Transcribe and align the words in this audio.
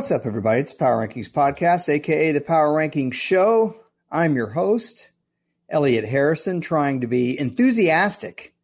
What's 0.00 0.10
up, 0.10 0.24
everybody? 0.24 0.60
It's 0.60 0.72
Power 0.72 1.06
Rankings 1.06 1.28
Podcast, 1.28 1.86
aka 1.90 2.32
the 2.32 2.40
Power 2.40 2.74
Rankings 2.74 3.12
Show. 3.12 3.76
I'm 4.10 4.34
your 4.34 4.48
host, 4.48 5.10
Elliot 5.68 6.06
Harrison, 6.06 6.62
trying 6.62 7.02
to 7.02 7.06
be 7.06 7.38
enthusiastic 7.38 8.54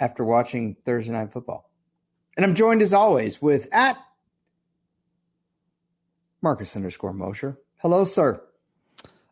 after 0.00 0.24
watching 0.24 0.76
Thursday 0.84 1.12
Night 1.12 1.32
Football. 1.32 1.70
And 2.36 2.44
I'm 2.44 2.56
joined 2.56 2.82
as 2.82 2.92
always 2.92 3.40
with 3.40 3.68
at 3.70 3.96
Marcus 6.42 6.74
underscore 6.74 7.12
Mosher. 7.12 7.56
Hello, 7.76 8.02
sir. 8.02 8.42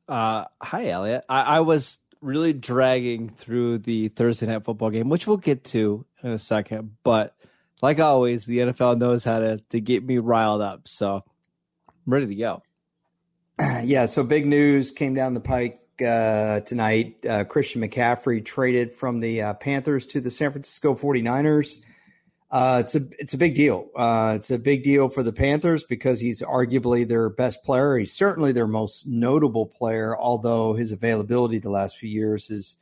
Uh, 0.09 0.45
hi, 0.63 0.91
Elliot. 0.91 1.25
I, 1.29 1.41
I 1.41 1.61
was 1.61 1.99
really 2.21 2.53
dragging 2.53 3.31
through 3.31 3.79
the 3.79 4.11
Thursday 4.11 4.47
Night 4.47 4.63
Football 4.63 4.91
game, 4.91 5.09
which 5.09 5.27
we'll 5.27 5.39
get 5.39 5.65
to 5.65 6.07
in 6.23 6.31
a 6.31 6.39
second, 6.39 6.99
but 7.03 7.36
like 7.83 8.01
always, 8.01 8.45
the 8.47 8.59
NFL 8.59 8.99
knows 8.99 9.25
how 9.25 9.39
to 9.41 9.59
to 9.71 9.81
get 9.81 10.05
me 10.05 10.19
riled 10.19 10.63
up. 10.63 10.89
So 10.89 11.23
I'm 11.89 12.13
ready 12.13 12.27
to 12.27 12.35
go. 12.35 12.63
Yeah, 13.85 14.07
so 14.07 14.23
big 14.23 14.47
news 14.47 14.91
came 14.91 15.15
down 15.15 15.33
the 15.33 15.41
pike 15.41 15.81
uh, 16.07 16.61
tonight. 16.61 17.25
Uh, 17.25 17.45
Christian 17.45 17.81
McCaffrey 17.81 18.45
traded 18.45 18.93
from 18.93 19.21
the 19.21 19.43
uh, 19.43 19.55
Panthers 19.55 20.05
to 20.07 20.21
the 20.21 20.31
San 20.31 20.53
Francisco 20.53 20.95
49ers. 20.95 21.79
Uh, 22.51 22.83
it's 22.85 22.95
a 22.95 23.03
it's 23.19 23.35
a 23.35 23.39
big 23.39 23.55
deal. 23.55 23.89
Uh, 23.97 24.35
it's 24.37 24.51
a 24.51 24.59
big 24.59 24.85
deal 24.85 25.09
for 25.09 25.23
the 25.23 25.33
Panthers 25.33 25.85
because 25.85 26.21
he's 26.21 26.43
arguably 26.43 27.07
their 27.07 27.29
best 27.29 27.65
player. 27.65 27.99
He's 27.99 28.13
certainly 28.13 28.53
their 28.53 28.69
most 28.69 29.07
notable 29.07 29.67
player, 29.67 30.17
although 30.17 30.75
his 30.75 30.93
availability 30.93 31.59
the 31.59 31.71
last 31.71 31.97
few 31.97 32.09
years 32.09 32.51
is 32.51 32.77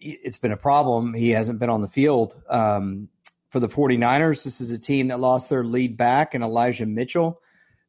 it's 0.00 0.36
been 0.36 0.52
a 0.52 0.56
problem. 0.56 1.14
He 1.14 1.30
hasn't 1.30 1.58
been 1.58 1.70
on 1.70 1.80
the 1.80 1.88
field. 1.88 2.34
Um, 2.48 3.08
for 3.52 3.60
the 3.60 3.68
49ers. 3.68 4.44
This 4.44 4.62
is 4.62 4.70
a 4.70 4.78
team 4.78 5.08
that 5.08 5.20
lost 5.20 5.50
their 5.50 5.62
lead 5.62 5.98
back 5.98 6.34
in 6.34 6.42
Elijah 6.42 6.86
Mitchell, 6.86 7.40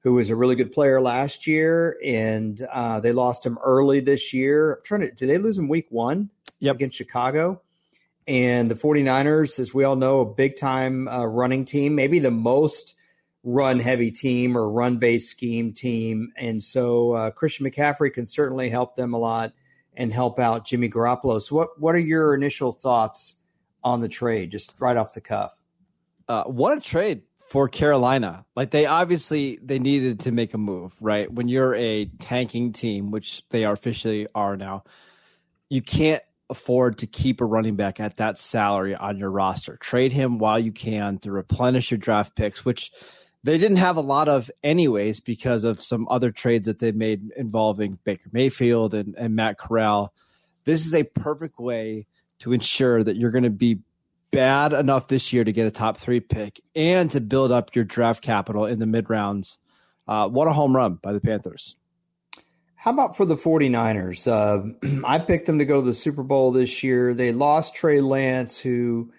who 0.02 0.14
was 0.16 0.30
a 0.30 0.36
really 0.36 0.56
good 0.56 0.73
player 0.73 1.00
last 1.00 1.47
year, 1.47 1.97
and 2.03 2.61
uh, 2.69 3.00
they 3.00 3.14
lost 3.14 3.45
him 3.45 3.58
early 3.64 4.02
this 4.02 4.34
year. 4.34 4.73
I'm 4.73 4.84
trying 4.84 5.02
to, 5.02 5.11
did 5.11 5.30
they 5.30 5.38
lose 5.38 5.58
him 5.58 5.69
week 5.69 5.88
one 5.89 6.30
yep. 6.59 6.75
against 6.75 6.97
Chicago? 6.97 7.61
And 8.28 8.69
the 8.69 8.75
49ers, 8.75 9.58
as 9.58 9.73
we 9.73 9.86
all 9.86 9.95
know, 9.95 10.19
a 10.19 10.25
big 10.25 10.58
time 10.58 11.08
uh, 11.08 11.25
running 11.25 11.64
team, 11.64 11.95
maybe 11.95 12.19
the 12.19 12.31
most 12.31 12.95
run 13.45 13.80
heavy 13.80 14.11
team 14.11 14.58
or 14.58 14.69
run 14.69 14.97
based 14.97 15.31
scheme 15.31 15.72
team. 15.73 16.34
And 16.38 16.61
so 16.61 17.14
uh, 17.14 17.31
Christian 17.31 17.66
McCaffrey 17.66 18.14
can 18.14 18.25
certainly 18.25 18.69
help 18.69 18.97
them 18.97 19.14
a 19.14 19.17
lot 19.17 19.53
and 19.95 20.11
help 20.11 20.39
out 20.39 20.66
Jimmy 20.66 20.89
Garoppolo. 20.89 21.41
So, 21.41 21.56
what, 21.56 21.80
what 21.80 21.95
are 21.95 22.00
your 22.00 22.34
initial 22.34 22.72
thoughts 22.72 23.36
on 23.84 24.00
the 24.00 24.09
trade, 24.09 24.52
just 24.52 24.73
right 24.80 24.98
off 24.98 25.14
the 25.14 25.22
cuff? 25.22 25.58
Uh, 26.28 26.44
what 26.44 26.78
a 26.78 26.81
trade 26.81 27.23
for 27.50 27.67
Carolina. 27.67 28.45
Like 28.56 28.72
they 28.72 28.86
obviously 28.86 29.59
they 29.62 29.80
needed 29.80 30.22
to 30.22 30.31
make 30.31 30.53
a 30.53 30.58
move, 30.58 30.94
right? 31.02 31.31
When 31.31 31.48
you're 31.48 31.75
a 31.75 32.06
tanking 32.20 32.73
team, 32.73 33.12
which 33.12 33.44
they 33.50 33.64
officially 33.66 34.28
are 34.34 34.58
now, 34.58 34.84
you 35.70 35.81
can't 35.81 36.23
afford 36.50 37.00
to 37.00 37.08
keep 37.08 37.42
a 37.42 37.45
running 37.45 37.75
back 37.75 38.00
at 38.00 38.17
that 38.17 38.38
salary 38.38 38.95
on 38.95 39.17
your 39.17 39.30
roster. 39.30 39.78
Trade 39.78 40.12
him 40.12 40.38
while 40.38 40.59
you 40.59 40.72
can 40.72 41.18
to 41.20 41.31
replenish 41.31 41.92
your 41.92 41.97
draft 41.97 42.36
picks, 42.36 42.64
which 42.64 42.92
they 43.44 43.58
didn't 43.58 43.78
have 43.78 43.97
a 43.97 44.02
lot 44.02 44.30
of 44.30 44.50
anyways 44.64 45.20
because 45.20 45.64
of 45.64 45.84
some 45.84 46.08
other 46.09 46.31
trades 46.31 46.66
that 46.68 46.80
they 46.80 46.92
made 46.92 47.31
involving 47.36 48.00
Baker 48.03 48.30
Mayfield 48.31 48.94
and, 48.94 49.16
and 49.16 49.36
Matt 49.36 49.58
Corral. 49.58 50.14
This 50.64 50.86
is 50.86 50.94
a 50.94 51.03
perfect 51.03 51.59
way 51.59 52.08
to 52.39 52.53
ensure 52.53 53.03
that 53.03 53.16
you're 53.16 53.31
going 53.31 53.44
to 53.44 53.50
be 53.50 53.80
bad 54.31 54.73
enough 54.73 55.08
this 55.08 55.31
year 55.31 55.44
to 55.44 55.52
get 55.52 55.67
a 55.67 55.72
top 55.72 55.98
three 55.98 56.20
pick 56.20 56.59
and 56.75 57.12
to 57.12 57.22
build 57.22 57.52
up 57.52 57.75
your 57.75 57.85
draft 57.85 58.24
capital 58.24 58.66
in 58.66 58.80
the 58.80 58.85
mid 58.85 59.09
rounds. 59.09 59.57
Uh, 60.07 60.28
what 60.28 60.47
a 60.47 60.53
home 60.53 60.75
run 60.75 60.96
by 60.96 61.13
the 61.13 61.22
Panthers. 61.22 61.75
How 62.75 62.91
about 62.91 63.16
for 63.16 63.25
the 63.25 63.38
49ers? 63.38 64.28
Uh, 64.28 65.02
I 65.07 65.19
picked 65.19 65.46
them 65.46 65.59
to 65.59 65.66
go 65.66 65.80
to 65.80 65.85
the 65.85 65.94
Super 65.94 66.24
Bowl 66.24 66.52
this 66.52 66.84
year. 66.84 67.13
They 67.13 67.31
lost 67.31 67.75
Trey 67.75 68.02
Lance, 68.02 68.57
who 68.57 69.13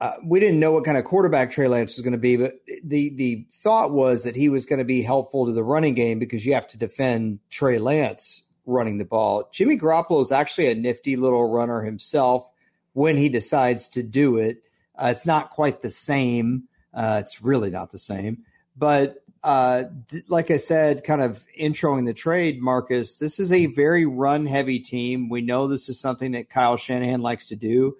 uh, 0.00 0.14
we 0.24 0.40
didn't 0.40 0.58
know 0.58 0.72
what 0.72 0.84
kind 0.84 0.98
of 0.98 1.04
quarterback 1.04 1.50
Trey 1.50 1.68
Lance 1.68 1.96
was 1.96 2.02
going 2.02 2.12
to 2.12 2.18
be, 2.18 2.36
but 2.36 2.54
the 2.82 3.10
the 3.10 3.46
thought 3.52 3.92
was 3.92 4.24
that 4.24 4.34
he 4.34 4.48
was 4.48 4.66
going 4.66 4.78
to 4.78 4.84
be 4.84 5.02
helpful 5.02 5.46
to 5.46 5.52
the 5.52 5.62
running 5.62 5.94
game 5.94 6.18
because 6.18 6.44
you 6.44 6.54
have 6.54 6.66
to 6.68 6.78
defend 6.78 7.38
Trey 7.48 7.78
Lance 7.78 8.44
running 8.66 8.98
the 8.98 9.04
ball. 9.04 9.48
Jimmy 9.52 9.78
Garoppolo 9.78 10.20
is 10.20 10.32
actually 10.32 10.70
a 10.70 10.74
nifty 10.74 11.16
little 11.16 11.48
runner 11.48 11.82
himself 11.82 12.50
when 12.96 13.18
he 13.18 13.28
decides 13.28 13.88
to 13.88 14.02
do 14.02 14.38
it. 14.38 14.62
Uh, 14.96 15.08
it's 15.14 15.26
not 15.26 15.50
quite 15.50 15.82
the 15.82 15.90
same. 15.90 16.62
Uh, 16.94 17.18
it's 17.22 17.42
really 17.42 17.68
not 17.68 17.92
the 17.92 17.98
same. 17.98 18.38
But 18.74 19.16
uh, 19.44 19.84
th- 20.08 20.24
like 20.28 20.50
I 20.50 20.56
said, 20.56 21.04
kind 21.04 21.20
of 21.20 21.44
introing 21.60 22.06
the 22.06 22.14
trade, 22.14 22.62
Marcus, 22.62 23.18
this 23.18 23.38
is 23.38 23.52
a 23.52 23.66
very 23.66 24.06
run 24.06 24.46
heavy 24.46 24.78
team. 24.78 25.28
We 25.28 25.42
know 25.42 25.68
this 25.68 25.90
is 25.90 26.00
something 26.00 26.32
that 26.32 26.48
Kyle 26.48 26.78
Shanahan 26.78 27.20
likes 27.20 27.44
to 27.48 27.54
do. 27.56 27.98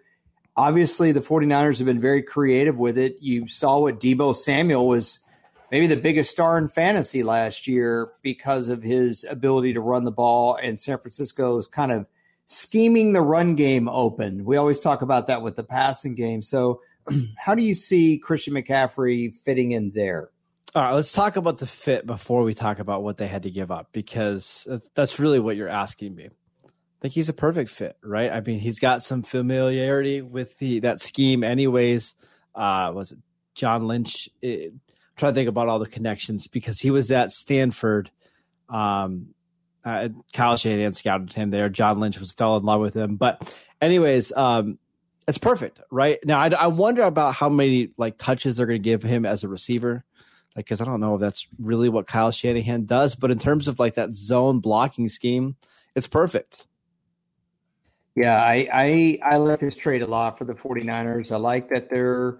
Obviously, 0.56 1.12
the 1.12 1.20
49ers 1.20 1.76
have 1.76 1.86
been 1.86 2.00
very 2.00 2.22
creative 2.22 2.78
with 2.78 2.96
it. 2.96 3.18
You 3.20 3.48
saw 3.48 3.80
what 3.80 4.00
Deebo 4.00 4.34
Samuel 4.34 4.88
was 4.88 5.18
maybe 5.70 5.88
the 5.88 5.96
biggest 5.96 6.30
star 6.30 6.56
in 6.56 6.68
fantasy 6.68 7.22
last 7.22 7.66
year 7.66 8.12
because 8.22 8.68
of 8.70 8.82
his 8.82 9.26
ability 9.28 9.74
to 9.74 9.80
run 9.82 10.04
the 10.04 10.10
ball, 10.10 10.56
and 10.56 10.78
San 10.78 10.96
Francisco's 10.96 11.68
kind 11.68 11.92
of 11.92 12.06
scheming 12.46 13.12
the 13.12 13.20
run 13.20 13.54
game 13.54 13.88
open. 13.88 14.44
We 14.44 14.56
always 14.56 14.78
talk 14.78 15.02
about 15.02 15.26
that 15.26 15.42
with 15.42 15.56
the 15.56 15.64
passing 15.64 16.14
game. 16.14 16.42
So, 16.42 16.80
how 17.36 17.54
do 17.54 17.62
you 17.62 17.74
see 17.74 18.18
Christian 18.18 18.54
McCaffrey 18.54 19.34
fitting 19.44 19.72
in 19.72 19.90
there? 19.90 20.30
All 20.74 20.82
right, 20.82 20.92
let's 20.92 21.12
talk 21.12 21.36
about 21.36 21.58
the 21.58 21.66
fit 21.66 22.06
before 22.06 22.42
we 22.42 22.54
talk 22.54 22.80
about 22.80 23.02
what 23.02 23.16
they 23.16 23.26
had 23.26 23.44
to 23.44 23.50
give 23.50 23.70
up 23.70 23.88
because 23.92 24.66
that's 24.94 25.18
really 25.18 25.40
what 25.40 25.56
you're 25.56 25.68
asking 25.68 26.14
me. 26.14 26.26
I 26.26 27.00
think 27.00 27.14
he's 27.14 27.28
a 27.28 27.34
perfect 27.34 27.70
fit, 27.70 27.96
right? 28.02 28.30
I 28.30 28.40
mean, 28.40 28.58
he's 28.58 28.78
got 28.78 29.02
some 29.02 29.22
familiarity 29.22 30.22
with 30.22 30.58
the 30.58 30.80
that 30.80 31.00
scheme, 31.00 31.44
anyways. 31.44 32.14
Uh, 32.54 32.90
was 32.94 33.12
it 33.12 33.18
John 33.54 33.86
Lynch? 33.86 34.28
It, 34.42 34.74
trying 35.16 35.32
to 35.32 35.34
think 35.34 35.48
about 35.48 35.68
all 35.68 35.78
the 35.78 35.86
connections 35.86 36.46
because 36.46 36.78
he 36.78 36.90
was 36.90 37.10
at 37.10 37.32
Stanford 37.32 38.10
um, 38.68 39.34
uh, 39.86 40.08
Kyle 40.32 40.56
Shanahan 40.56 40.92
scouted 40.92 41.32
him 41.32 41.50
there. 41.50 41.68
John 41.68 42.00
Lynch 42.00 42.18
was 42.18 42.32
fell 42.32 42.56
in 42.56 42.64
love 42.64 42.80
with 42.80 42.94
him. 42.94 43.16
But, 43.16 43.54
anyways, 43.80 44.32
um, 44.32 44.78
it's 45.28 45.38
perfect, 45.38 45.80
right? 45.90 46.18
Now, 46.24 46.40
I, 46.40 46.48
I 46.48 46.66
wonder 46.66 47.02
about 47.02 47.34
how 47.34 47.48
many 47.48 47.90
like 47.96 48.18
touches 48.18 48.56
they're 48.56 48.66
going 48.66 48.82
to 48.82 48.84
give 48.84 49.02
him 49.02 49.24
as 49.24 49.44
a 49.44 49.48
receiver, 49.48 50.04
like 50.56 50.66
because 50.66 50.80
I 50.80 50.84
don't 50.84 51.00
know 51.00 51.14
if 51.14 51.20
that's 51.20 51.46
really 51.60 51.88
what 51.88 52.08
Kyle 52.08 52.32
Shanahan 52.32 52.84
does. 52.84 53.14
But 53.14 53.30
in 53.30 53.38
terms 53.38 53.68
of 53.68 53.78
like 53.78 53.94
that 53.94 54.16
zone 54.16 54.58
blocking 54.58 55.08
scheme, 55.08 55.54
it's 55.94 56.08
perfect. 56.08 56.66
Yeah, 58.16 58.42
I 58.42 58.68
I, 58.72 59.18
I 59.22 59.36
like 59.36 59.60
this 59.60 59.76
trade 59.76 60.02
a 60.02 60.06
lot 60.06 60.36
for 60.36 60.44
the 60.44 60.54
49ers. 60.54 61.30
I 61.30 61.36
like 61.36 61.68
that 61.68 61.90
they're 61.90 62.38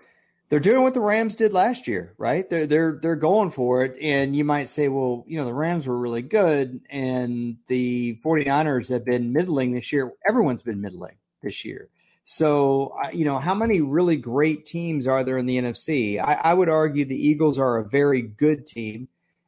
they're 0.48 0.60
doing 0.60 0.82
what 0.82 0.94
the 0.94 1.00
Rams 1.00 1.34
did 1.34 1.52
last 1.52 1.88
year, 1.88 2.14
right? 2.18 2.48
They're 2.48 2.66
they're 2.66 2.98
they're 3.00 3.16
going 3.16 3.50
for 3.50 3.84
it. 3.84 3.96
And 4.00 4.36
you 4.36 4.44
might 4.44 4.68
say, 4.68 4.88
well, 4.88 5.24
you 5.26 5.38
know, 5.38 5.44
the 5.44 5.54
Rams 5.54 5.86
were 5.86 5.98
really 5.98 6.22
good 6.22 6.80
and 6.88 7.56
the 7.66 8.20
49ers 8.24 8.88
have 8.90 9.04
been 9.04 9.32
middling 9.32 9.72
this 9.72 9.92
year. 9.92 10.12
Everyone's 10.28 10.62
been 10.62 10.80
middling 10.80 11.16
this 11.42 11.64
year. 11.64 11.88
So, 12.28 12.96
you 13.12 13.24
know, 13.24 13.38
how 13.38 13.54
many 13.54 13.80
really 13.80 14.16
great 14.16 14.66
teams 14.66 15.06
are 15.06 15.22
there 15.22 15.38
in 15.38 15.46
the 15.46 15.58
NFC? 15.58 16.20
I, 16.20 16.34
I 16.34 16.54
would 16.54 16.68
argue 16.68 17.04
the 17.04 17.28
Eagles 17.28 17.56
are 17.56 17.78
a 17.78 17.88
very 17.88 18.20
good 18.20 18.66
team. 18.66 19.06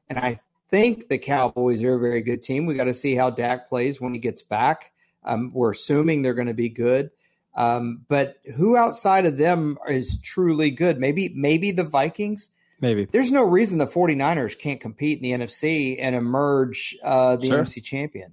And 0.09 0.17
I 0.17 0.39
think 0.71 1.09
the 1.09 1.19
Cowboys 1.19 1.83
are 1.83 1.97
a 1.97 2.01
very 2.01 2.21
good 2.21 2.43
team. 2.43 2.67
We 2.67 2.75
got 2.75 2.85
to 2.85 2.95
see 2.95 3.17
how 3.17 3.31
Dak 3.31 3.69
plays 3.69 4.01
when 4.01 4.15
he 4.15 4.21
gets 4.21 4.43
back. 4.43 4.93
Um, 5.25 5.51
we're 5.53 5.73
assuming 5.73 6.23
they're 6.23 6.35
going 6.35 6.47
to 6.49 6.55
be 6.55 6.69
good. 6.69 7.11
Um, 7.59 8.03
but 8.07 8.37
who 8.55 8.77
outside 8.77 9.27
of 9.27 9.37
them 9.37 9.79
is 9.89 10.21
truly 10.21 10.71
good? 10.71 11.01
Maybe 11.01 11.33
maybe 11.35 11.73
the 11.73 11.83
Vikings. 11.83 12.51
Maybe 12.81 13.07
there's 13.07 13.33
no 13.33 13.43
reason 13.43 13.79
the 13.79 13.87
49ers 13.87 14.57
can't 14.57 14.81
compete 14.81 15.21
in 15.21 15.41
the 15.41 15.47
NFC 15.47 15.97
and 15.99 16.15
emerge 16.15 16.97
uh, 17.03 17.35
the 17.35 17.49
sure. 17.49 17.65
NFC 17.65 17.83
champion. 17.83 18.33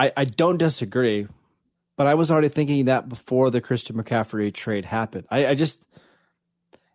I, 0.00 0.12
I 0.16 0.24
don't 0.24 0.58
disagree, 0.58 1.28
but 1.96 2.08
I 2.08 2.14
was 2.14 2.32
already 2.32 2.48
thinking 2.48 2.86
that 2.86 3.08
before 3.08 3.52
the 3.52 3.60
Christian 3.60 3.96
McCaffrey 3.96 4.52
trade 4.52 4.84
happened. 4.84 5.28
I, 5.30 5.46
I 5.46 5.54
just 5.54 5.78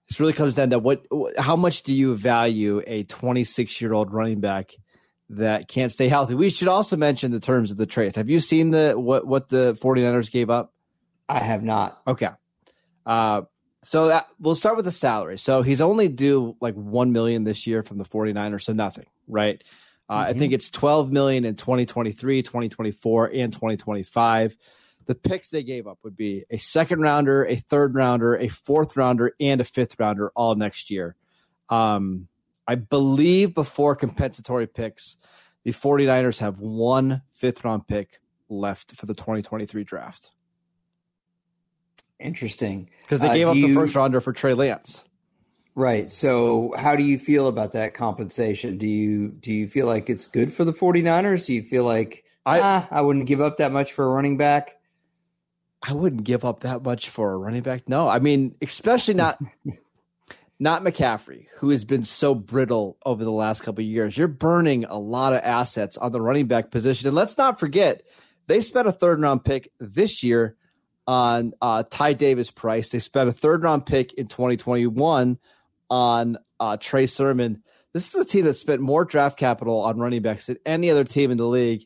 this 0.10 0.20
really 0.20 0.34
comes 0.34 0.56
down 0.56 0.72
to 0.72 0.80
what 0.80 1.06
how 1.38 1.56
much 1.56 1.84
do 1.84 1.94
you 1.94 2.18
value 2.18 2.82
a 2.86 3.04
26 3.04 3.80
year 3.80 3.94
old 3.94 4.12
running 4.12 4.42
back 4.42 4.76
that 5.38 5.68
can't 5.68 5.92
stay 5.92 6.08
healthy. 6.08 6.36
We 6.36 6.50
should 6.50 6.68
also 6.68 6.96
mention 6.96 7.32
the 7.32 7.40
terms 7.40 7.72
of 7.72 7.78
the 7.78 7.86
trade. 7.86 8.16
Have 8.16 8.30
you 8.30 8.40
seen 8.40 8.72
the 8.72 8.94
what 8.94 9.26
what 9.26 9.50
the 9.50 9.78
49ers 9.82 10.32
gave 10.32 10.50
up? 10.50 10.74
I 11.28 11.40
have 11.40 11.64
not. 11.64 12.02
Okay. 12.08 12.30
Uh, 13.06 13.42
so 13.84 14.08
that, 14.08 14.28
we'll 14.40 14.56
start 14.56 14.78
with 14.78 14.86
the 14.86 14.92
salary. 14.92 15.38
So 15.38 15.62
he's 15.62 15.82
only 15.82 16.08
due 16.08 16.56
like 16.62 16.76
1 16.76 17.12
million 17.12 17.44
this 17.44 17.68
year 17.68 17.84
from 17.84 17.98
the 17.98 18.06
49ers, 18.06 18.64
so 18.64 18.74
nothing, 18.74 19.06
right? 19.28 19.62
Uh, 20.10 20.22
mm-hmm. 20.22 20.30
I 20.30 20.34
think 20.34 20.54
it's 20.54 20.70
12 20.70 21.12
million 21.12 21.46
in 21.46 21.56
2023, 21.56 22.44
2024, 22.44 23.26
and 23.34 23.52
2025. 23.52 24.58
The 25.06 25.16
picks 25.16 25.50
they 25.50 25.64
gave 25.64 25.86
up 25.86 26.00
would 26.04 26.16
be 26.16 26.46
a 26.50 26.58
second 26.58 27.02
rounder, 27.02 27.46
a 27.46 27.58
third 27.58 27.94
rounder, 27.94 28.36
a 28.38 28.48
fourth 28.48 28.96
rounder, 28.96 29.34
and 29.40 29.60
a 29.60 29.66
fifth 29.66 30.00
rounder 30.00 30.32
all 30.34 30.56
next 30.56 30.90
year. 30.90 31.16
Um, 31.68 32.30
I 32.68 32.76
believe 32.76 33.54
before 33.54 33.96
compensatory 33.96 34.68
picks, 34.68 35.18
the 35.64 35.72
49ers 35.72 36.40
have 36.40 36.60
one 36.60 37.22
fifth 37.34 37.64
round 37.64 37.88
pick 37.88 38.20
left 38.50 38.96
for 38.96 39.06
the 39.06 39.14
2023 39.14 39.84
draft. 39.84 40.32
Interesting. 42.20 42.90
Because 43.02 43.20
they 43.20 43.28
uh, 43.30 43.34
gave 43.34 43.48
uh, 43.48 43.52
up 43.52 43.56
the 43.56 43.74
first 43.74 43.96
rounder 43.96 44.22
for 44.22 44.32
Trey 44.32 44.54
Lance. 44.54 45.04
Right. 45.76 46.12
So 46.14 46.74
how 46.78 46.96
do 46.96 47.04
you 47.04 47.18
feel 47.18 47.48
about 47.48 47.72
that 47.74 47.94
compensation? 47.94 48.78
Do 48.78 48.88
you 48.88 49.30
do 49.30 49.52
you 49.52 49.68
feel 49.68 49.88
like 49.88 50.10
it's 50.10 50.28
good 50.28 50.54
for 50.54 50.64
the 50.64 50.74
49ers? 50.74 51.46
Do 51.46 51.54
you 51.54 51.64
feel 51.64 51.84
like 51.84 52.24
I 52.46 52.60
ah, 52.62 52.88
I 52.92 53.02
wouldn't 53.02 53.26
give 53.26 53.42
up 53.42 53.58
that 53.58 53.72
much 53.72 53.94
for 53.94 54.06
a 54.06 54.10
running 54.10 54.38
back? 54.38 54.78
I 55.82 55.94
wouldn't 55.94 56.24
give 56.24 56.46
up 56.46 56.62
that 56.62 56.84
much 56.84 57.10
for 57.10 57.34
a 57.34 57.38
running 57.38 57.64
back. 57.64 57.90
No. 57.90 58.08
I 58.08 58.20
mean, 58.20 58.56
especially 58.62 59.16
not 59.16 59.40
not 60.64 60.82
McCaffrey, 60.82 61.48
who 61.58 61.70
has 61.72 61.84
been 61.84 62.04
so 62.04 62.34
brittle 62.34 62.98
over 63.06 63.26
the 63.26 63.32
last 63.32 63.62
couple 63.62 63.84
of 63.84 63.90
years. 63.90 64.18
You're 64.18 64.30
burning 64.30 64.86
a 64.86 64.98
lot 64.98 65.34
of 65.34 65.42
assets 65.44 65.98
on 65.98 66.14
the 66.14 66.22
running 66.22 66.48
back 66.48 66.72
position. 66.72 67.08
And 67.08 67.16
let's 67.16 67.38
not 67.38 67.60
forget, 67.60 68.04
they 68.48 68.62
spent 68.62 68.88
a 68.88 68.94
third 68.94 69.20
round 69.22 69.44
pick 69.44 69.72
this 69.82 70.24
year 70.24 70.56
on 71.06 71.52
uh, 71.62 71.84
Ty 71.92 72.14
Davis 72.14 72.50
Price. 72.50 72.90
They 72.90 73.00
spent 73.00 73.28
a 73.28 73.34
third 73.34 73.62
round 73.62 73.86
pick 73.86 74.14
in 74.14 74.28
2021 74.28 75.38
on 75.90 76.38
uh, 76.62 76.78
Trey 76.80 77.08
Sermon. 77.08 77.62
This 77.92 78.08
is 78.08 78.22
a 78.22 78.26
team 78.26 78.46
that 78.46 78.56
spent 78.56 78.80
more 78.80 79.04
draft 79.04 79.38
capital 79.38 79.82
on 79.82 79.98
running 79.98 80.22
backs 80.22 80.46
than 80.46 80.58
any 80.66 80.90
other 80.90 81.04
team 81.04 81.30
in 81.30 81.38
the 81.38 81.46
league, 81.46 81.86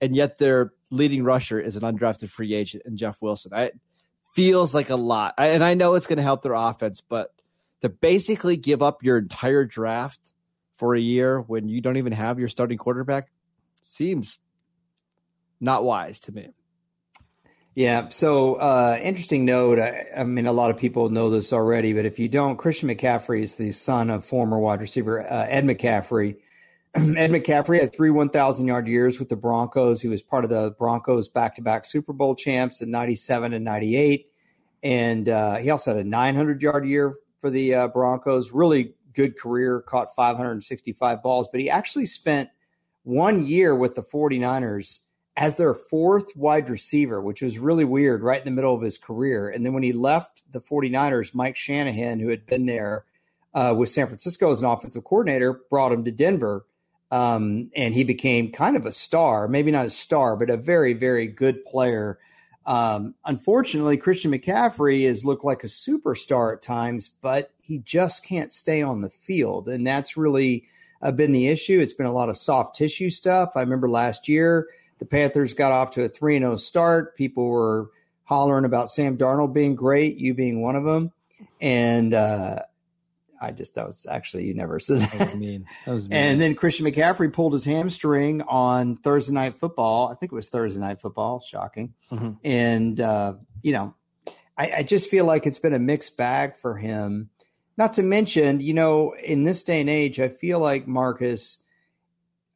and 0.00 0.16
yet 0.16 0.36
their 0.36 0.72
leading 0.90 1.22
rusher 1.22 1.60
is 1.60 1.76
an 1.76 1.82
undrafted 1.82 2.28
free 2.28 2.54
agent 2.54 2.82
in 2.86 2.96
Jeff 2.96 3.22
Wilson. 3.22 3.52
It 3.54 3.78
feels 4.34 4.74
like 4.74 4.90
a 4.90 4.96
lot, 4.96 5.34
I, 5.38 5.50
and 5.50 5.62
I 5.64 5.74
know 5.74 5.94
it's 5.94 6.08
going 6.08 6.18
to 6.18 6.24
help 6.24 6.42
their 6.42 6.54
offense, 6.54 7.00
but 7.00 7.30
to 7.86 7.90
basically 7.90 8.56
give 8.56 8.82
up 8.82 9.04
your 9.04 9.16
entire 9.16 9.64
draft 9.64 10.20
for 10.76 10.94
a 10.94 11.00
year 11.00 11.40
when 11.40 11.68
you 11.68 11.80
don't 11.80 11.96
even 11.96 12.12
have 12.12 12.38
your 12.38 12.48
starting 12.48 12.78
quarterback 12.78 13.28
seems 13.84 14.38
not 15.60 15.84
wise 15.84 16.18
to 16.20 16.32
me. 16.32 16.48
Yeah. 17.76 18.08
So, 18.08 18.54
uh, 18.54 18.98
interesting 19.00 19.44
note. 19.44 19.78
I, 19.78 20.06
I, 20.16 20.24
mean, 20.24 20.46
a 20.46 20.52
lot 20.52 20.70
of 20.70 20.78
people 20.78 21.10
know 21.10 21.30
this 21.30 21.52
already, 21.52 21.92
but 21.92 22.06
if 22.06 22.18
you 22.18 22.28
don't, 22.28 22.56
Christian 22.56 22.88
McCaffrey 22.88 23.42
is 23.42 23.56
the 23.56 23.70
son 23.70 24.10
of 24.10 24.24
former 24.24 24.58
wide 24.58 24.80
receiver 24.80 25.20
uh, 25.22 25.46
Ed 25.46 25.64
McCaffrey. 25.64 26.36
Ed 26.94 27.30
McCaffrey 27.30 27.78
had 27.78 27.94
three 27.94 28.10
1,000 28.10 28.66
yard 28.66 28.88
years 28.88 29.18
with 29.18 29.28
the 29.28 29.36
Broncos. 29.36 30.00
He 30.00 30.08
was 30.08 30.22
part 30.22 30.44
of 30.44 30.50
the 30.50 30.74
Broncos 30.78 31.28
back 31.28 31.54
to 31.56 31.62
back 31.62 31.84
Super 31.84 32.12
Bowl 32.12 32.34
champs 32.34 32.80
in 32.80 32.90
97 32.90 33.52
and 33.52 33.64
98. 33.64 34.26
And 34.82 35.28
uh, 35.28 35.56
he 35.56 35.70
also 35.70 35.94
had 35.94 36.04
a 36.04 36.08
900 36.08 36.62
yard 36.62 36.88
year 36.88 37.14
for 37.46 37.50
the 37.50 37.74
uh, 37.76 37.86
Broncos. 37.86 38.50
Really 38.50 38.94
good 39.14 39.38
career, 39.38 39.80
caught 39.80 40.16
565 40.16 41.22
balls, 41.22 41.48
but 41.48 41.60
he 41.60 41.70
actually 41.70 42.06
spent 42.06 42.50
one 43.04 43.46
year 43.46 43.72
with 43.76 43.94
the 43.94 44.02
49ers 44.02 44.98
as 45.36 45.56
their 45.56 45.74
fourth 45.74 46.34
wide 46.34 46.68
receiver, 46.68 47.20
which 47.20 47.42
was 47.42 47.60
really 47.60 47.84
weird 47.84 48.24
right 48.24 48.40
in 48.40 48.44
the 48.44 48.50
middle 48.50 48.74
of 48.74 48.82
his 48.82 48.98
career. 48.98 49.48
And 49.48 49.64
then 49.64 49.74
when 49.74 49.84
he 49.84 49.92
left 49.92 50.42
the 50.50 50.60
49ers, 50.60 51.36
Mike 51.36 51.56
Shanahan, 51.56 52.18
who 52.18 52.30
had 52.30 52.46
been 52.46 52.66
there 52.66 53.04
uh, 53.54 53.72
with 53.78 53.90
San 53.90 54.08
Francisco 54.08 54.50
as 54.50 54.60
an 54.60 54.66
offensive 54.66 55.04
coordinator, 55.04 55.60
brought 55.70 55.92
him 55.92 56.04
to 56.04 56.10
Denver. 56.10 56.66
Um, 57.12 57.70
and 57.76 57.94
he 57.94 58.02
became 58.02 58.50
kind 58.50 58.76
of 58.76 58.86
a 58.86 58.92
star, 58.92 59.46
maybe 59.46 59.70
not 59.70 59.86
a 59.86 59.90
star, 59.90 60.34
but 60.34 60.50
a 60.50 60.56
very, 60.56 60.94
very 60.94 61.28
good 61.28 61.64
player. 61.64 62.18
Um, 62.66 63.14
unfortunately, 63.24 63.96
Christian 63.96 64.32
McCaffrey 64.32 65.06
has 65.06 65.24
looked 65.24 65.44
like 65.44 65.62
a 65.62 65.68
superstar 65.68 66.52
at 66.52 66.62
times, 66.62 67.08
but 67.08 67.52
he 67.60 67.78
just 67.78 68.24
can't 68.24 68.50
stay 68.50 68.82
on 68.82 69.00
the 69.00 69.08
field. 69.08 69.68
And 69.68 69.86
that's 69.86 70.16
really 70.16 70.64
uh, 71.00 71.12
been 71.12 71.32
the 71.32 71.46
issue. 71.46 71.78
It's 71.78 71.92
been 71.92 72.06
a 72.06 72.12
lot 72.12 72.28
of 72.28 72.36
soft 72.36 72.74
tissue 72.74 73.10
stuff. 73.10 73.52
I 73.54 73.60
remember 73.60 73.88
last 73.88 74.28
year, 74.28 74.66
the 74.98 75.06
Panthers 75.06 75.54
got 75.54 75.72
off 75.72 75.92
to 75.92 76.04
a 76.04 76.08
3 76.08 76.38
0 76.38 76.56
start. 76.56 77.16
People 77.16 77.48
were 77.48 77.90
hollering 78.24 78.64
about 78.64 78.90
Sam 78.90 79.16
Darnold 79.16 79.52
being 79.52 79.76
great, 79.76 80.16
you 80.16 80.34
being 80.34 80.60
one 80.60 80.74
of 80.74 80.84
them. 80.84 81.12
And 81.60 82.12
uh, 82.12 82.62
I 83.40 83.50
just, 83.50 83.74
that 83.74 83.86
was 83.86 84.06
actually, 84.08 84.46
you 84.46 84.54
never 84.54 84.80
said 84.80 85.02
that. 85.02 85.12
that, 85.12 85.30
was 85.30 85.40
mean. 85.40 85.66
that 85.84 85.92
was 85.92 86.08
mean. 86.08 86.18
And 86.18 86.40
then 86.40 86.54
Christian 86.54 86.86
McCaffrey 86.86 87.32
pulled 87.32 87.52
his 87.52 87.64
hamstring 87.64 88.42
on 88.42 88.96
Thursday 88.96 89.34
Night 89.34 89.58
Football. 89.58 90.08
I 90.08 90.14
think 90.14 90.32
it 90.32 90.34
was 90.34 90.48
Thursday 90.48 90.80
Night 90.80 91.00
Football. 91.00 91.40
Shocking. 91.40 91.94
Mm-hmm. 92.10 92.30
And, 92.44 93.00
uh, 93.00 93.34
you 93.62 93.72
know, 93.72 93.94
I, 94.56 94.72
I 94.78 94.82
just 94.82 95.10
feel 95.10 95.24
like 95.24 95.46
it's 95.46 95.58
been 95.58 95.74
a 95.74 95.78
mixed 95.78 96.16
bag 96.16 96.56
for 96.56 96.76
him. 96.76 97.30
Not 97.76 97.94
to 97.94 98.02
mention, 98.02 98.60
you 98.60 98.72
know, 98.72 99.14
in 99.14 99.44
this 99.44 99.62
day 99.62 99.80
and 99.80 99.90
age, 99.90 100.18
I 100.18 100.28
feel 100.28 100.58
like 100.58 100.86
Marcus 100.88 101.58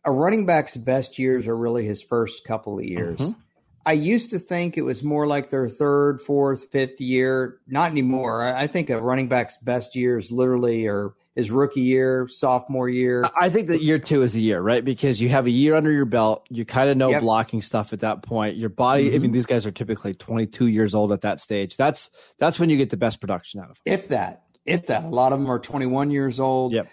a 0.05 0.13
running 0.13 0.47
back's 0.47 0.77
best 0.77 1.19
years 1.19 1.49
are 1.49 1.57
really 1.57 1.85
his 1.85 2.03
first 2.03 2.45
couple 2.45 2.79
of 2.79 2.85
years. 2.85 3.19
Mm-hmm. 3.19 3.41
I 3.87 3.93
used 3.93 4.31
to 4.31 4.39
think 4.39 4.77
it 4.77 4.83
was 4.83 5.03
more 5.03 5.27
like 5.27 5.51
their 5.51 5.69
third, 5.69 6.21
fourth, 6.21 6.71
fifth 6.71 7.01
year. 7.01 7.61
Not 7.67 7.91
anymore. 7.91 8.47
I 8.47 8.67
think 8.67 8.91
a 8.91 9.01
running 9.01 9.29
back's 9.29 9.57
best 9.59 9.97
years 9.97 10.31
literally 10.31 10.87
are 10.87 11.15
his 11.35 11.51
rookie 11.51 11.81
year, 11.81 12.29
sophomore 12.29 12.89
year. 12.89 13.25
I 13.41 13.49
think 13.49 13.69
that 13.69 13.83
year 13.83 13.99
two 13.99 14.23
is 14.23 14.33
the 14.33 14.41
year, 14.43 14.61
right? 14.61 14.85
Because 14.85 15.21
you 15.21 15.31
have 15.31 15.47
a 15.47 15.51
year 15.51 15.75
under 15.75 15.91
your 15.91 16.05
belt. 16.05 16.47
You 16.51 16.65
kind 16.65 16.91
of 16.91 16.97
know 16.97 17.11
yep. 17.11 17.23
blocking 17.23 17.63
stuff 17.63 17.93
at 17.93 18.01
that 18.01 18.23
point. 18.23 18.57
Your 18.57 18.69
body, 18.69 19.05
mm-hmm. 19.05 19.15
I 19.15 19.19
mean, 19.19 19.29
mm-hmm. 19.29 19.35
these 19.35 19.47
guys 19.47 19.65
are 19.65 19.71
typically 19.71 20.13
22 20.13 20.67
years 20.67 20.93
old 20.93 21.13
at 21.13 21.23
that 21.23 21.41
stage. 21.41 21.77
That's 21.77 22.11
that's 22.39 22.59
when 22.59 22.69
you 22.69 22.77
get 22.77 22.91
the 22.91 22.97
best 22.97 23.21
production 23.21 23.61
out 23.61 23.71
of 23.71 23.81
them. 23.85 23.95
If 23.95 24.09
that, 24.09 24.43
if 24.67 24.87
that. 24.87 25.05
A 25.05 25.09
lot 25.09 25.33
of 25.33 25.39
them 25.39 25.51
are 25.51 25.59
21 25.59 26.11
years 26.11 26.41
old. 26.41 26.73
Yep. 26.73 26.89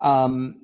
Um, 0.00 0.61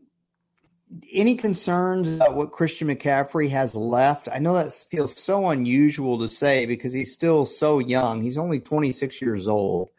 any 1.13 1.35
concerns 1.35 2.09
about 2.09 2.35
what 2.35 2.53
Christian 2.53 2.89
McCaffrey 2.89 3.51
has 3.51 3.75
left? 3.75 4.29
I 4.33 4.39
know 4.39 4.55
that 4.55 4.73
feels 4.73 5.21
so 5.21 5.49
unusual 5.49 6.19
to 6.21 6.31
say 6.31 6.67
because 6.67 6.93
he's 6.93 7.13
still 7.13 7.47
so 7.47 7.79
young. 7.79 8.23
He's 8.23 8.39
only 8.39 8.61
26 8.61 9.21
years 9.21 9.49
old. 9.49 9.91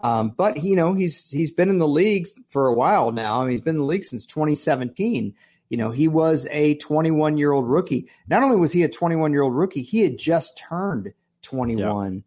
Um, 0.00 0.30
but 0.30 0.62
you 0.62 0.74
know, 0.74 0.94
he's 0.94 1.30
he's 1.30 1.52
been 1.52 1.68
in 1.68 1.78
the 1.78 1.86
league 1.86 2.26
for 2.48 2.66
a 2.66 2.74
while 2.74 3.12
now. 3.12 3.40
I 3.40 3.42
mean, 3.42 3.52
he's 3.52 3.60
been 3.60 3.76
in 3.76 3.80
the 3.82 3.86
league 3.86 4.04
since 4.04 4.26
2017. 4.26 5.34
You 5.68 5.76
know, 5.76 5.90
he 5.90 6.08
was 6.08 6.46
a 6.50 6.74
21 6.76 7.38
year 7.38 7.52
old 7.52 7.68
rookie. 7.68 8.08
Not 8.26 8.42
only 8.42 8.56
was 8.56 8.72
he 8.72 8.82
a 8.82 8.88
21 8.88 9.32
year 9.32 9.42
old 9.42 9.54
rookie, 9.54 9.82
he 9.82 10.00
had 10.00 10.18
just 10.18 10.58
turned 10.58 11.12
21. 11.42 12.24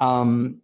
Yeah. 0.00 0.20
Um, 0.20 0.61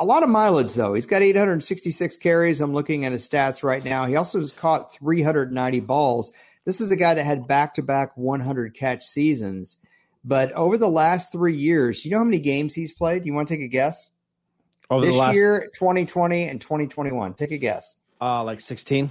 a 0.00 0.04
lot 0.04 0.22
of 0.22 0.30
mileage 0.30 0.74
though. 0.74 0.94
He's 0.94 1.06
got 1.06 1.22
866 1.22 2.16
carries. 2.16 2.60
I'm 2.60 2.72
looking 2.72 3.04
at 3.04 3.12
his 3.12 3.28
stats 3.28 3.62
right 3.62 3.84
now. 3.84 4.06
He 4.06 4.16
also 4.16 4.40
has 4.40 4.50
caught 4.50 4.94
390 4.94 5.80
balls. 5.80 6.32
This 6.64 6.80
is 6.80 6.90
a 6.90 6.96
guy 6.96 7.14
that 7.14 7.24
had 7.24 7.46
back 7.46 7.74
to 7.74 7.82
back 7.82 8.16
100 8.16 8.74
catch 8.74 9.04
seasons. 9.04 9.76
But 10.24 10.52
over 10.52 10.76
the 10.76 10.88
last 10.88 11.30
three 11.30 11.56
years, 11.56 12.04
you 12.04 12.10
know 12.10 12.18
how 12.18 12.24
many 12.24 12.40
games 12.40 12.74
he's 12.74 12.92
played? 12.92 13.24
You 13.24 13.34
want 13.34 13.48
to 13.48 13.54
take 13.54 13.62
a 13.64 13.68
guess? 13.68 14.10
Over 14.90 15.06
this 15.06 15.16
last... 15.16 15.34
year, 15.34 15.70
2020 15.74 16.48
and 16.48 16.60
2021. 16.60 17.34
Take 17.34 17.52
a 17.52 17.58
guess. 17.58 17.96
Uh, 18.20 18.42
like 18.42 18.60
16. 18.60 19.10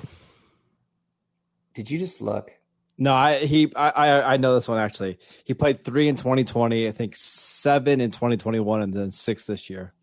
Did 1.73 1.89
you 1.89 1.99
just 1.99 2.19
look? 2.19 2.51
No, 2.97 3.13
I 3.13 3.45
he 3.45 3.73
I 3.77 4.33
I 4.33 4.37
know 4.37 4.55
this 4.55 4.67
one 4.67 4.77
actually. 4.77 5.19
He 5.45 5.53
played 5.53 5.85
three 5.85 6.09
in 6.09 6.17
2020, 6.17 6.85
I 6.85 6.91
think 6.91 7.15
seven 7.15 8.01
in 8.01 8.11
2021, 8.11 8.81
and 8.81 8.93
then 8.93 9.11
six 9.11 9.45
this 9.45 9.69
year. 9.69 9.93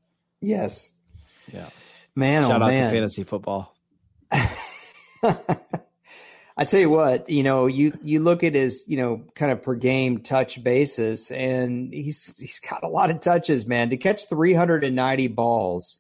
Yes. 0.41 0.91
Yeah. 1.53 1.69
Man, 2.15 2.43
Shout 2.45 2.63
oh, 2.63 2.65
out 2.65 2.71
man. 2.71 2.91
to 2.91 2.97
fantasy 2.97 3.25
football. 3.25 3.75
I 6.59 6.65
tell 6.65 6.81
you 6.81 6.89
what, 6.89 7.29
you 7.29 7.43
know, 7.43 7.67
you 7.67 7.93
you 8.03 8.21
look 8.21 8.43
at 8.43 8.55
his, 8.55 8.85
you 8.87 8.97
know, 8.97 9.23
kind 9.35 9.53
of 9.53 9.63
per 9.63 9.75
game 9.75 10.23
touch 10.23 10.63
basis, 10.65 11.31
and 11.31 11.93
he's 11.93 12.39
he's 12.39 12.59
got 12.61 12.83
a 12.83 12.89
lot 12.89 13.11
of 13.11 13.21
touches, 13.21 13.67
man. 13.67 13.91
To 13.91 13.99
catch 13.99 14.29
390 14.29 15.29
balls 15.29 15.99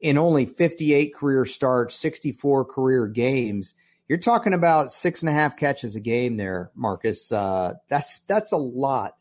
in 0.00 0.16
only 0.16 0.46
58 0.46 1.14
career 1.14 1.44
starts, 1.44 1.94
64 1.96 2.64
career 2.64 3.06
games, 3.06 3.74
you're 4.08 4.18
talking 4.18 4.54
about 4.54 4.90
six 4.90 5.20
and 5.20 5.28
a 5.28 5.34
half 5.34 5.58
catches 5.58 5.94
a 5.94 6.00
game 6.00 6.38
there, 6.38 6.70
Marcus. 6.74 7.30
Uh, 7.30 7.74
that's 7.88 8.20
that's 8.20 8.52
a 8.52 8.56
lot 8.56 9.16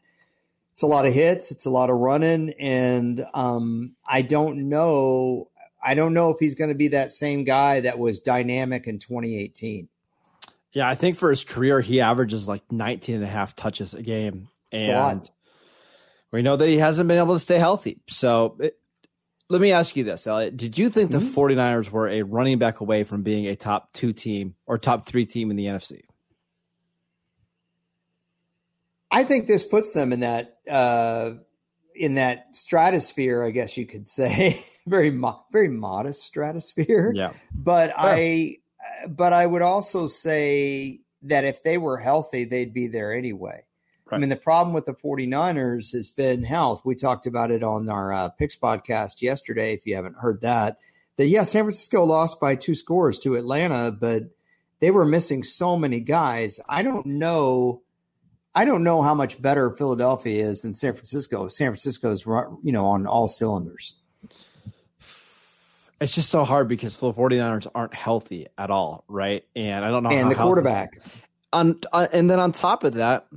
it's 0.79 0.83
a 0.85 0.87
lot 0.87 1.05
of 1.05 1.13
hits, 1.13 1.51
it's 1.51 1.65
a 1.65 1.69
lot 1.69 1.89
of 1.89 1.97
running, 1.97 2.53
and 2.57 3.25
um, 3.33 3.97
I 4.07 4.21
don't 4.21 4.69
know. 4.69 5.49
I 5.83 5.93
don't 5.93 6.13
know 6.13 6.29
if 6.29 6.37
he's 6.39 6.55
going 6.55 6.69
to 6.69 6.75
be 6.75 6.87
that 6.89 7.11
same 7.11 7.43
guy 7.43 7.81
that 7.81 7.99
was 7.99 8.21
dynamic 8.21 8.87
in 8.87 8.97
2018. 8.97 9.89
Yeah, 10.71 10.87
I 10.87 10.95
think 10.95 11.17
for 11.17 11.31
his 11.31 11.43
career, 11.43 11.81
he 11.81 11.99
averages 11.99 12.47
like 12.47 12.63
19 12.71 13.15
and 13.15 13.23
a 13.25 13.27
half 13.27 13.57
touches 13.57 13.93
a 13.93 14.01
game. 14.01 14.47
And 14.71 14.87
a 14.87 15.21
we 16.31 16.43
know 16.43 16.55
that 16.55 16.69
he 16.69 16.77
hasn't 16.77 17.09
been 17.09 17.17
able 17.17 17.33
to 17.33 17.41
stay 17.41 17.59
healthy. 17.59 17.99
So 18.07 18.55
it, 18.61 18.79
let 19.49 19.59
me 19.59 19.73
ask 19.73 19.97
you 19.97 20.05
this, 20.05 20.27
Elliot. 20.27 20.55
Did 20.55 20.77
you 20.77 20.89
think 20.89 21.11
mm-hmm. 21.11 21.27
the 21.27 21.33
49ers 21.33 21.89
were 21.89 22.07
a 22.07 22.21
running 22.21 22.57
back 22.57 22.79
away 22.79 23.03
from 23.03 23.23
being 23.23 23.47
a 23.47 23.57
top 23.57 23.91
two 23.91 24.13
team 24.13 24.55
or 24.65 24.77
top 24.77 25.05
three 25.05 25.25
team 25.25 25.51
in 25.51 25.57
the 25.57 25.65
NFC? 25.65 26.03
I 29.11 29.23
think 29.23 29.47
this 29.47 29.63
puts 29.63 29.91
them 29.91 30.13
in 30.13 30.21
that 30.21 30.57
uh, 30.69 31.31
in 31.95 32.15
that 32.15 32.55
stratosphere, 32.55 33.43
I 33.43 33.51
guess 33.51 33.75
you 33.75 33.85
could 33.85 34.07
say, 34.07 34.63
very 34.87 35.11
mo- 35.11 35.43
very 35.51 35.69
modest 35.69 36.23
stratosphere. 36.23 37.11
Yeah, 37.15 37.33
but 37.53 37.93
I 37.97 38.57
but 39.07 39.33
I 39.33 39.45
would 39.45 39.61
also 39.61 40.07
say 40.07 41.01
that 41.23 41.43
if 41.43 41.63
they 41.63 41.77
were 41.77 41.97
healthy, 41.97 42.45
they'd 42.45 42.73
be 42.73 42.87
there 42.87 43.13
anyway. 43.13 43.63
Right. 44.05 44.17
I 44.17 44.19
mean, 44.19 44.29
the 44.29 44.35
problem 44.35 44.73
with 44.73 44.85
the 44.85 44.93
49ers 44.93 45.91
has 45.93 46.09
been 46.09 46.43
health. 46.43 46.81
We 46.83 46.95
talked 46.95 47.27
about 47.27 47.51
it 47.51 47.63
on 47.63 47.89
our 47.89 48.11
uh, 48.11 48.29
Picks 48.29 48.57
podcast 48.57 49.21
yesterday. 49.21 49.73
If 49.73 49.85
you 49.85 49.95
haven't 49.95 50.15
heard 50.15 50.41
that, 50.41 50.79
that 51.17 51.27
yeah, 51.27 51.43
San 51.43 51.63
Francisco 51.63 52.03
lost 52.05 52.39
by 52.39 52.55
two 52.55 52.73
scores 52.73 53.19
to 53.19 53.35
Atlanta, 53.35 53.91
but 53.91 54.23
they 54.79 54.89
were 54.89 55.05
missing 55.05 55.43
so 55.43 55.77
many 55.77 55.99
guys. 55.99 56.59
I 56.67 56.81
don't 56.81 57.05
know. 57.05 57.81
I 58.55 58.65
don't 58.65 58.83
know 58.83 59.01
how 59.01 59.13
much 59.13 59.41
better 59.41 59.69
Philadelphia 59.69 60.45
is 60.45 60.61
than 60.61 60.73
San 60.73 60.93
Francisco. 60.93 61.47
San 61.47 61.67
Francisco 61.67 62.11
is, 62.11 62.25
you 62.25 62.71
know, 62.71 62.87
on 62.87 63.05
all 63.05 63.27
cylinders. 63.27 63.95
It's 66.01 66.13
just 66.13 66.29
so 66.29 66.45
hard 66.45 66.67
because 66.67 66.97
the 66.97 67.13
49ers 67.13 67.67
aren't 67.75 67.93
healthy 67.93 68.47
at 68.57 68.71
all, 68.71 69.03
right? 69.07 69.43
And 69.55 69.83
I 69.83 69.89
don't 69.89 70.03
know. 70.03 70.09
And 70.09 70.31
the 70.31 70.35
quarterback. 70.35 71.01
On, 71.51 71.79
uh, 71.91 72.07
and 72.13 72.29
then 72.29 72.39
on 72.39 72.51
top 72.51 72.83
of 72.83 72.95
that, 72.95 73.27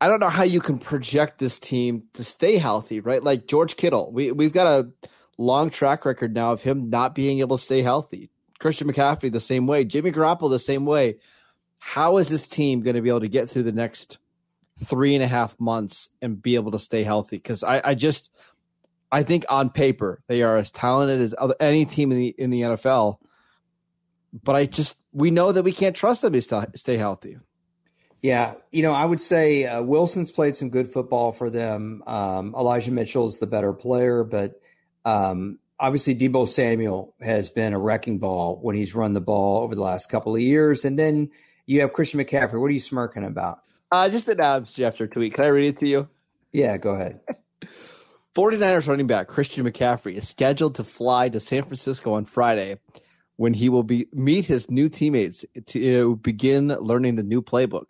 I 0.00 0.08
don't 0.08 0.18
know 0.18 0.30
how 0.30 0.42
you 0.42 0.60
can 0.60 0.78
project 0.78 1.38
this 1.38 1.58
team 1.58 2.04
to 2.14 2.24
stay 2.24 2.58
healthy, 2.58 3.00
right? 3.00 3.22
Like 3.22 3.46
George 3.46 3.76
Kittle, 3.76 4.10
we 4.10 4.32
we've 4.32 4.52
got 4.52 4.66
a 4.66 4.90
long 5.38 5.70
track 5.70 6.04
record 6.04 6.34
now 6.34 6.52
of 6.52 6.60
him 6.60 6.90
not 6.90 7.14
being 7.14 7.38
able 7.38 7.56
to 7.56 7.62
stay 7.62 7.82
healthy. 7.82 8.30
Christian 8.58 8.92
McCaffrey 8.92 9.30
the 9.30 9.40
same 9.40 9.66
way, 9.66 9.84
Jimmy 9.84 10.10
Garoppolo 10.10 10.50
the 10.50 10.58
same 10.58 10.86
way. 10.86 11.18
How 11.84 12.18
is 12.18 12.28
this 12.28 12.46
team 12.46 12.82
going 12.82 12.94
to 12.94 13.02
be 13.02 13.08
able 13.08 13.20
to 13.20 13.28
get 13.28 13.50
through 13.50 13.64
the 13.64 13.72
next 13.72 14.18
three 14.84 15.16
and 15.16 15.22
a 15.22 15.26
half 15.26 15.58
months 15.58 16.08
and 16.22 16.40
be 16.40 16.54
able 16.54 16.70
to 16.70 16.78
stay 16.78 17.02
healthy? 17.02 17.36
Because 17.36 17.64
I, 17.64 17.82
I 17.84 17.94
just 17.94 18.30
I 19.10 19.24
think 19.24 19.44
on 19.48 19.68
paper 19.68 20.22
they 20.28 20.42
are 20.42 20.56
as 20.56 20.70
talented 20.70 21.20
as 21.20 21.34
other, 21.36 21.56
any 21.58 21.84
team 21.84 22.12
in 22.12 22.18
the 22.18 22.34
in 22.38 22.50
the 22.50 22.60
NFL. 22.60 23.18
But 24.32 24.54
I 24.54 24.66
just 24.66 24.94
we 25.12 25.32
know 25.32 25.50
that 25.50 25.64
we 25.64 25.72
can't 25.72 25.96
trust 25.96 26.22
them 26.22 26.32
to 26.32 26.68
stay, 26.76 26.96
healthy. 26.96 27.36
Yeah, 28.22 28.54
you 28.70 28.84
know, 28.84 28.94
I 28.94 29.04
would 29.04 29.20
say 29.20 29.66
uh, 29.66 29.82
Wilson's 29.82 30.30
played 30.30 30.54
some 30.54 30.70
good 30.70 30.92
football 30.92 31.32
for 31.32 31.50
them. 31.50 32.04
Um, 32.06 32.54
Elijah 32.56 32.92
Mitchell's 32.92 33.40
the 33.40 33.48
better 33.48 33.72
player, 33.72 34.22
but 34.22 34.60
um, 35.04 35.58
obviously 35.80 36.14
Deebo 36.14 36.46
Samuel 36.46 37.12
has 37.20 37.48
been 37.48 37.72
a 37.72 37.78
wrecking 37.78 38.20
ball 38.20 38.60
when 38.62 38.76
he's 38.76 38.94
run 38.94 39.14
the 39.14 39.20
ball 39.20 39.64
over 39.64 39.74
the 39.74 39.82
last 39.82 40.08
couple 40.08 40.32
of 40.32 40.40
years. 40.40 40.84
And 40.84 40.96
then 40.96 41.32
you 41.66 41.80
have 41.80 41.92
Christian 41.92 42.20
McCaffrey. 42.20 42.60
What 42.60 42.66
are 42.66 42.70
you 42.70 42.80
smirking 42.80 43.24
about? 43.24 43.60
Uh, 43.90 44.08
just 44.08 44.28
an 44.28 44.40
Adams 44.40 44.74
Schefter 44.74 45.10
tweet. 45.10 45.34
Can 45.34 45.44
I 45.44 45.48
read 45.48 45.68
it 45.68 45.78
to 45.80 45.88
you? 45.88 46.08
Yeah, 46.52 46.76
go 46.76 46.90
ahead. 46.90 47.20
49ers 48.34 48.88
running 48.88 49.06
back 49.06 49.28
Christian 49.28 49.70
McCaffrey 49.70 50.16
is 50.16 50.26
scheduled 50.26 50.76
to 50.76 50.84
fly 50.84 51.28
to 51.28 51.38
San 51.38 51.64
Francisco 51.64 52.14
on 52.14 52.24
Friday 52.24 52.78
when 53.36 53.52
he 53.52 53.68
will 53.68 53.82
be 53.82 54.06
meet 54.12 54.46
his 54.46 54.70
new 54.70 54.88
teammates 54.88 55.44
to 55.66 56.16
begin 56.16 56.68
learning 56.68 57.16
the 57.16 57.22
new 57.22 57.42
playbook. 57.42 57.86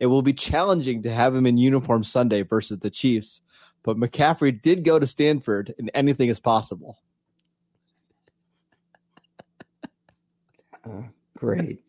It 0.00 0.06
will 0.06 0.22
be 0.22 0.32
challenging 0.32 1.02
to 1.02 1.12
have 1.12 1.34
him 1.34 1.46
in 1.46 1.58
uniform 1.58 2.04
Sunday 2.04 2.42
versus 2.42 2.78
the 2.78 2.90
Chiefs, 2.90 3.40
but 3.82 3.98
McCaffrey 3.98 4.60
did 4.60 4.84
go 4.84 4.98
to 4.98 5.06
Stanford 5.06 5.74
and 5.78 5.90
anything 5.92 6.28
is 6.30 6.40
possible. 6.40 6.98
Uh, 10.84 11.02
great. 11.36 11.82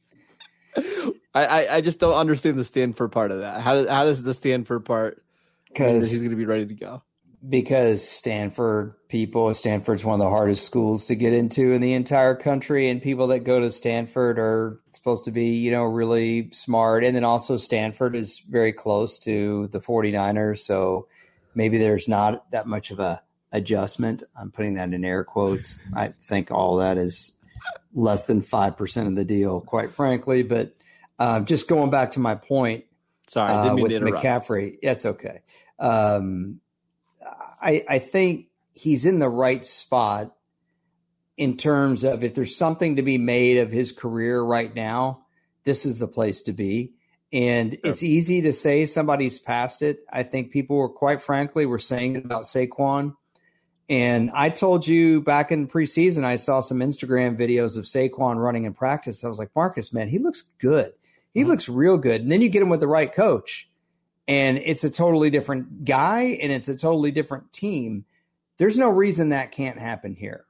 I, 1.33 1.67
I, 1.67 1.81
just 1.81 1.99
don't 1.99 2.13
understand 2.13 2.57
the 2.57 2.63
Stanford 2.63 3.11
part 3.11 3.31
of 3.31 3.39
that. 3.39 3.61
How 3.61 3.75
does 3.75 3.87
how 3.87 4.05
does 4.05 4.23
the 4.23 4.33
Stanford 4.33 4.85
part? 4.85 5.23
Because 5.67 6.09
he's 6.09 6.19
going 6.19 6.31
to 6.31 6.35
be 6.35 6.45
ready 6.45 6.65
to 6.65 6.73
go 6.73 7.03
because 7.47 8.07
Stanford 8.07 8.95
people, 9.07 9.53
Stanford's 9.53 10.03
one 10.03 10.19
of 10.19 10.25
the 10.25 10.29
hardest 10.29 10.65
schools 10.65 11.05
to 11.05 11.15
get 11.15 11.33
into 11.33 11.71
in 11.73 11.81
the 11.81 11.93
entire 11.93 12.35
country. 12.35 12.89
And 12.89 13.01
people 13.01 13.27
that 13.27 13.39
go 13.39 13.59
to 13.59 13.71
Stanford 13.71 14.39
are 14.39 14.79
supposed 14.93 15.25
to 15.25 15.31
be, 15.31 15.55
you 15.55 15.71
know, 15.71 15.83
really 15.83 16.49
smart. 16.51 17.03
And 17.03 17.15
then 17.15 17.23
also 17.23 17.57
Stanford 17.57 18.15
is 18.15 18.39
very 18.39 18.73
close 18.73 19.17
to 19.19 19.67
the 19.67 19.79
49ers. 19.79 20.59
So 20.59 21.07
maybe 21.53 21.77
there's 21.77 22.07
not 22.07 22.49
that 22.51 22.67
much 22.67 22.91
of 22.91 22.99
a 22.99 23.21
adjustment. 23.51 24.23
I'm 24.35 24.51
putting 24.51 24.73
that 24.73 24.93
in 24.93 25.05
air 25.05 25.23
quotes. 25.23 25.79
I 25.95 26.13
think 26.21 26.51
all 26.51 26.77
that 26.77 26.97
is 26.97 27.33
less 27.93 28.23
than 28.23 28.41
5% 28.41 29.07
of 29.07 29.15
the 29.15 29.25
deal, 29.25 29.61
quite 29.61 29.93
frankly. 29.93 30.43
But 30.43 30.75
uh, 31.19 31.41
just 31.41 31.67
going 31.67 31.89
back 31.89 32.11
to 32.11 32.19
my 32.19 32.35
point. 32.35 32.85
Sorry, 33.27 33.51
uh, 33.51 33.75
with 33.75 33.91
McCaffrey. 33.91 34.77
That's 34.81 35.05
okay. 35.05 35.41
Um, 35.79 36.61
I, 37.61 37.83
I 37.87 37.99
think 37.99 38.47
he's 38.73 39.05
in 39.05 39.19
the 39.19 39.29
right 39.29 39.65
spot 39.65 40.33
in 41.35 41.57
terms 41.57 42.03
of 42.03 42.23
if 42.23 42.33
there's 42.33 42.55
something 42.55 42.95
to 42.95 43.01
be 43.01 43.17
made 43.17 43.57
of 43.57 43.71
his 43.71 43.91
career 43.91 44.41
right 44.41 44.73
now, 44.73 45.25
this 45.65 45.85
is 45.85 45.99
the 45.99 46.07
place 46.07 46.43
to 46.43 46.53
be. 46.53 46.93
And 47.33 47.73
sure. 47.73 47.79
it's 47.83 48.03
easy 48.03 48.43
to 48.43 48.53
say 48.53 48.85
somebody's 48.85 49.37
past 49.37 49.81
it. 49.81 49.99
I 50.09 50.23
think 50.23 50.51
people 50.51 50.77
were 50.77 50.89
quite 50.89 51.21
frankly 51.21 51.65
were 51.65 51.79
saying 51.79 52.15
it 52.15 52.25
about 52.25 52.43
Saquon. 52.43 53.15
And 53.89 54.31
I 54.33 54.49
told 54.49 54.85
you 54.85 55.21
back 55.21 55.51
in 55.51 55.67
preseason, 55.67 56.25
I 56.25 56.35
saw 56.35 56.59
some 56.59 56.79
Instagram 56.79 57.37
videos 57.37 57.77
of 57.77 57.85
Saquon 57.85 58.35
running 58.35 58.65
in 58.65 58.73
practice. 58.73 59.23
I 59.23 59.29
was 59.29 59.39
like, 59.39 59.51
Marcus, 59.55 59.93
man, 59.93 60.09
he 60.09 60.19
looks 60.19 60.43
good. 60.57 60.93
He 61.33 61.41
mm-hmm. 61.41 61.49
looks 61.49 61.69
real 61.69 61.97
good. 61.97 62.21
And 62.21 62.31
then 62.31 62.41
you 62.41 62.49
get 62.49 62.61
him 62.61 62.69
with 62.69 62.81
the 62.81 62.87
right 62.87 63.13
coach 63.13 63.69
and 64.27 64.57
it's 64.57 64.83
a 64.83 64.89
totally 64.89 65.29
different 65.29 65.85
guy 65.85 66.37
and 66.41 66.51
it's 66.51 66.67
a 66.67 66.75
totally 66.75 67.11
different 67.11 67.53
team. 67.53 68.05
There's 68.57 68.77
no 68.77 68.89
reason 68.89 69.29
that 69.29 69.51
can't 69.51 69.79
happen 69.79 70.15
here. 70.15 70.45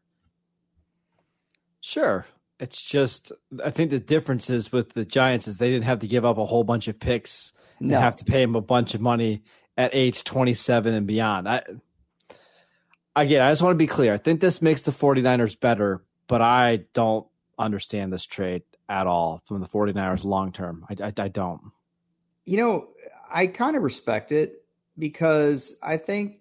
Sure. 1.82 2.25
It's 2.60 2.82
just 2.82 3.32
I 3.63 3.70
think 3.70 3.91
the 3.91 4.00
difference 4.00 4.50
is 4.50 4.72
with 4.72 4.94
the 4.94 5.06
Giants 5.06 5.48
is 5.48 5.58
they 5.58 5.70
didn't 5.70 5.86
have 5.86 6.00
to 6.00 6.08
give 6.08 6.25
up 6.25 6.39
a 6.39 6.46
whole 6.46 6.63
bunch 6.63 6.88
of 6.88 7.00
picks 7.00 7.53
and 7.79 7.89
no. 7.89 8.00
have 8.00 8.15
to 8.15 8.25
pay 8.25 8.41
him 8.41 8.56
a 8.56 8.62
bunch 8.62 8.96
of 8.96 9.01
money 9.01 9.44
at 9.77 9.94
age 9.94 10.24
27 10.24 10.91
and 10.91 11.06
beyond. 11.06 11.48
I 11.48 11.63
again, 13.22 13.42
I 13.42 13.52
just 13.52 13.62
want 13.62 13.74
to 13.74 13.78
be 13.78 13.88
clear. 13.88 14.14
I 14.14 14.18
think 14.18 14.42
this 14.42 14.62
makes 14.62 14.82
the 14.82 14.92
49ers 14.92 15.60
better, 15.60 16.04
but 16.28 16.42
I 16.42 16.86
don't 16.94 17.28
understand 17.58 18.14
this 18.14 18.26
trade 18.26 18.64
at 18.90 19.08
all 19.08 19.42
from 19.46 19.60
the 19.60 19.68
49ers 19.68 20.24
long 20.24 20.52
term. 20.52 20.86
I, 20.90 21.08
I, 21.08 21.14
I 21.18 21.28
don't. 21.28 21.62
You 22.46 22.58
know, 22.58 22.88
I 23.30 23.48
kind 23.48 23.76
of 23.76 23.84
respect 23.84 24.32
it 24.32 24.64
because 24.98 25.76
I 25.82 25.98
think 25.98 26.40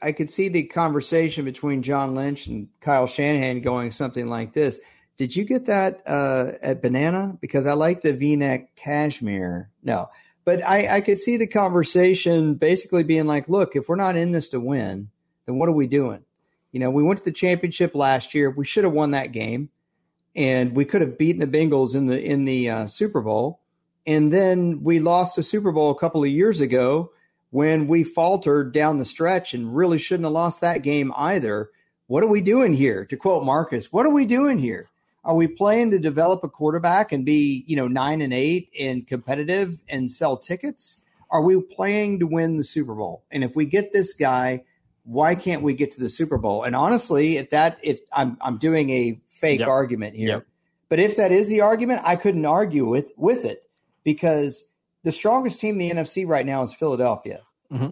I 0.00 0.12
could 0.12 0.30
see 0.30 0.48
the 0.48 0.64
conversation 0.64 1.44
between 1.44 1.82
John 1.82 2.14
Lynch 2.14 2.46
and 2.46 2.68
Kyle 2.80 3.06
Shanahan 3.06 3.60
going 3.62 3.90
something 3.90 4.28
like 4.28 4.52
this. 4.52 4.78
Did 5.16 5.34
you 5.34 5.44
get 5.44 5.66
that 5.66 6.02
uh, 6.06 6.52
at 6.62 6.80
Banana? 6.80 7.36
Because 7.40 7.66
I 7.66 7.72
like 7.72 8.02
the 8.02 8.12
V-neck 8.12 8.76
cashmere. 8.76 9.68
No, 9.82 10.10
but 10.44 10.64
I, 10.64 10.96
I 10.96 11.00
could 11.00 11.18
see 11.18 11.36
the 11.36 11.48
conversation 11.48 12.54
basically 12.54 13.02
being 13.02 13.26
like, 13.26 13.48
"Look, 13.48 13.74
if 13.74 13.88
we're 13.88 13.96
not 13.96 14.14
in 14.14 14.30
this 14.30 14.50
to 14.50 14.60
win, 14.60 15.10
then 15.48 15.58
what 15.58 15.70
are 15.70 15.72
we 15.72 15.86
doing? 15.86 16.22
You 16.72 16.80
know, 16.80 16.90
we 16.90 17.02
went 17.02 17.18
to 17.20 17.24
the 17.24 17.32
championship 17.32 17.94
last 17.94 18.34
year. 18.34 18.50
We 18.50 18.66
should 18.66 18.84
have 18.84 18.92
won 18.92 19.12
that 19.12 19.32
game, 19.32 19.70
and 20.36 20.76
we 20.76 20.84
could 20.84 21.00
have 21.00 21.16
beaten 21.16 21.40
the 21.40 21.46
Bengals 21.58 21.94
in 21.94 22.06
the 22.06 22.22
in 22.22 22.44
the 22.44 22.68
uh, 22.68 22.86
Super 22.86 23.22
Bowl. 23.22 23.60
And 24.06 24.30
then 24.30 24.82
we 24.82 25.00
lost 25.00 25.36
the 25.36 25.42
Super 25.42 25.72
Bowl 25.72 25.90
a 25.90 25.98
couple 25.98 26.22
of 26.22 26.28
years 26.28 26.60
ago 26.60 27.12
when 27.50 27.86
we 27.86 28.04
faltered 28.04 28.72
down 28.72 28.98
the 28.98 29.06
stretch 29.06 29.54
and 29.54 29.74
really 29.74 29.96
shouldn't 29.96 30.26
have 30.26 30.32
lost 30.32 30.60
that 30.60 30.82
game 30.82 31.12
either. 31.16 31.70
What 32.06 32.22
are 32.22 32.28
we 32.28 32.42
doing 32.42 32.74
here? 32.74 33.06
To 33.06 33.16
quote 33.16 33.44
Marcus, 33.44 33.90
what 33.90 34.04
are 34.04 34.12
we 34.12 34.26
doing 34.26 34.58
here? 34.58 34.88
Are 35.24 35.34
we 35.34 35.46
playing 35.46 35.90
to 35.90 35.98
develop 35.98 36.44
a 36.44 36.48
quarterback 36.48 37.12
and 37.12 37.24
be, 37.24 37.64
you 37.66 37.76
know, 37.76 37.88
nine 37.88 38.20
and 38.20 38.32
eight 38.32 38.70
and 38.78 39.06
competitive 39.06 39.80
and 39.88 40.10
sell 40.10 40.36
tickets? 40.36 41.00
Are 41.30 41.42
we 41.42 41.60
playing 41.60 42.20
to 42.20 42.26
win 42.26 42.56
the 42.56 42.64
Super 42.64 42.94
Bowl? 42.94 43.24
And 43.30 43.44
if 43.44 43.54
we 43.56 43.66
get 43.66 43.92
this 43.92 44.14
guy, 44.14 44.64
why 45.08 45.34
can't 45.34 45.62
we 45.62 45.72
get 45.72 45.90
to 45.92 46.00
the 46.00 46.08
Super 46.10 46.36
Bowl? 46.36 46.64
And 46.64 46.76
honestly, 46.76 47.38
if 47.38 47.48
that 47.50 47.78
if 47.82 48.00
I'm 48.12 48.36
I'm 48.42 48.58
doing 48.58 48.90
a 48.90 49.18
fake 49.26 49.60
yep. 49.60 49.68
argument 49.68 50.14
here, 50.14 50.28
yep. 50.28 50.46
but 50.90 51.00
if 51.00 51.16
that 51.16 51.32
is 51.32 51.48
the 51.48 51.62
argument, 51.62 52.02
I 52.04 52.16
couldn't 52.16 52.44
argue 52.44 52.86
with 52.86 53.12
with 53.16 53.46
it 53.46 53.64
because 54.04 54.66
the 55.04 55.12
strongest 55.12 55.60
team 55.60 55.80
in 55.80 55.96
the 55.96 56.02
NFC 56.02 56.26
right 56.26 56.44
now 56.44 56.62
is 56.62 56.74
Philadelphia. 56.74 57.40
Mm-hmm. 57.72 57.88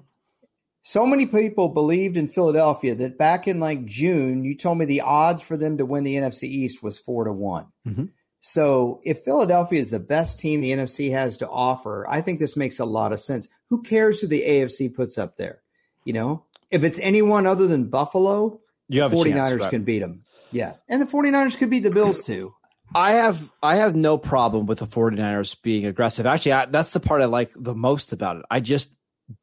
So 0.82 1.06
many 1.06 1.24
people 1.24 1.70
believed 1.70 2.18
in 2.18 2.28
Philadelphia 2.28 2.94
that 2.94 3.16
back 3.16 3.48
in 3.48 3.60
like 3.60 3.86
June, 3.86 4.44
you 4.44 4.54
told 4.54 4.76
me 4.76 4.84
the 4.84 5.00
odds 5.00 5.40
for 5.40 5.56
them 5.56 5.78
to 5.78 5.86
win 5.86 6.04
the 6.04 6.16
NFC 6.16 6.44
East 6.44 6.82
was 6.82 6.98
four 6.98 7.24
to 7.24 7.32
one. 7.32 7.66
Mm-hmm. 7.88 8.04
So 8.40 9.00
if 9.04 9.22
Philadelphia 9.24 9.80
is 9.80 9.90
the 9.90 9.98
best 9.98 10.38
team 10.38 10.60
the 10.60 10.70
NFC 10.70 11.10
has 11.10 11.38
to 11.38 11.48
offer, 11.48 12.06
I 12.08 12.20
think 12.20 12.38
this 12.38 12.56
makes 12.56 12.78
a 12.78 12.84
lot 12.84 13.12
of 13.12 13.20
sense. 13.20 13.48
Who 13.70 13.82
cares 13.82 14.20
who 14.20 14.28
the 14.28 14.42
AFC 14.42 14.94
puts 14.94 15.18
up 15.18 15.36
there? 15.36 15.62
You 16.04 16.12
know, 16.12 16.44
if 16.70 16.84
it's 16.84 16.98
anyone 16.98 17.46
other 17.46 17.66
than 17.66 17.88
Buffalo, 17.88 18.60
you 18.88 19.02
have 19.02 19.12
49ers 19.12 19.34
chance, 19.34 19.62
right? 19.62 19.70
can 19.70 19.84
beat 19.84 20.00
them. 20.00 20.22
Yeah. 20.52 20.74
And 20.88 21.00
the 21.02 21.06
49ers 21.06 21.56
could 21.56 21.70
beat 21.70 21.82
the 21.82 21.90
Bills 21.90 22.20
too. 22.20 22.54
I 22.94 23.12
have 23.12 23.50
I 23.62 23.76
have 23.76 23.96
no 23.96 24.16
problem 24.16 24.66
with 24.66 24.78
the 24.78 24.86
49ers 24.86 25.56
being 25.62 25.86
aggressive. 25.86 26.24
Actually, 26.24 26.52
I, 26.52 26.66
that's 26.66 26.90
the 26.90 27.00
part 27.00 27.20
I 27.20 27.26
like 27.26 27.52
the 27.56 27.74
most 27.74 28.12
about 28.12 28.36
it. 28.36 28.44
I 28.50 28.60
just 28.60 28.88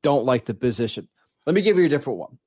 don't 0.02 0.26
like 0.26 0.46
the 0.46 0.54
position. 0.54 1.10
Let 1.46 1.54
me 1.54 1.62
give 1.62 1.78
you 1.78 1.86
a 1.86 1.90
different 1.90 2.20
one. 2.20 2.38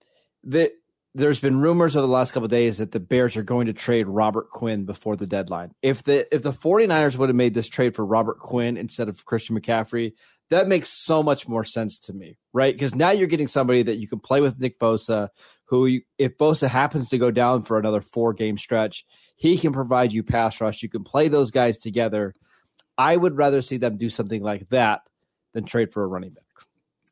The 0.44 0.72
there's 1.14 1.40
been 1.40 1.60
rumors 1.60 1.96
over 1.96 2.06
the 2.06 2.12
last 2.12 2.32
couple 2.32 2.48
days 2.48 2.76
that 2.76 2.92
the 2.92 3.00
Bears 3.00 3.38
are 3.38 3.42
going 3.42 3.66
to 3.66 3.72
trade 3.72 4.06
Robert 4.06 4.50
Quinn 4.50 4.84
before 4.84 5.16
the 5.16 5.26
deadline. 5.26 5.72
If 5.82 6.02
the 6.02 6.32
if 6.34 6.42
the 6.42 6.52
49ers 6.52 7.16
would 7.16 7.30
have 7.30 7.36
made 7.36 7.54
this 7.54 7.68
trade 7.68 7.94
for 7.94 8.04
Robert 8.04 8.38
Quinn 8.38 8.76
instead 8.76 9.08
of 9.08 9.24
Christian 9.24 9.58
McCaffrey, 9.58 10.12
that 10.50 10.68
makes 10.68 10.92
so 10.92 11.22
much 11.22 11.48
more 11.48 11.64
sense 11.64 11.98
to 12.00 12.12
me, 12.12 12.38
right? 12.52 12.74
Because 12.74 12.94
now 12.94 13.10
you're 13.10 13.26
getting 13.26 13.48
somebody 13.48 13.82
that 13.82 13.96
you 13.96 14.08
can 14.08 14.20
play 14.20 14.40
with 14.40 14.58
Nick 14.60 14.78
Bosa, 14.78 15.28
who 15.66 15.86
you, 15.86 16.02
if 16.18 16.38
Bosa 16.38 16.68
happens 16.68 17.08
to 17.08 17.18
go 17.18 17.30
down 17.30 17.62
for 17.62 17.78
another 17.78 18.00
four 18.00 18.32
game 18.32 18.56
stretch, 18.58 19.04
he 19.34 19.58
can 19.58 19.72
provide 19.72 20.12
you 20.12 20.22
pass 20.22 20.60
rush. 20.60 20.82
You 20.82 20.88
can 20.88 21.04
play 21.04 21.28
those 21.28 21.50
guys 21.50 21.78
together. 21.78 22.34
I 22.96 23.16
would 23.16 23.36
rather 23.36 23.60
see 23.62 23.76
them 23.76 23.98
do 23.98 24.08
something 24.08 24.42
like 24.42 24.68
that 24.70 25.02
than 25.52 25.64
trade 25.64 25.92
for 25.92 26.02
a 26.02 26.06
running 26.06 26.30
back. 26.30 26.44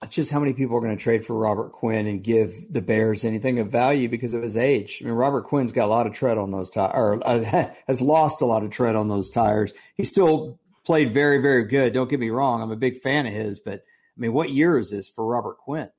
It's 0.03 0.14
just 0.14 0.31
how 0.31 0.38
many 0.38 0.53
people 0.53 0.76
are 0.76 0.81
going 0.81 0.97
to 0.97 1.03
trade 1.03 1.25
for 1.25 1.35
Robert 1.35 1.73
Quinn 1.73 2.07
and 2.07 2.23
give 2.23 2.53
the 2.71 2.83
Bears 2.83 3.25
anything 3.25 3.59
of 3.59 3.71
value 3.71 4.09
because 4.09 4.35
of 4.35 4.43
his 4.43 4.57
age. 4.57 4.99
I 5.00 5.07
mean, 5.07 5.14
Robert 5.14 5.43
Quinn's 5.43 5.73
got 5.73 5.87
a 5.87 5.88
lot 5.88 6.07
of 6.07 6.12
tread 6.12 6.37
on 6.37 6.50
those 6.50 6.69
tires, 6.69 6.93
or 6.95 7.73
has 7.88 8.03
lost 8.03 8.43
a 8.43 8.45
lot 8.45 8.64
of 8.64 8.71
tread 8.71 8.97
on 8.97 9.09
those 9.09 9.31
tires. 9.31 9.73
He 9.95 10.05
still 10.05 10.59
played 10.85 11.14
very, 11.14 11.41
very 11.41 11.64
good. 11.64 11.93
Don't 11.93 12.09
get 12.09 12.21
me 12.21 12.31
wrong; 12.31 12.62
I'm 12.62 12.71
a 12.71 12.76
big 12.76 13.00
fan 13.00 13.26
of 13.26 13.33
his, 13.33 13.61
but 13.61 13.81
I 13.81 14.21
mean, 14.21 14.33
what 14.33 14.50
year 14.50 14.79
is 14.79 14.91
this 14.91 15.09
for 15.09 15.26
Robert 15.26 15.59
Quinn? 15.59 15.91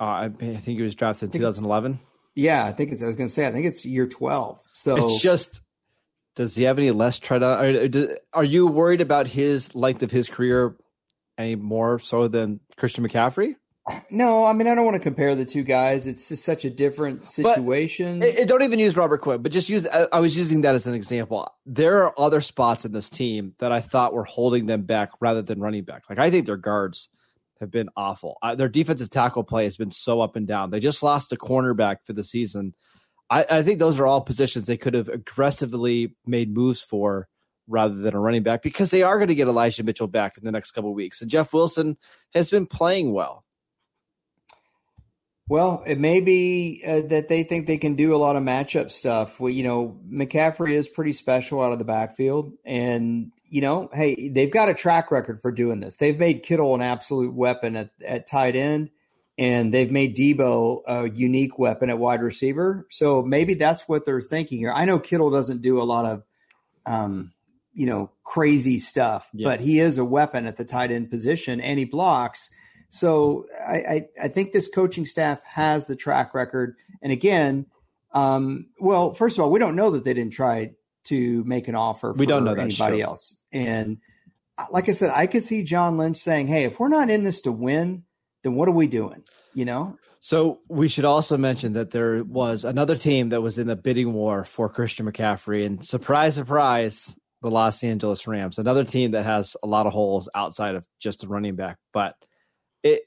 Uh, 0.00 0.04
I, 0.04 0.28
think 0.28 0.64
he 0.64 0.82
was 0.82 0.94
drafted 0.94 1.34
in 1.34 1.40
2011. 1.40 1.98
Yeah, 2.34 2.64
I 2.64 2.72
think 2.72 2.92
it's. 2.92 3.02
I 3.02 3.06
was 3.06 3.16
going 3.16 3.28
to 3.28 3.32
say, 3.32 3.46
I 3.46 3.52
think 3.52 3.66
it's 3.66 3.84
year 3.84 4.06
12. 4.06 4.60
So 4.72 5.06
it's 5.06 5.20
just. 5.20 5.60
Does 6.36 6.54
he 6.54 6.64
have 6.64 6.78
any 6.78 6.92
less 6.92 7.18
tread 7.18 7.42
on? 7.42 7.58
Are, 7.58 8.08
are 8.32 8.44
you 8.44 8.68
worried 8.68 9.00
about 9.00 9.26
his 9.26 9.74
length 9.74 10.04
of 10.04 10.12
his 10.12 10.28
career 10.28 10.76
any 11.36 11.56
more 11.56 11.98
so 11.98 12.28
than 12.28 12.60
Christian 12.76 13.06
McCaffrey? 13.06 13.56
No, 14.10 14.44
I 14.44 14.52
mean 14.52 14.66
I 14.66 14.74
don't 14.74 14.84
want 14.84 14.96
to 14.96 15.02
compare 15.02 15.34
the 15.34 15.44
two 15.44 15.62
guys. 15.62 16.06
It's 16.06 16.28
just 16.28 16.44
such 16.44 16.64
a 16.64 16.70
different 16.70 17.26
situation. 17.26 18.22
It, 18.22 18.38
it, 18.40 18.48
don't 18.48 18.62
even 18.62 18.78
use 18.78 18.96
Robert 18.96 19.20
Quinn, 19.20 19.42
but 19.42 19.52
just 19.52 19.68
use. 19.68 19.86
I, 19.86 20.06
I, 20.12 20.20
was 20.20 20.36
using 20.36 20.62
that 20.62 20.74
as 20.74 20.86
an 20.86 20.94
example. 20.94 21.48
There 21.66 22.04
are 22.04 22.18
other 22.18 22.40
spots 22.40 22.84
in 22.84 22.92
this 22.92 23.10
team 23.10 23.54
that 23.58 23.72
I 23.72 23.80
thought 23.80 24.12
were 24.12 24.24
holding 24.24 24.66
them 24.66 24.82
back 24.82 25.10
rather 25.20 25.42
than 25.42 25.60
running 25.60 25.84
back. 25.84 26.04
Like 26.08 26.18
I 26.18 26.30
think 26.30 26.46
their 26.46 26.56
guards 26.56 27.08
have 27.60 27.70
been 27.70 27.88
awful. 27.96 28.38
Uh, 28.42 28.54
their 28.54 28.68
defensive 28.68 29.10
tackle 29.10 29.44
play 29.44 29.64
has 29.64 29.76
been 29.76 29.90
so 29.90 30.20
up 30.20 30.36
and 30.36 30.46
down. 30.46 30.70
They 30.70 30.80
just 30.80 31.02
lost 31.02 31.32
a 31.32 31.36
cornerback 31.36 31.98
for 32.04 32.12
the 32.12 32.24
season. 32.24 32.74
I, 33.30 33.44
I 33.50 33.62
think 33.62 33.78
those 33.78 33.98
are 33.98 34.06
all 34.06 34.20
positions 34.20 34.66
they 34.66 34.76
could 34.76 34.94
have 34.94 35.08
aggressively 35.08 36.14
made 36.26 36.54
moves 36.54 36.80
for 36.80 37.28
rather 37.68 37.94
than 37.94 38.14
a 38.14 38.20
running 38.20 38.42
back 38.42 38.62
because 38.62 38.90
they 38.90 39.02
are 39.02 39.18
going 39.18 39.28
to 39.28 39.34
get 39.34 39.48
Elijah 39.48 39.82
Mitchell 39.82 40.06
back 40.06 40.38
in 40.38 40.44
the 40.44 40.52
next 40.52 40.72
couple 40.72 40.92
weeks. 40.94 41.20
And 41.20 41.30
Jeff 41.30 41.52
Wilson 41.52 41.98
has 42.32 42.50
been 42.50 42.66
playing 42.66 43.12
well. 43.12 43.44
Well, 45.48 45.82
it 45.86 45.98
may 45.98 46.20
be 46.20 46.82
uh, 46.86 47.02
that 47.08 47.28
they 47.28 47.42
think 47.42 47.66
they 47.66 47.78
can 47.78 47.94
do 47.94 48.14
a 48.14 48.18
lot 48.18 48.36
of 48.36 48.42
matchup 48.42 48.90
stuff. 48.90 49.40
Well, 49.40 49.50
you 49.50 49.62
know, 49.62 49.98
McCaffrey 50.10 50.72
is 50.72 50.88
pretty 50.88 51.12
special 51.12 51.62
out 51.62 51.72
of 51.72 51.78
the 51.78 51.84
backfield. 51.84 52.52
And, 52.64 53.32
you 53.48 53.62
know, 53.62 53.88
hey, 53.92 54.28
they've 54.28 54.50
got 54.50 54.68
a 54.68 54.74
track 54.74 55.10
record 55.10 55.40
for 55.40 55.50
doing 55.50 55.80
this. 55.80 55.96
They've 55.96 56.18
made 56.18 56.42
Kittle 56.42 56.74
an 56.74 56.82
absolute 56.82 57.32
weapon 57.32 57.76
at, 57.76 57.90
at 58.04 58.26
tight 58.26 58.56
end, 58.56 58.90
and 59.38 59.72
they've 59.72 59.90
made 59.90 60.16
Deebo 60.16 60.82
a 60.86 61.10
unique 61.10 61.58
weapon 61.58 61.88
at 61.88 61.98
wide 61.98 62.22
receiver. 62.22 62.86
So 62.90 63.22
maybe 63.22 63.54
that's 63.54 63.88
what 63.88 64.04
they're 64.04 64.20
thinking 64.20 64.58
here. 64.58 64.72
I 64.72 64.84
know 64.84 64.98
Kittle 64.98 65.30
doesn't 65.30 65.62
do 65.62 65.80
a 65.80 65.84
lot 65.84 66.04
of 66.04 66.22
um, 66.84 67.32
you 67.78 67.86
know, 67.86 68.10
crazy 68.24 68.80
stuff, 68.80 69.28
yeah. 69.32 69.44
but 69.44 69.60
he 69.60 69.78
is 69.78 69.98
a 69.98 70.04
weapon 70.04 70.46
at 70.46 70.56
the 70.56 70.64
tight 70.64 70.90
end 70.90 71.10
position 71.10 71.60
and 71.60 71.78
he 71.78 71.84
blocks. 71.84 72.50
So 72.90 73.46
I, 73.66 73.76
I, 73.76 74.08
I, 74.22 74.28
think 74.28 74.52
this 74.52 74.68
coaching 74.68 75.04
staff 75.04 75.42
has 75.44 75.86
the 75.86 75.96
track 75.96 76.32
record. 76.32 76.76
And 77.02 77.12
again, 77.12 77.66
um, 78.12 78.68
well, 78.80 79.12
first 79.12 79.36
of 79.36 79.44
all, 79.44 79.50
we 79.50 79.58
don't 79.58 79.76
know 79.76 79.90
that 79.90 80.04
they 80.04 80.14
didn't 80.14 80.32
try 80.32 80.72
to 81.04 81.44
make 81.44 81.68
an 81.68 81.74
offer 81.74 82.12
we 82.12 82.26
don't 82.26 82.44
know 82.44 82.54
anybody 82.54 83.00
else. 83.00 83.36
And 83.52 83.98
uh, 84.56 84.66
like 84.70 84.88
I 84.88 84.92
said, 84.92 85.10
I 85.14 85.26
could 85.26 85.44
see 85.44 85.62
John 85.62 85.98
Lynch 85.98 86.18
saying, 86.18 86.48
Hey, 86.48 86.64
if 86.64 86.80
we're 86.80 86.88
not 86.88 87.10
in 87.10 87.24
this 87.24 87.42
to 87.42 87.52
win, 87.52 88.04
then 88.42 88.54
what 88.54 88.68
are 88.68 88.72
we 88.72 88.86
doing? 88.86 89.22
You 89.54 89.64
know? 89.64 89.98
So 90.20 90.60
we 90.68 90.88
should 90.88 91.04
also 91.04 91.36
mention 91.36 91.74
that 91.74 91.90
there 91.90 92.24
was 92.24 92.64
another 92.64 92.96
team 92.96 93.28
that 93.28 93.40
was 93.40 93.58
in 93.58 93.66
the 93.66 93.76
bidding 93.76 94.12
war 94.12 94.44
for 94.44 94.68
Christian 94.68 95.10
McCaffrey, 95.10 95.64
and 95.64 95.84
surprise, 95.86 96.34
surprise, 96.34 97.14
the 97.40 97.50
Los 97.50 97.84
Angeles 97.84 98.26
Rams, 98.26 98.58
another 98.58 98.84
team 98.84 99.12
that 99.12 99.24
has 99.24 99.56
a 99.62 99.66
lot 99.66 99.86
of 99.86 99.92
holes 99.92 100.28
outside 100.34 100.74
of 100.74 100.84
just 100.98 101.22
a 101.22 101.28
running 101.28 101.54
back. 101.54 101.78
But 101.92 102.16
it, 102.82 103.02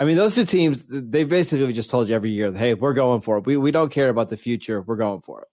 I 0.00 0.04
mean, 0.04 0.16
those 0.16 0.34
two 0.34 0.44
teams, 0.44 0.84
they've 0.88 1.28
basically 1.28 1.72
just 1.72 1.90
told 1.90 2.08
you 2.08 2.14
every 2.14 2.30
year, 2.30 2.52
hey, 2.52 2.74
we're 2.74 2.94
going 2.94 3.20
for 3.20 3.38
it. 3.38 3.46
We, 3.46 3.56
we 3.56 3.70
don't 3.70 3.90
care 3.90 4.08
about 4.08 4.28
the 4.28 4.36
future. 4.36 4.80
We're 4.80 4.96
going 4.96 5.20
for 5.22 5.42
it. 5.42 5.48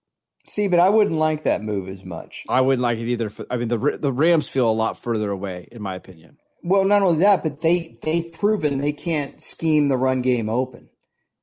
See, 0.47 0.67
but 0.67 0.79
I 0.79 0.89
wouldn't 0.89 1.15
like 1.15 1.43
that 1.43 1.63
move 1.63 1.89
as 1.89 2.03
much. 2.03 2.43
I 2.47 2.61
wouldn't 2.61 2.83
like 2.83 2.99
it 2.99 3.09
either. 3.09 3.29
For, 3.29 3.45
I 3.49 3.57
mean, 3.57 3.67
the 3.67 3.97
the 3.99 4.13
Rams 4.13 4.47
feel 4.47 4.69
a 4.69 4.71
lot 4.71 5.01
further 5.01 5.31
away, 5.31 5.67
in 5.71 5.81
my 5.81 5.95
opinion. 5.95 6.37
Well, 6.61 6.85
not 6.85 7.01
only 7.01 7.19
that, 7.19 7.41
but 7.41 7.61
they 7.61 7.97
they've 8.03 8.31
proven 8.31 8.77
they 8.77 8.93
can't 8.93 9.41
scheme 9.41 9.87
the 9.87 9.97
run 9.97 10.21
game 10.21 10.49
open. 10.49 10.89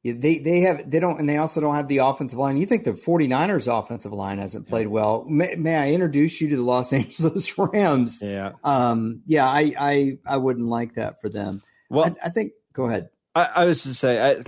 They 0.05 0.39
they 0.39 0.61
have 0.61 0.91
they 0.91 0.99
don't 0.99 1.21
and 1.21 1.29
they 1.29 1.37
also 1.37 1.61
don't 1.61 1.77
have 1.77 1.87
the 1.87 1.99
offensive 1.99 2.39
line. 2.39 2.57
You 2.57 2.67
think 2.67 2.83
the 2.83 2.93
49ers 2.93 3.67
offensive 3.73 4.13
line 4.13 4.39
hasn't 4.39 4.67
played 4.67 4.89
well. 4.89 5.25
May, 5.29 5.55
may 5.55 5.77
I 5.77 5.91
introduce 5.91 6.41
you 6.41 6.49
to 6.49 6.57
the 6.57 6.63
Los 6.63 6.93
Angeles 6.93 7.57
Rams? 7.57 8.19
Yeah. 8.21 8.53
Um 8.65 9.23
yeah, 9.27 9.47
I 9.47 9.73
I 9.79 10.19
I 10.27 10.37
wouldn't 10.39 10.67
like 10.67 10.97
that 10.97 11.21
for 11.21 11.29
them. 11.29 11.63
Well, 11.93 12.17
I, 12.23 12.27
I 12.27 12.31
think 12.31 12.53
go 12.73 12.89
ahead. 12.89 13.11
I, 13.35 13.45
I 13.45 13.65
was 13.65 13.83
to 13.85 13.95
say 13.95 14.21
I 14.21 14.43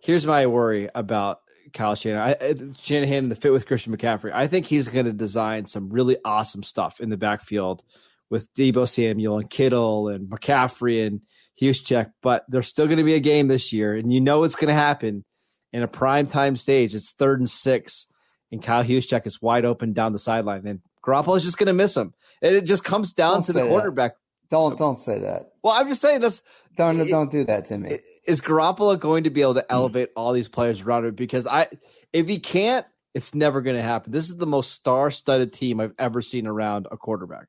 here's 0.00 0.26
my 0.26 0.46
worry 0.46 0.88
about 0.94 1.40
Kyle 1.72 1.94
Shanahan. 1.94 2.36
I, 2.40 2.54
Shanahan 2.80 3.24
and 3.24 3.30
the 3.30 3.36
fit 3.36 3.52
with 3.52 3.66
Christian 3.66 3.96
McCaffrey. 3.96 4.32
I 4.32 4.46
think 4.46 4.66
he's 4.66 4.88
going 4.88 5.06
to 5.06 5.12
design 5.12 5.66
some 5.66 5.90
really 5.90 6.16
awesome 6.24 6.62
stuff 6.62 7.00
in 7.00 7.10
the 7.10 7.16
backfield 7.16 7.82
with 8.30 8.52
Deebo 8.54 8.88
Samuel 8.88 9.38
and 9.38 9.50
Kittle 9.50 10.08
and 10.08 10.28
McCaffrey 10.28 11.06
and 11.06 11.20
Juszczyk, 11.60 12.12
but 12.22 12.44
there's 12.48 12.68
still 12.68 12.86
going 12.86 12.98
to 12.98 13.04
be 13.04 13.14
a 13.14 13.20
game 13.20 13.48
this 13.48 13.72
year, 13.72 13.94
and 13.94 14.12
you 14.12 14.20
know 14.20 14.44
it's 14.44 14.54
going 14.54 14.68
to 14.68 14.74
happen 14.74 15.24
in 15.72 15.82
a 15.82 15.88
prime 15.88 16.26
time 16.26 16.56
stage. 16.56 16.94
It's 16.94 17.12
third 17.12 17.40
and 17.40 17.50
six, 17.50 18.06
and 18.50 18.62
Kyle 18.62 18.84
Juszczyk 18.84 19.26
is 19.26 19.42
wide 19.42 19.64
open 19.64 19.92
down 19.92 20.12
the 20.12 20.18
sideline, 20.18 20.66
and 20.66 20.80
Garoppolo 21.04 21.36
is 21.36 21.42
just 21.42 21.58
going 21.58 21.66
to 21.66 21.72
miss 21.72 21.96
him. 21.96 22.14
And 22.40 22.54
it 22.54 22.64
just 22.64 22.84
comes 22.84 23.12
down 23.12 23.34
don't 23.34 23.46
to 23.46 23.52
the 23.52 23.66
quarterback. 23.66 24.12
That. 24.14 24.19
Don't 24.50 24.76
don't 24.76 24.98
say 24.98 25.20
that. 25.20 25.52
Well, 25.62 25.74
I'm 25.74 25.88
just 25.88 26.00
saying 26.00 26.20
this. 26.20 26.42
Don't 26.76 27.00
it, 27.00 27.08
don't 27.08 27.30
do 27.30 27.44
that 27.44 27.66
to 27.66 27.78
me. 27.78 28.00
Is 28.24 28.40
Garoppolo 28.40 28.98
going 28.98 29.24
to 29.24 29.30
be 29.30 29.42
able 29.42 29.54
to 29.54 29.62
mm. 29.62 29.66
elevate 29.70 30.10
all 30.16 30.32
these 30.32 30.48
players 30.48 30.80
around 30.80 31.06
him? 31.06 31.14
Because 31.14 31.46
I, 31.46 31.68
if 32.12 32.26
he 32.26 32.40
can't, 32.40 32.86
it's 33.14 33.34
never 33.34 33.60
going 33.60 33.76
to 33.76 33.82
happen. 33.82 34.12
This 34.12 34.28
is 34.28 34.36
the 34.36 34.46
most 34.46 34.72
star-studded 34.72 35.52
team 35.52 35.80
I've 35.80 35.94
ever 35.98 36.20
seen 36.22 36.46
around 36.46 36.86
a 36.90 36.96
quarterback. 36.96 37.48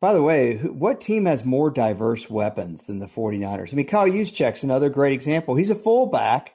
By 0.00 0.14
the 0.14 0.22
way, 0.22 0.56
what 0.58 1.00
team 1.00 1.24
has 1.24 1.44
more 1.44 1.70
diverse 1.70 2.30
weapons 2.30 2.86
than 2.86 2.98
the 3.00 3.06
49ers? 3.06 3.72
I 3.72 3.76
mean, 3.76 3.86
Kyle 3.86 4.08
Juszczyk's 4.08 4.62
another 4.62 4.90
great 4.90 5.12
example. 5.12 5.56
He's 5.56 5.70
a 5.70 5.74
fullback 5.74 6.54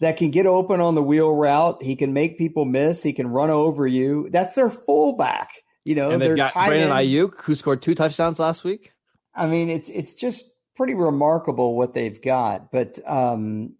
that 0.00 0.16
can 0.16 0.30
get 0.30 0.46
open 0.46 0.80
on 0.80 0.94
the 0.94 1.02
wheel 1.02 1.34
route. 1.34 1.82
He 1.82 1.96
can 1.96 2.12
make 2.12 2.38
people 2.38 2.64
miss. 2.64 3.02
He 3.02 3.12
can 3.12 3.26
run 3.26 3.50
over 3.50 3.86
you. 3.86 4.28
That's 4.30 4.54
their 4.54 4.70
fullback. 4.70 5.50
You 5.84 5.96
know, 5.96 6.10
and 6.10 6.22
they've 6.22 6.36
got 6.36 6.52
Brandon 6.52 6.90
Aiyuk, 6.90 7.40
who 7.40 7.54
scored 7.54 7.82
two 7.82 7.94
touchdowns 7.94 8.38
last 8.38 8.62
week. 8.62 8.92
I 9.38 9.46
mean, 9.46 9.70
it's 9.70 9.88
it's 9.88 10.14
just 10.14 10.44
pretty 10.76 10.94
remarkable 10.94 11.76
what 11.76 11.94
they've 11.94 12.20
got. 12.20 12.70
But 12.70 12.98
um, 13.06 13.74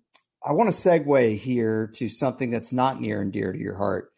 I 0.45 0.53
want 0.53 0.73
to 0.73 0.77
segue 0.77 1.39
here 1.39 1.91
to 1.95 2.09
something 2.09 2.51
that's 2.51 2.73
not 2.73 3.01
near 3.01 3.21
and 3.21 3.33
dear 3.33 3.53
to 3.53 3.59
your 3.59 3.77
heart 3.77 4.13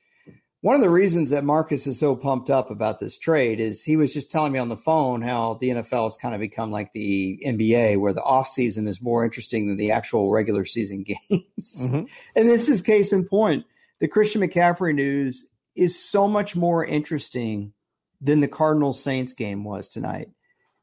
one 0.62 0.74
of 0.74 0.83
the 0.83 0.90
reasons 0.90 1.31
that 1.31 1.42
Marcus 1.42 1.87
is 1.87 1.98
so 1.98 2.14
pumped 2.14 2.50
up 2.50 2.70
about 2.70 2.98
this 2.98 3.16
trade 3.16 3.61
is 3.61 3.83
he 3.83 3.96
was 3.96 4.12
just 4.12 4.31
telling 4.31 4.53
me 4.53 4.59
on 4.59 4.68
the 4.68 4.76
phone 4.76 5.22
how 5.22 5.55
the 5.55 5.70
NFL 5.70 6.05
has 6.05 6.18
kind 6.18 6.35
of 6.35 6.40
become 6.40 6.70
like 6.70 6.92
the 6.92 7.42
NBA, 7.46 7.98
where 7.98 8.12
the 8.12 8.20
offseason 8.20 8.87
is 8.87 9.00
more 9.00 9.24
interesting 9.24 9.68
than 9.68 9.79
the 9.79 9.92
actual 9.92 10.31
regular 10.31 10.66
season 10.66 11.03
games. 11.31 11.83
Mm-hmm. 11.83 12.05
And 12.37 12.48
this 12.48 12.68
is 12.68 12.83
case 12.83 13.12
in 13.12 13.24
point. 13.24 13.64
The 14.00 14.09
Christian 14.09 14.42
McCaffrey 14.42 14.94
news 14.94 15.46
is 15.74 15.98
so 15.98 16.29
much 16.29 16.55
more 16.55 16.85
interesting 16.85 17.72
than 18.20 18.40
the 18.40 18.48
Cardinals 18.48 19.03
Saints 19.03 19.33
game 19.33 19.64
was 19.64 19.88
tonight. 19.88 20.29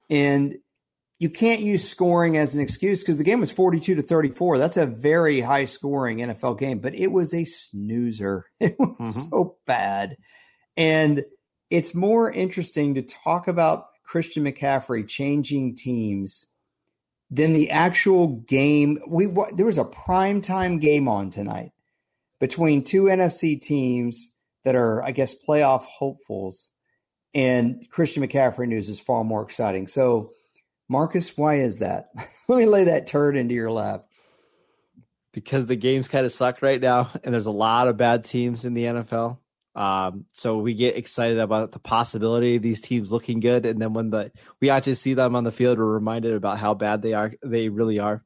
And 0.09 0.55
you 1.19 1.29
can't 1.29 1.61
use 1.61 1.87
scoring 1.87 2.37
as 2.37 2.53
an 2.53 2.61
excuse 2.61 3.01
because 3.01 3.17
the 3.17 3.23
game 3.23 3.39
was 3.39 3.51
42 3.51 3.95
to 3.95 4.01
34. 4.01 4.57
That's 4.57 4.77
a 4.77 4.85
very 4.85 5.41
high 5.41 5.65
scoring 5.65 6.19
NFL 6.19 6.59
game, 6.59 6.79
but 6.79 6.93
it 6.93 7.11
was 7.11 7.33
a 7.33 7.45
snoozer. 7.45 8.45
It 8.59 8.75
was 8.79 9.17
mm-hmm. 9.17 9.29
so 9.29 9.57
bad. 9.65 10.17
And 10.75 11.25
it's 11.69 11.95
more 11.95 12.31
interesting 12.31 12.95
to 12.95 13.01
talk 13.01 13.47
about 13.47 13.87
Christian 14.03 14.43
McCaffrey 14.45 15.07
changing 15.07 15.75
teams 15.75 16.45
than 17.29 17.53
the 17.53 17.71
actual 17.71 18.27
game. 18.47 18.99
We 19.07 19.27
there 19.55 19.65
was 19.65 19.77
a 19.77 19.83
prime 19.83 20.41
time 20.41 20.79
game 20.79 21.07
on 21.07 21.29
tonight 21.29 21.71
between 22.39 22.83
two 22.83 23.03
NFC 23.03 23.59
teams 23.59 24.31
that 24.63 24.75
are, 24.75 25.03
I 25.03 25.11
guess, 25.11 25.35
playoff 25.47 25.83
hopefuls, 25.83 26.69
and 27.33 27.87
Christian 27.89 28.23
McCaffrey 28.23 28.67
news 28.67 28.89
is 28.89 28.99
far 28.99 29.23
more 29.23 29.43
exciting. 29.43 29.87
So 29.87 30.31
Marcus, 30.89 31.37
why 31.37 31.59
is 31.59 31.77
that? 31.79 32.09
Let 32.47 32.57
me 32.57 32.65
lay 32.65 32.85
that 32.85 33.07
turd 33.07 33.35
into 33.35 33.53
your 33.53 33.71
lap. 33.71 34.05
because 35.33 35.65
the 35.67 35.75
games 35.75 36.07
kind 36.07 36.25
of 36.25 36.33
suck 36.33 36.61
right 36.61 36.81
now, 36.81 37.11
and 37.23 37.33
there's 37.33 37.45
a 37.45 37.51
lot 37.51 37.87
of 37.87 37.97
bad 37.97 38.23
teams 38.23 38.65
in 38.65 38.73
the 38.73 38.83
NFL. 38.85 39.37
Um, 39.75 40.25
so 40.33 40.57
we 40.57 40.73
get 40.73 40.97
excited 40.97 41.37
about 41.37 41.71
the 41.71 41.79
possibility 41.79 42.55
of 42.55 42.63
these 42.63 42.81
teams 42.81 43.11
looking 43.11 43.39
good, 43.39 43.65
and 43.65 43.79
then 43.79 43.93
when 43.93 44.09
the 44.09 44.31
we 44.59 44.71
actually 44.71 44.95
see 44.95 45.13
them 45.13 45.35
on 45.35 45.43
the 45.43 45.51
field, 45.51 45.77
we're 45.77 45.85
reminded 45.85 46.33
about 46.33 46.57
how 46.57 46.73
bad 46.73 47.03
they 47.03 47.13
are. 47.13 47.33
They 47.43 47.69
really 47.69 47.99
are. 47.99 48.23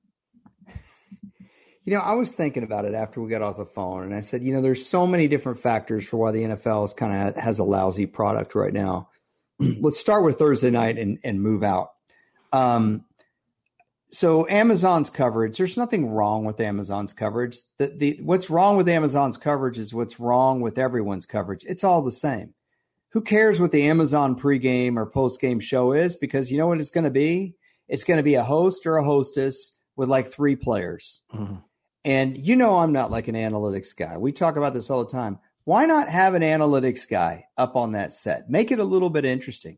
You 1.84 1.94
know, 1.94 2.00
I 2.00 2.13
was 2.13 2.32
thinking 2.32 2.63
about 2.63 2.86
it 2.86 2.94
after 2.94 3.22
we 3.22 3.30
got 3.30 3.41
off 3.41 3.58
the 3.58 3.65
phone, 3.65 4.04
and 4.04 4.13
I 4.13 4.20
said, 4.20 4.44
you 4.44 4.54
know, 4.54 4.62
there's 4.62 4.86
so 4.86 5.08
many 5.08 5.28
different 5.28 5.60
factors 5.60 6.06
for 6.06 6.17
why 6.17 6.32
the 6.32 6.44
NFL 6.44 6.86
is 6.86 6.94
kind 6.94 7.30
of 7.30 7.36
has 7.36 7.60
a 7.60 7.63
lousy 7.63 8.06
product 8.06 8.54
right 8.54 8.74
now. 8.74 9.10
Let's 9.60 10.00
start 10.00 10.24
with 10.24 10.38
Thursday 10.38 10.70
night 10.70 10.98
and 10.98 11.20
and 11.24 11.41
move 11.41 11.63
out. 11.63 11.91
Um, 12.54 13.06
so 14.12 14.46
Amazon's 14.50 15.10
coverage, 15.10 15.58
there's 15.58 15.78
nothing 15.78 16.10
wrong 16.10 16.44
with 16.44 16.60
Amazon's 16.60 17.13
coverage. 17.13 17.58
The, 17.78 17.88
the 17.88 18.20
what's 18.22 18.50
wrong 18.50 18.76
with 18.76 18.89
Amazon's 18.89 19.38
coverage 19.38 19.80
is 19.80 19.94
what's 19.94 20.20
wrong 20.20 20.60
with 20.60 20.78
everyone's 20.78 21.26
coverage. 21.26 21.63
It's 21.65 21.84
all 21.84 22.02
the 22.02 22.12
same. 22.12 22.54
Who 23.12 23.22
cares 23.22 23.60
what 23.60 23.72
the 23.72 23.84
Amazon 23.84 24.39
pregame 24.39 24.98
or 24.98 25.10
postgame 25.10 25.62
show 25.62 25.94
is? 25.94 26.15
Because 26.15 26.52
you 26.52 26.58
know 26.58 26.67
what 26.67 26.80
it's 26.80 26.91
going 26.91 27.06
to 27.06 27.10
be? 27.10 27.56
It's 27.88 28.04
going 28.04 28.17
to 28.17 28.24
be 28.24 28.36
a 28.36 28.44
host 28.44 28.86
or 28.86 28.98
a 28.98 29.04
hostess 29.04 29.78
with 29.96 30.10
like 30.10 30.28
three 30.28 30.56
players. 30.56 31.22
Mm-hmm. 31.34 31.56
And 32.04 32.38
you 32.38 32.56
know 32.56 32.78
I'm 32.78 32.94
not 32.94 33.12
like 33.12 33.28
an 33.28 33.36
analytics 33.36 33.96
guy. 33.96 34.18
We 34.18 34.32
talk 34.32 34.56
about 34.56 34.74
this 34.74 34.90
all 34.90 35.04
the 35.04 35.12
time. 35.12 35.40
Why 35.66 35.86
not 35.86 36.10
have 36.10 36.34
an 36.34 36.42
analytics 36.42 37.08
guy 37.08 37.46
up 37.58 37.76
on 37.76 37.92
that 37.92 38.14
set? 38.14 38.50
Make 38.50 38.72
it 38.72 38.80
a 38.80 38.84
little 38.84 39.12
bit 39.12 39.26
interesting. 39.26 39.78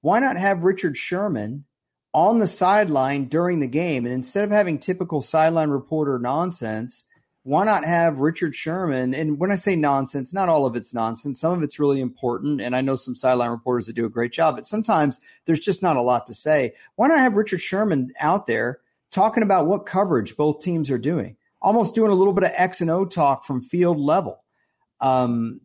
Why 0.00 0.18
not 0.18 0.36
have 0.36 0.64
Richard 0.64 0.96
Sherman 0.96 1.64
on 2.12 2.38
the 2.38 2.48
sideline 2.48 3.26
during 3.26 3.60
the 3.60 3.68
game. 3.68 4.04
And 4.04 4.14
instead 4.14 4.44
of 4.44 4.50
having 4.50 4.78
typical 4.78 5.22
sideline 5.22 5.70
reporter 5.70 6.18
nonsense, 6.18 7.04
why 7.42 7.64
not 7.64 7.84
have 7.84 8.18
Richard 8.18 8.54
Sherman? 8.54 9.14
And 9.14 9.38
when 9.38 9.50
I 9.50 9.54
say 9.54 9.76
nonsense, 9.76 10.34
not 10.34 10.48
all 10.48 10.66
of 10.66 10.76
it's 10.76 10.92
nonsense. 10.92 11.40
Some 11.40 11.52
of 11.52 11.62
it's 11.62 11.78
really 11.78 12.00
important. 12.00 12.60
And 12.60 12.76
I 12.76 12.80
know 12.80 12.96
some 12.96 13.14
sideline 13.14 13.50
reporters 13.50 13.86
that 13.86 13.94
do 13.94 14.04
a 14.04 14.10
great 14.10 14.32
job, 14.32 14.56
but 14.56 14.66
sometimes 14.66 15.20
there's 15.46 15.60
just 15.60 15.82
not 15.82 15.96
a 15.96 16.02
lot 16.02 16.26
to 16.26 16.34
say. 16.34 16.74
Why 16.96 17.08
not 17.08 17.18
have 17.18 17.34
Richard 17.34 17.60
Sherman 17.62 18.12
out 18.20 18.46
there 18.46 18.80
talking 19.10 19.42
about 19.42 19.66
what 19.66 19.86
coverage 19.86 20.36
both 20.36 20.60
teams 20.60 20.90
are 20.90 20.98
doing? 20.98 21.36
Almost 21.62 21.94
doing 21.94 22.10
a 22.10 22.14
little 22.14 22.32
bit 22.32 22.44
of 22.44 22.52
X 22.54 22.80
and 22.80 22.90
O 22.90 23.04
talk 23.04 23.44
from 23.44 23.60
field 23.62 23.98
level. 23.98 24.42
Um, 25.00 25.60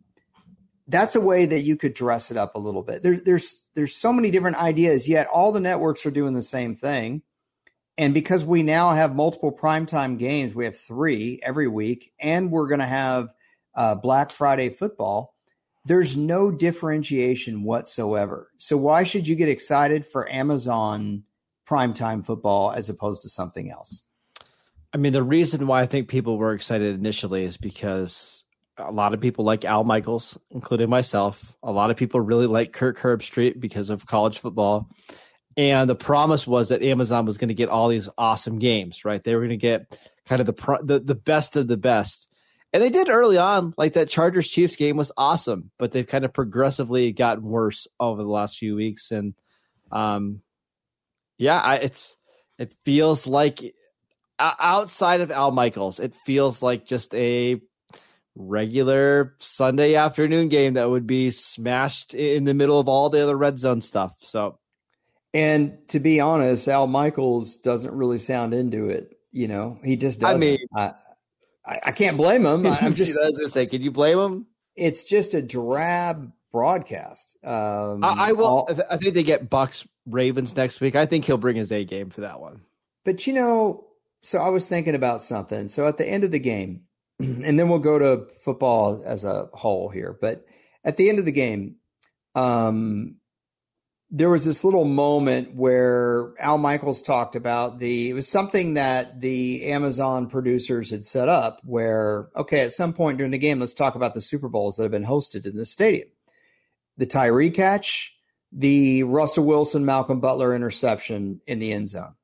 that's 0.88 1.16
a 1.16 1.20
way 1.20 1.46
that 1.46 1.62
you 1.62 1.76
could 1.76 1.94
dress 1.94 2.30
it 2.30 2.36
up 2.36 2.54
a 2.54 2.58
little 2.58 2.82
bit. 2.82 3.02
There, 3.02 3.18
there's 3.18 3.64
there's 3.74 3.94
so 3.94 4.12
many 4.12 4.30
different 4.30 4.56
ideas, 4.56 5.08
yet 5.08 5.26
all 5.26 5.52
the 5.52 5.60
networks 5.60 6.06
are 6.06 6.10
doing 6.10 6.34
the 6.34 6.42
same 6.42 6.76
thing. 6.76 7.22
And 7.98 8.12
because 8.12 8.44
we 8.44 8.62
now 8.62 8.90
have 8.92 9.14
multiple 9.14 9.56
primetime 9.56 10.18
games, 10.18 10.54
we 10.54 10.66
have 10.66 10.78
three 10.78 11.40
every 11.42 11.66
week, 11.66 12.12
and 12.20 12.50
we're 12.50 12.68
going 12.68 12.80
to 12.80 12.86
have 12.86 13.28
uh, 13.74 13.94
Black 13.94 14.30
Friday 14.30 14.68
football. 14.68 15.34
There's 15.86 16.16
no 16.16 16.50
differentiation 16.50 17.62
whatsoever. 17.62 18.50
So 18.58 18.76
why 18.76 19.04
should 19.04 19.26
you 19.26 19.34
get 19.34 19.48
excited 19.48 20.06
for 20.06 20.30
Amazon 20.30 21.22
primetime 21.66 22.24
football 22.24 22.72
as 22.72 22.88
opposed 22.88 23.22
to 23.22 23.28
something 23.28 23.70
else? 23.70 24.02
I 24.96 24.98
mean, 24.98 25.12
the 25.12 25.22
reason 25.22 25.66
why 25.66 25.82
I 25.82 25.86
think 25.86 26.08
people 26.08 26.38
were 26.38 26.54
excited 26.54 26.94
initially 26.94 27.44
is 27.44 27.58
because 27.58 28.42
a 28.78 28.90
lot 28.90 29.12
of 29.12 29.20
people 29.20 29.44
like 29.44 29.66
Al 29.66 29.84
Michaels, 29.84 30.38
including 30.50 30.88
myself. 30.88 31.54
A 31.62 31.70
lot 31.70 31.90
of 31.90 31.98
people 31.98 32.18
really 32.18 32.46
like 32.46 32.72
Kirk 32.72 32.98
Herbstreit 32.98 33.60
because 33.60 33.90
of 33.90 34.06
college 34.06 34.38
football. 34.38 34.88
And 35.54 35.90
the 35.90 35.94
promise 35.94 36.46
was 36.46 36.70
that 36.70 36.82
Amazon 36.82 37.26
was 37.26 37.36
going 37.36 37.48
to 37.48 37.54
get 37.54 37.68
all 37.68 37.90
these 37.90 38.08
awesome 38.16 38.58
games, 38.58 39.04
right? 39.04 39.22
They 39.22 39.34
were 39.34 39.42
going 39.42 39.50
to 39.50 39.56
get 39.58 39.98
kind 40.26 40.40
of 40.40 40.46
the, 40.46 40.78
the 40.82 41.00
the 41.00 41.14
best 41.14 41.56
of 41.56 41.68
the 41.68 41.76
best. 41.76 42.30
And 42.72 42.82
they 42.82 42.88
did 42.88 43.10
early 43.10 43.36
on, 43.36 43.74
like 43.76 43.92
that 43.92 44.08
Chargers 44.08 44.48
Chiefs 44.48 44.76
game 44.76 44.96
was 44.96 45.12
awesome, 45.18 45.70
but 45.78 45.92
they've 45.92 46.08
kind 46.08 46.24
of 46.24 46.32
progressively 46.32 47.12
gotten 47.12 47.44
worse 47.44 47.86
over 48.00 48.22
the 48.22 48.30
last 48.30 48.56
few 48.56 48.76
weeks. 48.76 49.10
And 49.10 49.34
um, 49.92 50.40
yeah, 51.36 51.58
I, 51.58 51.74
it's 51.76 52.16
it 52.58 52.74
feels 52.82 53.26
like 53.26 53.74
outside 54.38 55.20
of 55.20 55.30
Al 55.30 55.50
Michaels, 55.50 56.00
it 56.00 56.14
feels 56.24 56.62
like 56.62 56.86
just 56.86 57.14
a 57.14 57.60
regular 58.34 59.34
Sunday 59.38 59.94
afternoon 59.94 60.48
game 60.48 60.74
that 60.74 60.90
would 60.90 61.06
be 61.06 61.30
smashed 61.30 62.14
in 62.14 62.44
the 62.44 62.54
middle 62.54 62.78
of 62.78 62.88
all 62.88 63.08
the 63.08 63.22
other 63.22 63.36
red 63.36 63.58
zone 63.58 63.80
stuff. 63.80 64.12
So, 64.20 64.58
and 65.32 65.78
to 65.88 66.00
be 66.00 66.20
honest, 66.20 66.68
Al 66.68 66.86
Michaels 66.86 67.56
doesn't 67.56 67.92
really 67.92 68.18
sound 68.18 68.54
into 68.54 68.90
it. 68.90 69.18
You 69.32 69.48
know, 69.48 69.78
he 69.84 69.96
just 69.96 70.20
doesn't. 70.20 70.36
I 70.36 70.44
mean, 70.44 70.58
I, 70.74 71.80
I, 71.84 71.92
can't 71.92 72.16
blame 72.16 72.46
him. 72.46 72.66
I'm 72.66 72.94
just 72.94 73.18
I 73.22 73.26
was 73.26 73.38
gonna 73.38 73.50
say, 73.50 73.66
can 73.66 73.82
you 73.82 73.90
blame 73.90 74.18
him? 74.18 74.46
It's 74.76 75.04
just 75.04 75.34
a 75.34 75.42
drab 75.42 76.32
broadcast. 76.52 77.36
Um, 77.44 78.04
I, 78.04 78.28
I 78.28 78.32
will. 78.32 78.46
All, 78.46 78.70
I 78.90 78.96
think 78.96 79.14
they 79.14 79.22
get 79.22 79.50
Bucks 79.50 79.86
Ravens 80.06 80.56
next 80.56 80.80
week. 80.80 80.94
I 80.96 81.06
think 81.06 81.24
he'll 81.24 81.36
bring 81.36 81.56
his 81.56 81.72
A 81.72 81.84
game 81.84 82.10
for 82.10 82.22
that 82.22 82.40
one. 82.40 82.62
But 83.04 83.26
you 83.26 83.34
know, 83.34 83.86
so 84.22 84.38
I 84.38 84.48
was 84.48 84.66
thinking 84.66 84.94
about 84.94 85.22
something. 85.22 85.68
So 85.68 85.86
at 85.86 85.98
the 85.98 86.08
end 86.08 86.24
of 86.24 86.30
the 86.30 86.38
game, 86.38 86.82
and 87.18 87.58
then 87.58 87.68
we'll 87.68 87.78
go 87.78 87.98
to 87.98 88.26
football 88.42 89.02
as 89.04 89.24
a 89.24 89.48
whole 89.52 89.88
here. 89.88 90.16
But 90.20 90.44
at 90.84 90.96
the 90.96 91.08
end 91.08 91.18
of 91.18 91.24
the 91.24 91.32
game, 91.32 91.76
um, 92.34 93.16
there 94.10 94.30
was 94.30 94.44
this 94.44 94.62
little 94.62 94.84
moment 94.84 95.54
where 95.54 96.32
Al 96.38 96.58
Michaels 96.58 97.02
talked 97.02 97.34
about 97.34 97.78
the 97.78 98.10
it 98.10 98.12
was 98.12 98.28
something 98.28 98.74
that 98.74 99.20
the 99.20 99.64
Amazon 99.64 100.28
producers 100.28 100.90
had 100.90 101.04
set 101.04 101.28
up 101.28 101.60
where 101.64 102.28
okay 102.36 102.60
at 102.60 102.72
some 102.72 102.92
point 102.92 103.18
during 103.18 103.32
the 103.32 103.38
game 103.38 103.58
let's 103.58 103.74
talk 103.74 103.96
about 103.96 104.14
the 104.14 104.20
Super 104.20 104.48
Bowls 104.48 104.76
that 104.76 104.84
have 104.84 104.92
been 104.92 105.04
hosted 105.04 105.44
in 105.44 105.56
this 105.56 105.72
stadium. 105.72 106.08
The 106.98 107.06
Tyree 107.06 107.50
catch, 107.50 108.14
the 108.52 109.02
Russell 109.02 109.44
Wilson 109.44 109.84
Malcolm 109.84 110.20
Butler 110.20 110.54
interception 110.54 111.40
in 111.46 111.58
the 111.58 111.72
end 111.72 111.88
zone. 111.88 112.14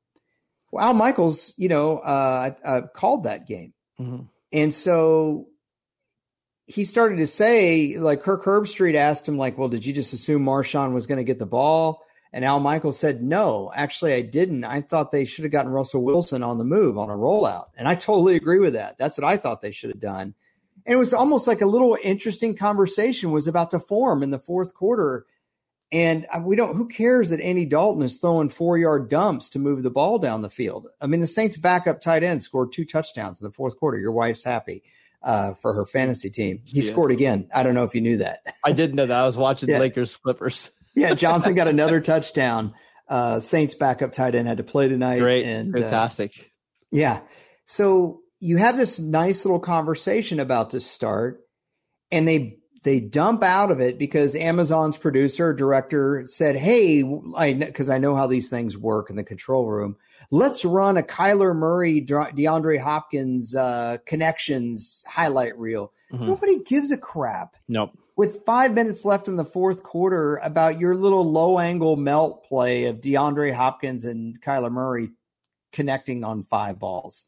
Well, 0.73 0.83
Al 0.83 0.95
Michaels, 0.95 1.53
you 1.55 1.69
know, 1.69 1.99
uh, 1.99 2.49
uh, 2.65 2.81
called 2.95 3.25
that 3.25 3.45
game. 3.45 3.73
Mm-hmm. 3.99 4.23
And 4.51 4.73
so 4.73 5.49
he 6.65 6.83
started 6.83 7.17
to 7.17 7.27
say, 7.27 7.99
like 7.99 8.23
Kirk 8.23 8.43
Herbstreit 8.43 8.95
asked 8.95 9.29
him, 9.29 9.37
like, 9.37 9.55
well, 9.55 9.69
did 9.69 9.85
you 9.85 9.93
just 9.93 10.13
assume 10.13 10.43
Marshawn 10.43 10.93
was 10.93 11.05
going 11.05 11.19
to 11.19 11.23
get 11.23 11.37
the 11.37 11.45
ball? 11.45 12.03
And 12.31 12.43
Al 12.43 12.59
Michaels 12.59 12.97
said, 12.97 13.21
no, 13.21 13.71
actually, 13.75 14.15
I 14.15 14.21
didn't. 14.21 14.63
I 14.63 14.81
thought 14.81 15.11
they 15.11 15.25
should 15.25 15.43
have 15.43 15.51
gotten 15.51 15.71
Russell 15.71 16.03
Wilson 16.03 16.41
on 16.41 16.57
the 16.57 16.63
move 16.63 16.97
on 16.97 17.11
a 17.11 17.13
rollout. 17.13 17.67
And 17.77 17.87
I 17.87 17.93
totally 17.93 18.35
agree 18.35 18.57
with 18.57 18.73
that. 18.73 18.97
That's 18.97 19.19
what 19.19 19.27
I 19.27 19.37
thought 19.37 19.61
they 19.61 19.71
should 19.71 19.91
have 19.91 19.99
done. 19.99 20.33
And 20.87 20.95
it 20.95 20.97
was 20.97 21.13
almost 21.13 21.45
like 21.45 21.61
a 21.61 21.67
little 21.67 21.99
interesting 22.01 22.55
conversation 22.55 23.29
was 23.29 23.45
about 23.45 23.69
to 23.71 23.79
form 23.79 24.23
in 24.23 24.31
the 24.31 24.39
fourth 24.39 24.73
quarter 24.73 25.27
and 25.93 26.25
uh, 26.33 26.41
we 26.43 26.55
don't, 26.55 26.75
who 26.75 26.87
cares 26.87 27.29
that 27.29 27.39
Andy 27.39 27.65
Dalton 27.65 28.01
is 28.01 28.17
throwing 28.17 28.49
four 28.49 28.79
yard 28.79 29.09
dumps 29.09 29.49
to 29.49 29.59
move 29.59 29.83
the 29.83 29.91
ball 29.91 30.17
down 30.17 30.41
the 30.41 30.49
field? 30.49 30.87
I 30.99 31.05
mean, 31.05 31.19
the 31.19 31.27
Saints 31.27 31.55
backup 31.55 32.01
tight 32.01 32.23
end 32.23 32.41
scored 32.41 32.71
two 32.71 32.83
touchdowns 32.83 33.39
in 33.39 33.45
the 33.45 33.53
fourth 33.53 33.77
quarter. 33.77 33.99
Your 33.99 34.11
wife's 34.11 34.43
happy 34.43 34.81
uh, 35.21 35.53
for 35.53 35.71
her 35.73 35.85
fantasy 35.85 36.31
team. 36.31 36.61
He 36.65 36.81
yeah. 36.81 36.91
scored 36.91 37.11
again. 37.11 37.47
I 37.53 37.61
don't 37.61 37.75
know 37.75 37.83
if 37.83 37.93
you 37.93 38.01
knew 38.01 38.17
that. 38.17 38.39
I 38.65 38.71
didn't 38.71 38.95
know 38.95 39.05
that. 39.05 39.19
I 39.19 39.25
was 39.25 39.37
watching 39.37 39.69
yeah. 39.69 39.77
Lakers 39.77 40.17
Clippers. 40.17 40.71
yeah, 40.95 41.13
Johnson 41.13 41.53
got 41.53 41.67
another 41.67 42.01
touchdown. 42.01 42.73
Uh, 43.07 43.39
Saints 43.39 43.75
backup 43.75 44.13
tight 44.13 44.33
end 44.33 44.47
had 44.47 44.57
to 44.57 44.63
play 44.63 44.87
tonight. 44.87 45.19
Great. 45.19 45.45
And, 45.45 45.75
uh, 45.75 45.81
Fantastic. 45.81 46.31
Uh, 46.39 46.43
yeah. 46.89 47.19
So 47.65 48.21
you 48.39 48.57
have 48.57 48.77
this 48.77 48.97
nice 48.97 49.45
little 49.45 49.59
conversation 49.59 50.39
about 50.39 50.71
to 50.71 50.79
start, 50.79 51.41
and 52.11 52.27
they 52.27 52.57
they 52.83 52.99
dump 52.99 53.43
out 53.43 53.71
of 53.71 53.79
it 53.79 53.97
because 53.97 54.35
Amazon's 54.35 54.97
producer 54.97 55.53
director 55.53 56.23
said, 56.27 56.55
"Hey, 56.55 57.03
I 57.35 57.53
because 57.53 57.89
I 57.89 57.97
know 57.97 58.15
how 58.15 58.27
these 58.27 58.49
things 58.49 58.77
work 58.77 59.09
in 59.09 59.15
the 59.15 59.23
control 59.23 59.67
room. 59.67 59.95
Let's 60.31 60.65
run 60.65 60.97
a 60.97 61.03
Kyler 61.03 61.55
Murray, 61.55 62.01
DeAndre 62.01 62.79
Hopkins 62.79 63.55
uh, 63.55 63.97
connections 64.05 65.03
highlight 65.07 65.57
reel." 65.57 65.91
Mm-hmm. 66.11 66.25
Nobody 66.25 66.59
gives 66.63 66.91
a 66.91 66.97
crap. 66.97 67.55
Nope. 67.67 67.97
With 68.15 68.45
five 68.45 68.73
minutes 68.73 69.05
left 69.05 69.27
in 69.27 69.37
the 69.37 69.45
fourth 69.45 69.81
quarter, 69.81 70.35
about 70.37 70.79
your 70.79 70.95
little 70.95 71.29
low 71.29 71.57
angle 71.57 71.95
melt 71.95 72.43
play 72.43 72.85
of 72.85 73.01
DeAndre 73.01 73.53
Hopkins 73.53 74.05
and 74.05 74.39
Kyler 74.39 74.71
Murray 74.71 75.09
connecting 75.71 76.23
on 76.23 76.43
five 76.43 76.77
balls 76.77 77.25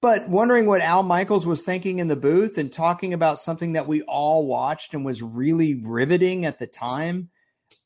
but 0.00 0.28
wondering 0.28 0.66
what 0.66 0.80
Al 0.80 1.02
Michaels 1.02 1.46
was 1.46 1.62
thinking 1.62 1.98
in 1.98 2.08
the 2.08 2.16
booth 2.16 2.56
and 2.58 2.72
talking 2.72 3.12
about 3.12 3.38
something 3.38 3.72
that 3.72 3.86
we 3.86 4.02
all 4.02 4.46
watched 4.46 4.94
and 4.94 5.04
was 5.04 5.22
really 5.22 5.74
riveting 5.74 6.46
at 6.46 6.58
the 6.58 6.66
time. 6.66 7.28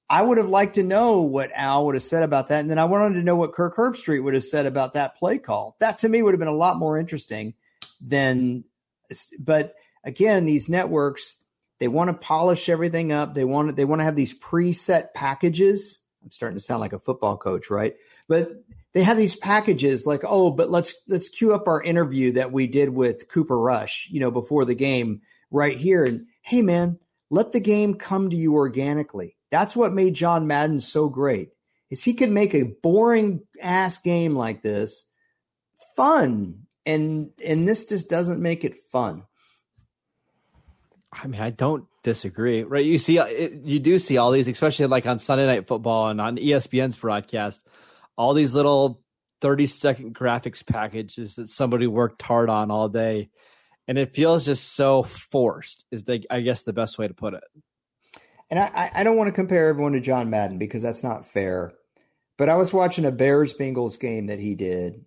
I 0.09 0.23
would 0.23 0.39
have 0.39 0.49
liked 0.49 0.77
to 0.77 0.85
know 0.85 1.23
what 1.23 1.51
Al 1.55 1.87
would 1.87 1.95
have 1.95 2.03
said 2.03 2.23
about 2.23 2.49
that. 2.49 2.61
And 2.61 2.71
then 2.71 2.79
I 2.79 2.85
wanted 2.85 3.15
to 3.15 3.25
know 3.25 3.37
what 3.37 3.55
Kirk 3.55 3.77
Herbstreit 3.77 4.23
would 4.23 4.35
have 4.35 4.45
said 4.45 4.67
about 4.67 4.93
that 4.93 5.17
play 5.17 5.39
call. 5.39 5.77
That 5.81 5.99
to 5.99 6.09
me 6.09 6.23
would 6.23 6.35
have 6.35 6.39
been 6.39 6.47
a 6.47 6.53
lot 6.53 6.77
more 6.77 6.99
interesting 6.99 7.55
than, 8.01 8.65
but 9.39 9.75
again, 10.05 10.45
these 10.45 10.69
networks, 10.69 11.39
they 11.81 11.89
want 11.89 12.09
to 12.09 12.15
polish 12.15 12.69
everything 12.69 13.13
up. 13.13 13.35
They 13.35 13.45
want 13.45 13.71
to, 13.71 13.75
they 13.75 13.85
want 13.85 14.01
to 14.01 14.05
have 14.05 14.15
these 14.15 14.39
preset 14.39 15.15
packages. 15.15 16.01
I'm 16.23 16.31
starting 16.31 16.59
to 16.59 16.65
sound 16.65 16.81
like 16.81 16.93
a 16.93 16.99
football 16.99 17.37
coach, 17.37 17.69
right? 17.69 17.97
But 18.29 18.64
they 18.95 19.03
have 19.03 19.17
these 19.17 19.35
packages 19.35 20.07
like, 20.07 20.23
oh, 20.25 20.51
but 20.51 20.71
let's 20.71 20.95
let's 21.09 21.29
queue 21.29 21.53
up 21.53 21.67
our 21.67 21.83
interview 21.83 22.33
that 22.33 22.53
we 22.53 22.69
did 22.69 22.89
with 22.89 23.29
Cooper 23.29 23.59
Rush, 23.59 24.09
you 24.11 24.21
know, 24.21 24.31
before 24.31 24.65
the 24.65 24.77
game 24.77 25.21
right 25.51 25.77
here. 25.77 26.05
And 26.05 26.27
hey, 26.43 26.63
man, 26.63 26.99
let 27.29 27.53
the 27.53 27.61
game 27.61 27.95
come 27.95 28.31
to 28.31 28.37
you 28.37 28.55
organically. 28.55 29.37
That's 29.51 29.75
what 29.75 29.93
made 29.93 30.15
John 30.15 30.47
Madden 30.47 30.79
so 30.79 31.09
great. 31.09 31.51
Is 31.91 32.03
he 32.03 32.15
could 32.15 32.31
make 32.31 32.55
a 32.55 32.73
boring 32.83 33.43
ass 33.61 33.99
game 33.99 34.37
like 34.37 34.63
this 34.63 35.05
fun, 35.97 36.67
and 36.87 37.31
and 37.45 37.69
this 37.69 37.87
just 37.87 38.09
doesn't 38.09 38.41
make 38.41 38.65
it 38.65 38.77
fun. 38.93 39.25
I 41.13 41.27
mean, 41.27 41.41
I 41.41 41.51
don't 41.51 41.87
disagree. 42.05 42.63
Right? 42.63 42.85
You 42.85 42.99
see, 42.99 43.21
you 43.65 43.81
do 43.81 43.99
see 43.99 44.19
all 44.19 44.31
these, 44.31 44.47
especially 44.47 44.87
like 44.87 45.07
on 45.07 45.19
Sunday 45.19 45.47
Night 45.47 45.67
Football 45.67 46.09
and 46.11 46.21
on 46.21 46.37
ESPN's 46.37 46.97
broadcast 46.97 47.61
all 48.17 48.35
these 48.35 48.55
little 48.55 49.01
30 49.41 49.67
second 49.67 50.15
graphics 50.15 50.65
packages 50.65 51.35
that 51.35 51.51
somebody 51.51 51.87
worked 51.87 52.23
hard 52.23 52.49
on 52.49 52.71
all 52.71 52.89
day. 52.89 53.29
And 53.87 53.99
it 53.99 54.15
feels 54.15 54.47
just 54.47 54.75
so 54.75 55.03
forced 55.03 55.85
is 55.91 56.05
the 56.05 56.25
i 56.31 56.41
guess 56.41 56.63
the 56.63 56.73
best 56.73 56.97
way 56.97 57.07
to 57.07 57.15
put 57.15 57.35
it. 57.35 57.45
And 58.49 58.59
i 58.59 58.91
i 58.95 59.05
don't 59.05 59.19
want 59.19 59.29
to 59.29 59.33
compare 59.33 59.69
everyone 59.69 59.93
to 59.93 60.01
john 60.01 60.31
madden 60.31 60.57
because 60.57 60.83
that's 60.83 61.05
not 61.05 61.27
fair 61.27 61.75
but 62.39 62.49
i 62.49 62.57
was 62.57 62.73
watching 62.73 63.05
a 63.05 63.13
bears 63.13 63.53
bengals 63.53 64.01
game 64.01 64.29
that 64.29 64.39
he 64.39 64.55
did. 64.55 65.05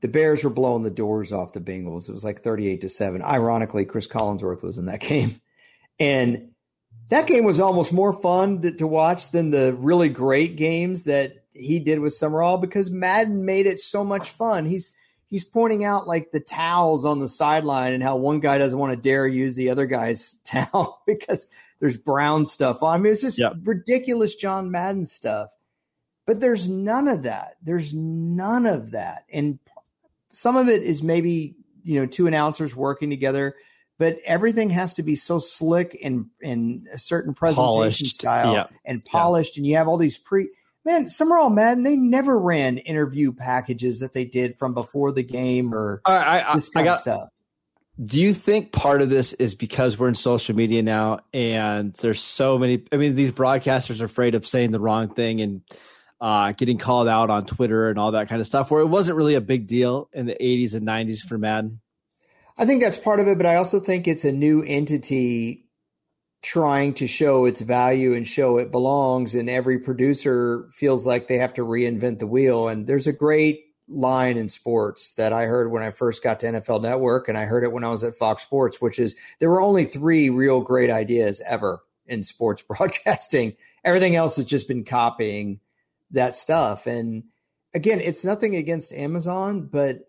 The 0.00 0.08
bears 0.08 0.44
were 0.44 0.50
blowing 0.50 0.82
the 0.82 0.90
doors 0.90 1.32
off 1.32 1.54
the 1.54 1.60
bengals. 1.60 2.08
It 2.08 2.12
was 2.12 2.24
like 2.24 2.42
38 2.42 2.80
to 2.80 2.88
7 2.88 3.22
ironically 3.22 3.84
chris 3.84 4.08
collinsworth 4.08 4.62
was 4.62 4.78
in 4.78 4.86
that 4.86 5.00
game. 5.08 5.40
And 6.00 6.50
that 7.08 7.28
game 7.28 7.44
was 7.44 7.60
almost 7.60 7.92
more 7.92 8.12
fun 8.12 8.62
to, 8.62 8.72
to 8.72 8.86
watch 8.86 9.30
than 9.30 9.50
the 9.50 9.72
really 9.74 10.08
great 10.08 10.56
games 10.56 11.04
that 11.04 11.45
he 11.58 11.78
did 11.78 12.00
with 12.00 12.14
Summerall 12.14 12.58
because 12.58 12.90
Madden 12.90 13.44
made 13.44 13.66
it 13.66 13.80
so 13.80 14.04
much 14.04 14.30
fun. 14.30 14.66
He's 14.66 14.92
he's 15.28 15.44
pointing 15.44 15.84
out 15.84 16.06
like 16.06 16.30
the 16.30 16.40
towels 16.40 17.04
on 17.04 17.20
the 17.20 17.28
sideline 17.28 17.92
and 17.92 18.02
how 18.02 18.16
one 18.16 18.40
guy 18.40 18.58
doesn't 18.58 18.78
want 18.78 18.92
to 18.92 18.96
dare 18.96 19.26
use 19.26 19.56
the 19.56 19.70
other 19.70 19.86
guy's 19.86 20.34
towel 20.44 21.02
because 21.06 21.48
there's 21.80 21.96
brown 21.96 22.44
stuff 22.44 22.82
on. 22.82 22.94
I 22.94 23.02
mean, 23.02 23.12
it's 23.12 23.22
just 23.22 23.38
yep. 23.38 23.54
ridiculous 23.62 24.34
John 24.34 24.70
Madden 24.70 25.04
stuff. 25.04 25.50
But 26.26 26.40
there's 26.40 26.68
none 26.68 27.06
of 27.06 27.22
that. 27.22 27.56
There's 27.62 27.94
none 27.94 28.66
of 28.66 28.92
that. 28.92 29.24
And 29.32 29.60
some 30.32 30.56
of 30.56 30.68
it 30.68 30.82
is 30.82 31.02
maybe, 31.02 31.54
you 31.84 32.00
know, 32.00 32.06
two 32.06 32.26
announcers 32.26 32.74
working 32.74 33.10
together, 33.10 33.54
but 33.96 34.18
everything 34.24 34.70
has 34.70 34.94
to 34.94 35.04
be 35.04 35.14
so 35.14 35.38
slick 35.38 35.96
and 36.02 36.26
and 36.42 36.88
a 36.92 36.98
certain 36.98 37.32
presentation 37.32 37.70
polished. 37.70 38.06
style 38.06 38.52
yep. 38.54 38.72
and 38.84 39.04
polished. 39.04 39.56
Yep. 39.56 39.58
And 39.58 39.66
you 39.66 39.76
have 39.76 39.86
all 39.86 39.96
these 39.98 40.18
pre 40.18 40.48
man, 40.86 41.08
Summerall 41.08 41.50
Madden, 41.50 41.82
they 41.82 41.96
never 41.96 42.38
ran 42.38 42.78
interview 42.78 43.32
packages 43.32 44.00
that 44.00 44.12
they 44.12 44.24
did 44.24 44.56
from 44.56 44.72
before 44.72 45.12
the 45.12 45.24
game 45.24 45.74
or 45.74 46.00
I, 46.06 46.40
I, 46.40 46.54
this 46.54 46.70
kind 46.70 46.86
got, 46.86 46.94
of 46.94 47.00
stuff. 47.00 47.28
Do 48.02 48.20
you 48.20 48.32
think 48.32 48.72
part 48.72 49.02
of 49.02 49.10
this 49.10 49.32
is 49.34 49.54
because 49.54 49.98
we're 49.98 50.08
in 50.08 50.14
social 50.14 50.54
media 50.54 50.82
now 50.82 51.20
and 51.34 51.92
there's 51.94 52.22
so 52.22 52.56
many? 52.56 52.84
I 52.92 52.96
mean, 52.96 53.16
these 53.16 53.32
broadcasters 53.32 54.00
are 54.00 54.04
afraid 54.04 54.34
of 54.34 54.46
saying 54.46 54.70
the 54.70 54.80
wrong 54.80 55.12
thing 55.12 55.40
and 55.40 55.62
uh, 56.20 56.52
getting 56.52 56.78
called 56.78 57.08
out 57.08 57.30
on 57.30 57.46
Twitter 57.46 57.90
and 57.90 57.98
all 57.98 58.12
that 58.12 58.28
kind 58.28 58.40
of 58.40 58.46
stuff, 58.46 58.70
where 58.70 58.80
it 58.80 58.86
wasn't 58.86 59.16
really 59.16 59.34
a 59.34 59.40
big 59.40 59.66
deal 59.66 60.08
in 60.12 60.26
the 60.26 60.36
80s 60.40 60.74
and 60.74 60.86
90s 60.86 61.18
for 61.18 61.36
Madden. 61.36 61.80
I 62.56 62.64
think 62.64 62.80
that's 62.80 62.96
part 62.96 63.20
of 63.20 63.28
it, 63.28 63.36
but 63.36 63.44
I 63.44 63.56
also 63.56 63.80
think 63.80 64.06
it's 64.06 64.24
a 64.24 64.32
new 64.32 64.62
entity 64.62 65.65
trying 66.46 66.94
to 66.94 67.08
show 67.08 67.44
its 67.44 67.60
value 67.60 68.14
and 68.14 68.24
show 68.24 68.58
it 68.58 68.70
belongs 68.70 69.34
and 69.34 69.50
every 69.50 69.80
producer 69.80 70.68
feels 70.70 71.04
like 71.04 71.26
they 71.26 71.38
have 71.38 71.52
to 71.52 71.62
reinvent 71.62 72.20
the 72.20 72.26
wheel. 72.26 72.68
And 72.68 72.86
there's 72.86 73.08
a 73.08 73.12
great 73.12 73.64
line 73.88 74.36
in 74.36 74.48
sports 74.48 75.10
that 75.14 75.32
I 75.32 75.46
heard 75.46 75.72
when 75.72 75.82
I 75.82 75.90
first 75.90 76.22
got 76.22 76.38
to 76.40 76.46
NFL 76.46 76.82
Network 76.82 77.26
and 77.26 77.36
I 77.36 77.46
heard 77.46 77.64
it 77.64 77.72
when 77.72 77.82
I 77.82 77.90
was 77.90 78.04
at 78.04 78.14
Fox 78.14 78.44
Sports 78.44 78.80
which 78.80 79.00
is 79.00 79.16
there 79.40 79.50
were 79.50 79.60
only 79.60 79.86
3 79.86 80.30
real 80.30 80.60
great 80.60 80.88
ideas 80.88 81.42
ever 81.44 81.82
in 82.06 82.22
sports 82.22 82.62
broadcasting. 82.68 83.56
Everything 83.82 84.14
else 84.14 84.36
has 84.36 84.44
just 84.44 84.68
been 84.68 84.84
copying 84.84 85.58
that 86.12 86.36
stuff. 86.36 86.86
And 86.86 87.24
again 87.74 88.00
it's 88.00 88.24
nothing 88.24 88.54
against 88.54 88.92
Amazon 88.92 89.66
but 89.66 90.08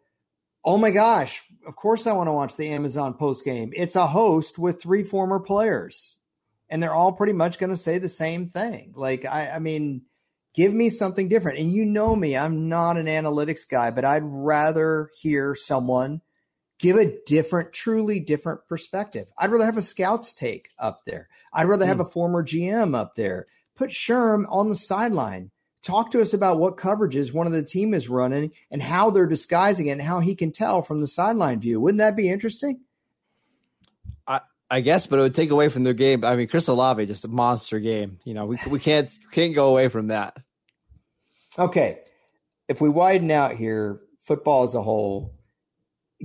oh 0.63 0.77
my 0.77 0.91
gosh 0.91 1.41
of 1.65 1.75
course 1.75 2.05
I 2.05 2.13
want 2.13 2.27
to 2.27 2.31
watch 2.31 2.57
the 2.57 2.69
Amazon 2.69 3.15
post 3.15 3.43
game 3.43 3.73
it's 3.75 3.95
a 3.95 4.05
host 4.05 4.59
with 4.59 4.79
three 4.79 5.03
former 5.03 5.39
players 5.39 6.16
and 6.69 6.81
they're 6.81 6.93
all 6.93 7.11
pretty 7.11 7.33
much 7.33 7.59
going 7.59 7.69
to 7.69 7.77
say 7.77 7.97
the 7.97 8.09
same 8.09 8.49
thing. 8.49 8.93
Like, 8.95 9.25
I, 9.25 9.51
I 9.51 9.59
mean, 9.59 10.03
give 10.53 10.73
me 10.73 10.89
something 10.89 11.29
different. 11.29 11.59
And 11.59 11.71
you 11.71 11.85
know 11.85 12.15
me, 12.15 12.35
I'm 12.35 12.67
not 12.67 12.97
an 12.97 13.05
analytics 13.05 13.67
guy, 13.69 13.91
but 13.91 14.05
I'd 14.05 14.23
rather 14.23 15.09
hear 15.19 15.55
someone 15.55 16.21
give 16.79 16.97
a 16.97 17.17
different, 17.25 17.73
truly 17.73 18.19
different 18.19 18.61
perspective. 18.67 19.27
I'd 19.37 19.51
rather 19.51 19.65
have 19.65 19.77
a 19.77 19.81
scout's 19.81 20.33
take 20.33 20.69
up 20.77 21.05
there. 21.05 21.29
I'd 21.53 21.67
rather 21.67 21.85
mm. 21.85 21.89
have 21.89 21.97
hmm. 21.97 22.03
a 22.03 22.09
former 22.09 22.43
GM 22.43 22.95
up 22.95 23.15
there. 23.15 23.47
Put 23.75 23.89
Sherm 23.91 24.45
on 24.49 24.69
the 24.69 24.75
sideline. 24.75 25.51
Talk 25.83 26.11
to 26.11 26.21
us 26.21 26.33
about 26.33 26.59
what 26.59 26.77
coverages 26.77 27.31
one 27.31 27.47
of 27.47 27.53
the 27.53 27.63
team 27.63 27.93
is 27.93 28.09
running 28.09 28.51
and 28.71 28.81
how 28.81 29.09
they're 29.09 29.27
disguising 29.27 29.87
it 29.87 29.91
and 29.91 30.01
how 30.01 30.19
he 30.19 30.35
can 30.35 30.51
tell 30.51 30.81
from 30.81 31.01
the 31.01 31.07
sideline 31.07 31.59
view. 31.59 31.79
Wouldn't 31.79 31.99
that 31.99 32.17
be 32.17 32.29
interesting? 32.29 32.81
I 34.69 34.81
guess, 34.81 35.07
but 35.07 35.19
it 35.19 35.21
would 35.21 35.35
take 35.35 35.51
away 35.51 35.69
from 35.69 35.83
their 35.83 35.93
game. 35.93 36.25
I 36.25 36.35
mean, 36.35 36.47
Chris 36.47 36.67
Olave 36.67 37.05
just 37.05 37.25
a 37.25 37.29
monster 37.29 37.79
game. 37.79 38.19
You 38.25 38.33
know, 38.33 38.45
we 38.45 38.57
we 38.69 38.79
can't 38.79 39.09
can't 39.31 39.55
go 39.55 39.69
away 39.69 39.87
from 39.87 40.07
that. 40.07 40.37
Okay, 41.57 41.99
if 42.67 42.81
we 42.81 42.89
widen 42.89 43.31
out 43.31 43.55
here, 43.55 44.01
football 44.23 44.63
as 44.63 44.75
a 44.75 44.81
whole, 44.81 45.33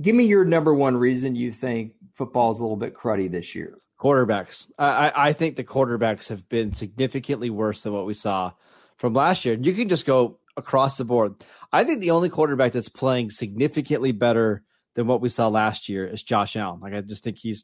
give 0.01 0.15
me 0.15 0.25
your 0.25 0.43
number 0.43 0.73
one 0.73 0.97
reason 0.97 1.35
you 1.35 1.51
think 1.51 1.93
football 2.13 2.51
is 2.51 2.59
a 2.59 2.63
little 2.63 2.77
bit 2.77 2.93
cruddy 2.93 3.31
this 3.31 3.55
year. 3.55 3.77
Quarterbacks. 3.99 4.67
I 4.77 5.11
I 5.15 5.33
think 5.33 5.55
the 5.55 5.63
quarterbacks 5.63 6.27
have 6.27 6.47
been 6.49 6.73
significantly 6.73 7.49
worse 7.49 7.83
than 7.83 7.93
what 7.93 8.05
we 8.05 8.13
saw 8.13 8.51
from 8.97 9.13
last 9.13 9.45
year. 9.45 9.57
You 9.59 9.73
can 9.73 9.87
just 9.87 10.05
go 10.05 10.39
across 10.57 10.97
the 10.97 11.05
board. 11.05 11.35
I 11.71 11.85
think 11.85 12.01
the 12.01 12.11
only 12.11 12.29
quarterback 12.29 12.73
that's 12.73 12.89
playing 12.89 13.31
significantly 13.31 14.11
better 14.11 14.63
than 14.95 15.07
what 15.07 15.21
we 15.21 15.29
saw 15.29 15.47
last 15.47 15.89
year 15.89 16.05
is 16.05 16.21
Josh 16.21 16.55
Allen. 16.55 16.81
Like 16.81 16.93
I 16.93 17.01
just 17.01 17.23
think 17.23 17.37
he's 17.37 17.63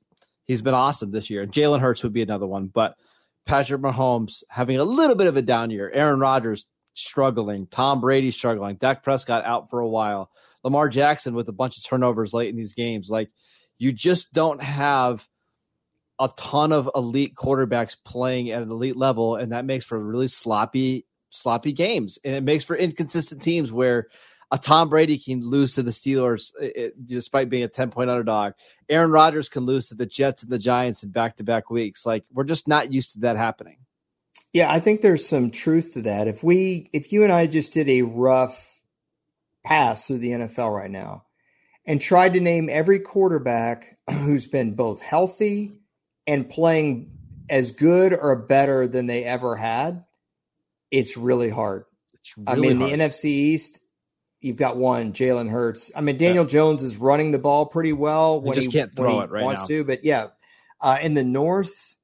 He's 0.50 0.64
been 0.64 0.74
awesome 0.74 1.12
this 1.12 1.30
year. 1.30 1.46
Jalen 1.46 1.80
Hurts 1.80 2.02
would 2.02 2.12
be 2.12 2.24
another 2.24 2.48
one, 2.48 2.72
but 2.74 2.96
Patrick 3.46 3.82
Mahomes 3.82 4.42
having 4.50 4.78
a 4.78 4.84
little 4.84 5.16
bit 5.16 5.28
of 5.28 5.38
a 5.38 5.44
down 5.44 5.70
year. 5.70 5.92
Aaron 5.94 6.20
Rodgers 6.20 6.66
struggling. 6.96 7.68
Tom 7.68 8.02
Brady 8.02 8.32
struggling. 8.32 8.76
Dak 8.78 9.04
Prescott 9.04 9.46
out 9.46 9.70
for 9.70 9.80
a 9.80 9.88
while. 9.88 10.32
Lamar 10.64 10.90
Jackson 10.90 11.36
with 11.36 11.50
a 11.50 11.52
bunch 11.52 11.78
of 11.78 11.86
turnovers 11.86 12.34
late 12.34 12.50
in 12.50 12.56
these 12.56 12.74
games. 12.74 13.12
Like 13.12 13.30
you 13.78 13.94
just 13.94 14.34
don't 14.34 14.60
have 14.60 15.28
a 16.20 16.32
ton 16.36 16.72
of 16.72 16.90
elite 16.96 17.36
quarterbacks 17.36 17.96
playing 18.04 18.50
at 18.50 18.64
an 18.64 18.72
elite 18.72 18.98
level, 18.98 19.36
and 19.36 19.52
that 19.52 19.66
makes 19.66 19.86
for 19.86 20.00
really 20.00 20.28
sloppy, 20.28 21.06
sloppy 21.30 21.74
games, 21.74 22.18
and 22.24 22.34
it 22.34 22.42
makes 22.42 22.64
for 22.66 22.76
inconsistent 22.76 23.44
teams 23.44 23.72
where 23.72 24.08
a 24.52 24.58
Tom 24.58 24.90
Brady 24.90 25.18
can 25.18 25.42
lose 25.42 25.76
to 25.76 25.84
the 25.84 25.92
Steelers 25.92 26.52
it, 26.60 26.94
despite 27.06 27.50
being 27.50 27.64
a 27.64 27.68
10 27.68 27.92
point 27.92 28.10
underdog. 28.10 28.54
Aaron 28.90 29.12
Rodgers 29.12 29.50
can 29.50 29.66
lose 29.66 29.90
to 29.90 29.96
the 29.96 30.06
Jets 30.06 30.42
and 30.42 30.52
the 30.52 30.58
Giants 30.58 31.04
in 31.04 31.10
back 31.10 31.38
to 31.38 31.44
back 31.44 31.70
weeks. 31.70 32.06
Like 32.06 32.26
we're 32.32 32.44
just 32.44 32.68
not 32.68 32.92
used 32.92 33.14
to 33.14 33.20
that 33.20 33.38
happening. 33.38 33.78
Yeah, 34.52 34.72
I 34.72 34.80
think 34.80 35.02
there's 35.02 35.28
some 35.28 35.52
truth 35.52 35.94
to 35.94 36.04
that. 36.04 36.28
If 36.28 36.44
we, 36.44 36.90
if 36.92 37.14
you 37.14 37.24
and 37.24 37.32
I 37.32 37.46
just 37.46 37.74
did 37.74 37.88
a 37.88 38.02
rough 38.02 38.82
pass 39.64 40.08
through 40.08 40.18
the 40.18 40.32
NFL 40.32 40.76
right 40.76 40.90
now 40.90 41.26
and 41.86 42.02
tried 42.02 42.34
to 42.34 42.40
name 42.40 42.70
every 42.70 43.00
quarterback 43.00 43.98
who's 44.10 44.48
been 44.48 44.74
both 44.74 45.02
healthy 45.02 45.74
and 46.26 46.50
playing 46.50 47.12
as 47.48 47.72
good 47.72 48.14
or 48.14 48.36
better 48.36 48.88
than 48.88 49.06
they 49.06 49.24
ever 49.24 49.56
had, 49.56 50.06
it's 50.90 51.18
really 51.18 51.50
hard. 51.50 51.86
It's 52.16 52.36
really 52.36 52.52
I 52.52 52.56
mean, 52.56 52.78
hard. 52.80 52.92
the 52.92 52.98
NFC 52.98 53.26
East 53.26 53.80
you've 54.41 54.58
got 54.58 54.78
one 54.78 55.13
Jalen 55.13 55.49
Hurts. 55.49 55.91
I 55.95 56.02
mean, 56.02 56.17
Daniel 56.17 56.45
yeah. 56.45 56.49
Jones 56.49 56.84
is 56.84 56.97
running 56.97 57.32
the 57.32 57.39
ball 57.39 57.65
pretty 57.65 57.93
well 57.93 58.41
when 58.41 58.58
he 58.58 58.65
just 58.65 58.75
can't 58.75 58.95
throw 58.95 59.21
it 59.21 59.30
right 59.30 59.43
wants 59.43 59.62
now. 59.62 59.67
to. 59.67 59.84
But 59.84 60.04
yeah, 60.04 60.28
uh, 60.82 60.97
in 61.02 61.13
the 61.13 61.23
North, 61.23 61.95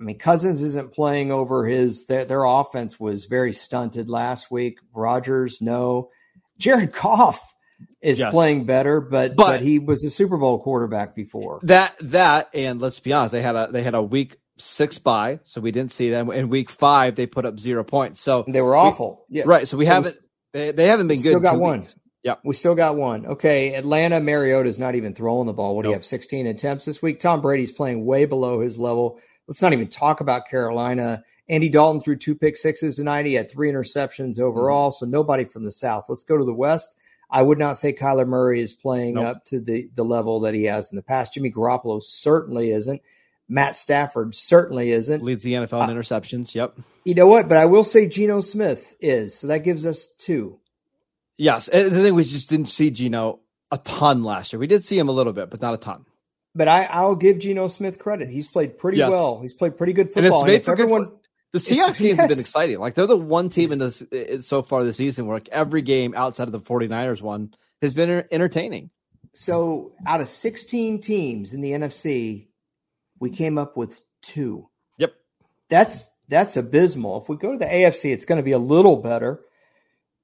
I 0.00 0.04
mean, 0.04 0.18
Cousins 0.18 0.62
isn't 0.62 0.92
playing 0.92 1.32
over 1.32 1.66
his. 1.66 2.06
Their, 2.06 2.24
their 2.24 2.44
offense 2.44 3.00
was 3.00 3.24
very 3.24 3.52
stunted 3.52 4.10
last 4.10 4.50
week. 4.50 4.78
Rodgers, 4.92 5.60
no. 5.60 6.10
Jared 6.58 6.92
Goff 6.92 7.54
is 8.00 8.18
yes. 8.18 8.30
playing 8.30 8.64
better, 8.64 9.00
but, 9.00 9.36
but, 9.36 9.46
but 9.46 9.60
he 9.60 9.78
was 9.78 10.04
a 10.04 10.10
Super 10.10 10.36
Bowl 10.36 10.58
quarterback 10.58 11.14
before. 11.14 11.60
That 11.62 11.96
that 12.00 12.50
and 12.54 12.80
let's 12.80 13.00
be 13.00 13.12
honest, 13.12 13.32
they 13.32 13.42
had 13.42 13.56
a 13.56 13.68
they 13.70 13.82
had 13.82 13.94
a 13.94 14.02
week 14.02 14.38
six 14.58 14.98
bye, 14.98 15.40
so 15.44 15.60
we 15.60 15.70
didn't 15.70 15.92
see 15.92 16.10
them. 16.10 16.30
In 16.30 16.48
week 16.48 16.70
five, 16.70 17.14
they 17.14 17.26
put 17.26 17.44
up 17.44 17.60
zero 17.60 17.84
points. 17.84 18.20
So 18.20 18.44
they 18.48 18.62
were 18.62 18.76
awful. 18.76 19.26
We, 19.28 19.38
yeah. 19.38 19.44
Right. 19.46 19.68
So 19.68 19.76
we 19.76 19.84
so 19.84 19.92
haven't 19.92 20.16
they, 20.56 20.72
they 20.72 20.86
haven't 20.86 21.08
been 21.08 21.16
we 21.18 21.22
good. 21.22 21.30
Still 21.30 21.40
got 21.40 21.58
one. 21.58 21.80
Weeks. 21.80 21.94
Yeah, 22.22 22.34
we 22.44 22.54
still 22.54 22.74
got 22.74 22.96
one. 22.96 23.26
Okay, 23.26 23.74
Atlanta 23.74 24.18
Mariota's 24.20 24.78
not 24.78 24.96
even 24.96 25.14
throwing 25.14 25.46
the 25.46 25.52
ball. 25.52 25.76
What 25.76 25.82
do 25.82 25.90
you 25.90 25.94
have? 25.94 26.04
16 26.04 26.46
attempts 26.48 26.84
this 26.84 27.00
week. 27.00 27.20
Tom 27.20 27.40
Brady's 27.40 27.70
playing 27.70 28.04
way 28.04 28.24
below 28.24 28.60
his 28.60 28.78
level. 28.78 29.20
Let's 29.46 29.62
not 29.62 29.72
even 29.72 29.86
talk 29.86 30.20
about 30.20 30.48
Carolina 30.48 31.22
Andy 31.48 31.68
Dalton 31.68 32.00
threw 32.00 32.16
two 32.16 32.34
pick 32.34 32.56
sixes 32.56 32.96
tonight. 32.96 33.26
He 33.26 33.34
had 33.34 33.50
three 33.50 33.70
interceptions 33.70 34.40
overall, 34.40 34.90
mm-hmm. 34.90 35.04
so 35.04 35.06
nobody 35.06 35.44
from 35.44 35.64
the 35.64 35.72
South. 35.72 36.06
Let's 36.08 36.24
go 36.24 36.36
to 36.36 36.44
the 36.44 36.54
West. 36.54 36.96
I 37.30 37.42
would 37.42 37.58
not 37.58 37.76
say 37.76 37.92
Kyler 37.92 38.26
Murray 38.26 38.60
is 38.60 38.72
playing 38.72 39.14
nope. 39.14 39.26
up 39.26 39.44
to 39.46 39.60
the, 39.60 39.88
the 39.94 40.04
level 40.04 40.40
that 40.40 40.54
he 40.54 40.64
has 40.64 40.92
in 40.92 40.96
the 40.96 41.02
past. 41.02 41.34
Jimmy 41.34 41.50
Garoppolo 41.50 42.02
certainly 42.02 42.70
isn't. 42.70 43.02
Matt 43.48 43.76
Stafford 43.76 44.34
certainly 44.34 44.90
isn't. 44.92 45.22
Leads 45.22 45.42
the 45.42 45.54
NFL 45.54 45.84
in 45.84 45.90
uh, 45.90 45.92
interceptions. 45.92 46.54
Yep. 46.54 46.78
You 47.04 47.14
know 47.14 47.26
what? 47.26 47.48
But 47.48 47.58
I 47.58 47.66
will 47.66 47.84
say 47.84 48.08
Geno 48.08 48.40
Smith 48.40 48.96
is. 49.00 49.34
So 49.34 49.46
that 49.48 49.64
gives 49.64 49.86
us 49.86 50.08
two. 50.18 50.58
Yes. 51.38 51.66
the 51.66 51.90
thing 51.90 52.14
we 52.14 52.24
just 52.24 52.48
didn't 52.48 52.66
see 52.70 52.90
Geno 52.90 53.40
a 53.70 53.78
ton 53.78 54.24
last 54.24 54.52
year. 54.52 54.60
We 54.60 54.66
did 54.66 54.84
see 54.84 54.98
him 54.98 55.08
a 55.08 55.12
little 55.12 55.32
bit, 55.32 55.50
but 55.50 55.60
not 55.60 55.74
a 55.74 55.78
ton. 55.78 56.04
But 56.54 56.68
I, 56.68 56.84
I'll 56.84 57.16
give 57.16 57.38
Geno 57.38 57.68
Smith 57.68 57.98
credit. 57.98 58.30
He's 58.30 58.48
played 58.48 58.78
pretty 58.78 58.98
yes. 58.98 59.10
well. 59.10 59.40
He's 59.40 59.52
played 59.52 59.76
pretty 59.76 59.92
good 59.92 60.10
football. 60.10 60.44
And, 60.44 60.54
it's 60.54 60.66
and 60.66 60.74
if 60.74 60.80
everyone, 60.80 61.12
the 61.52 61.58
Seahawks 61.58 61.98
games 61.98 62.00
yes. 62.00 62.18
have 62.18 62.28
been 62.30 62.38
exciting. 62.40 62.78
Like 62.78 62.94
they're 62.94 63.06
the 63.06 63.16
one 63.16 63.50
team 63.50 63.72
in 63.72 63.78
this 63.78 64.02
so 64.40 64.62
far 64.62 64.82
this 64.82 64.96
season 64.96 65.26
where 65.26 65.36
like 65.36 65.48
every 65.50 65.82
game 65.82 66.14
outside 66.16 66.48
of 66.48 66.52
the 66.52 66.60
49ers 66.60 67.20
one 67.20 67.54
has 67.82 67.92
been 67.92 68.24
entertaining. 68.30 68.90
So 69.34 69.92
out 70.06 70.22
of 70.22 70.28
16 70.28 71.02
teams 71.02 71.52
in 71.52 71.60
the 71.60 71.72
NFC, 71.72 72.46
we 73.20 73.30
came 73.30 73.58
up 73.58 73.76
with 73.76 74.00
two. 74.22 74.68
Yep. 74.98 75.14
That's 75.68 76.10
that's 76.28 76.56
abysmal. 76.56 77.22
If 77.22 77.28
we 77.28 77.36
go 77.36 77.52
to 77.52 77.58
the 77.58 77.66
AFC, 77.66 78.12
it's 78.12 78.24
going 78.24 78.38
to 78.38 78.44
be 78.44 78.52
a 78.52 78.58
little 78.58 78.96
better. 78.96 79.40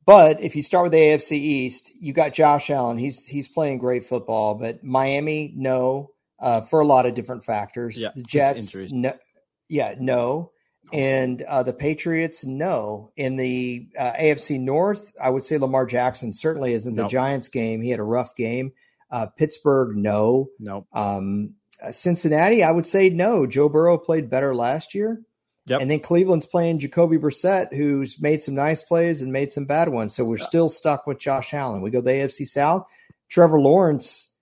But 0.04 0.42
if 0.42 0.56
you 0.56 0.62
start 0.62 0.84
with 0.84 0.92
the 0.92 0.98
AFC 0.98 1.32
East, 1.32 1.92
you 2.00 2.12
got 2.12 2.32
Josh 2.32 2.70
Allen. 2.70 2.98
He's 2.98 3.24
he's 3.24 3.48
playing 3.48 3.78
great 3.78 4.04
football, 4.04 4.54
but 4.56 4.82
Miami, 4.82 5.52
no, 5.56 6.10
uh, 6.40 6.62
for 6.62 6.80
a 6.80 6.86
lot 6.86 7.06
of 7.06 7.14
different 7.14 7.44
factors. 7.44 8.00
Yeah, 8.00 8.10
the 8.14 8.24
Jets, 8.24 8.74
no, 8.74 9.12
yeah, 9.68 9.94
no, 10.00 10.50
and 10.92 11.40
uh, 11.42 11.62
the 11.62 11.72
Patriots, 11.72 12.44
no. 12.44 13.12
In 13.16 13.36
the 13.36 13.88
uh, 13.96 14.12
AFC 14.12 14.58
North, 14.58 15.12
I 15.22 15.30
would 15.30 15.44
say 15.44 15.58
Lamar 15.58 15.86
Jackson 15.86 16.32
certainly 16.32 16.72
isn't. 16.72 16.96
The 16.96 17.02
nope. 17.02 17.10
Giants 17.10 17.48
game, 17.48 17.80
he 17.80 17.90
had 17.90 18.00
a 18.00 18.04
rough 18.04 18.34
game. 18.34 18.72
Uh, 19.08 19.26
Pittsburgh, 19.26 19.96
no, 19.96 20.48
no. 20.58 20.86
Um, 20.92 21.54
uh, 21.54 21.61
Cincinnati, 21.90 22.62
I 22.62 22.70
would 22.70 22.86
say 22.86 23.10
no. 23.10 23.46
Joe 23.46 23.68
Burrow 23.68 23.98
played 23.98 24.30
better 24.30 24.54
last 24.54 24.94
year. 24.94 25.22
Yep. 25.66 25.80
And 25.80 25.90
then 25.90 26.00
Cleveland's 26.00 26.46
playing 26.46 26.80
Jacoby 26.80 27.18
Brissett, 27.18 27.72
who's 27.72 28.20
made 28.20 28.42
some 28.42 28.54
nice 28.54 28.82
plays 28.82 29.22
and 29.22 29.32
made 29.32 29.52
some 29.52 29.64
bad 29.64 29.88
ones. 29.88 30.14
So 30.14 30.24
we're 30.24 30.38
still 30.38 30.68
stuck 30.68 31.06
with 31.06 31.20
Josh 31.20 31.54
Allen. 31.54 31.82
We 31.82 31.90
go 31.90 32.00
to 32.00 32.04
the 32.04 32.10
AFC 32.10 32.46
South. 32.46 32.86
Trevor 33.28 33.60
Lawrence 33.60 34.32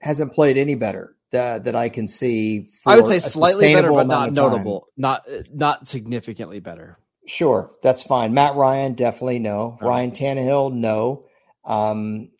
hasn't 0.00 0.32
played 0.32 0.56
any 0.56 0.74
better 0.74 1.14
that 1.32 1.64
that 1.64 1.74
I 1.74 1.88
can 1.88 2.08
see. 2.08 2.68
I 2.86 2.96
would 2.96 3.06
say 3.06 3.18
slightly 3.18 3.74
better, 3.74 3.90
but 3.90 4.06
not 4.06 4.32
notable, 4.32 4.88
not 4.96 5.26
not 5.52 5.88
significantly 5.88 6.60
better. 6.60 6.98
Sure, 7.26 7.70
that's 7.82 8.02
fine. 8.02 8.34
Matt 8.34 8.54
Ryan, 8.54 8.94
definitely 8.94 9.38
no. 9.38 9.78
Oh. 9.80 9.86
Ryan 9.86 10.12
Tannehill, 10.12 10.72
no. 10.72 11.26
Um, 11.64 12.30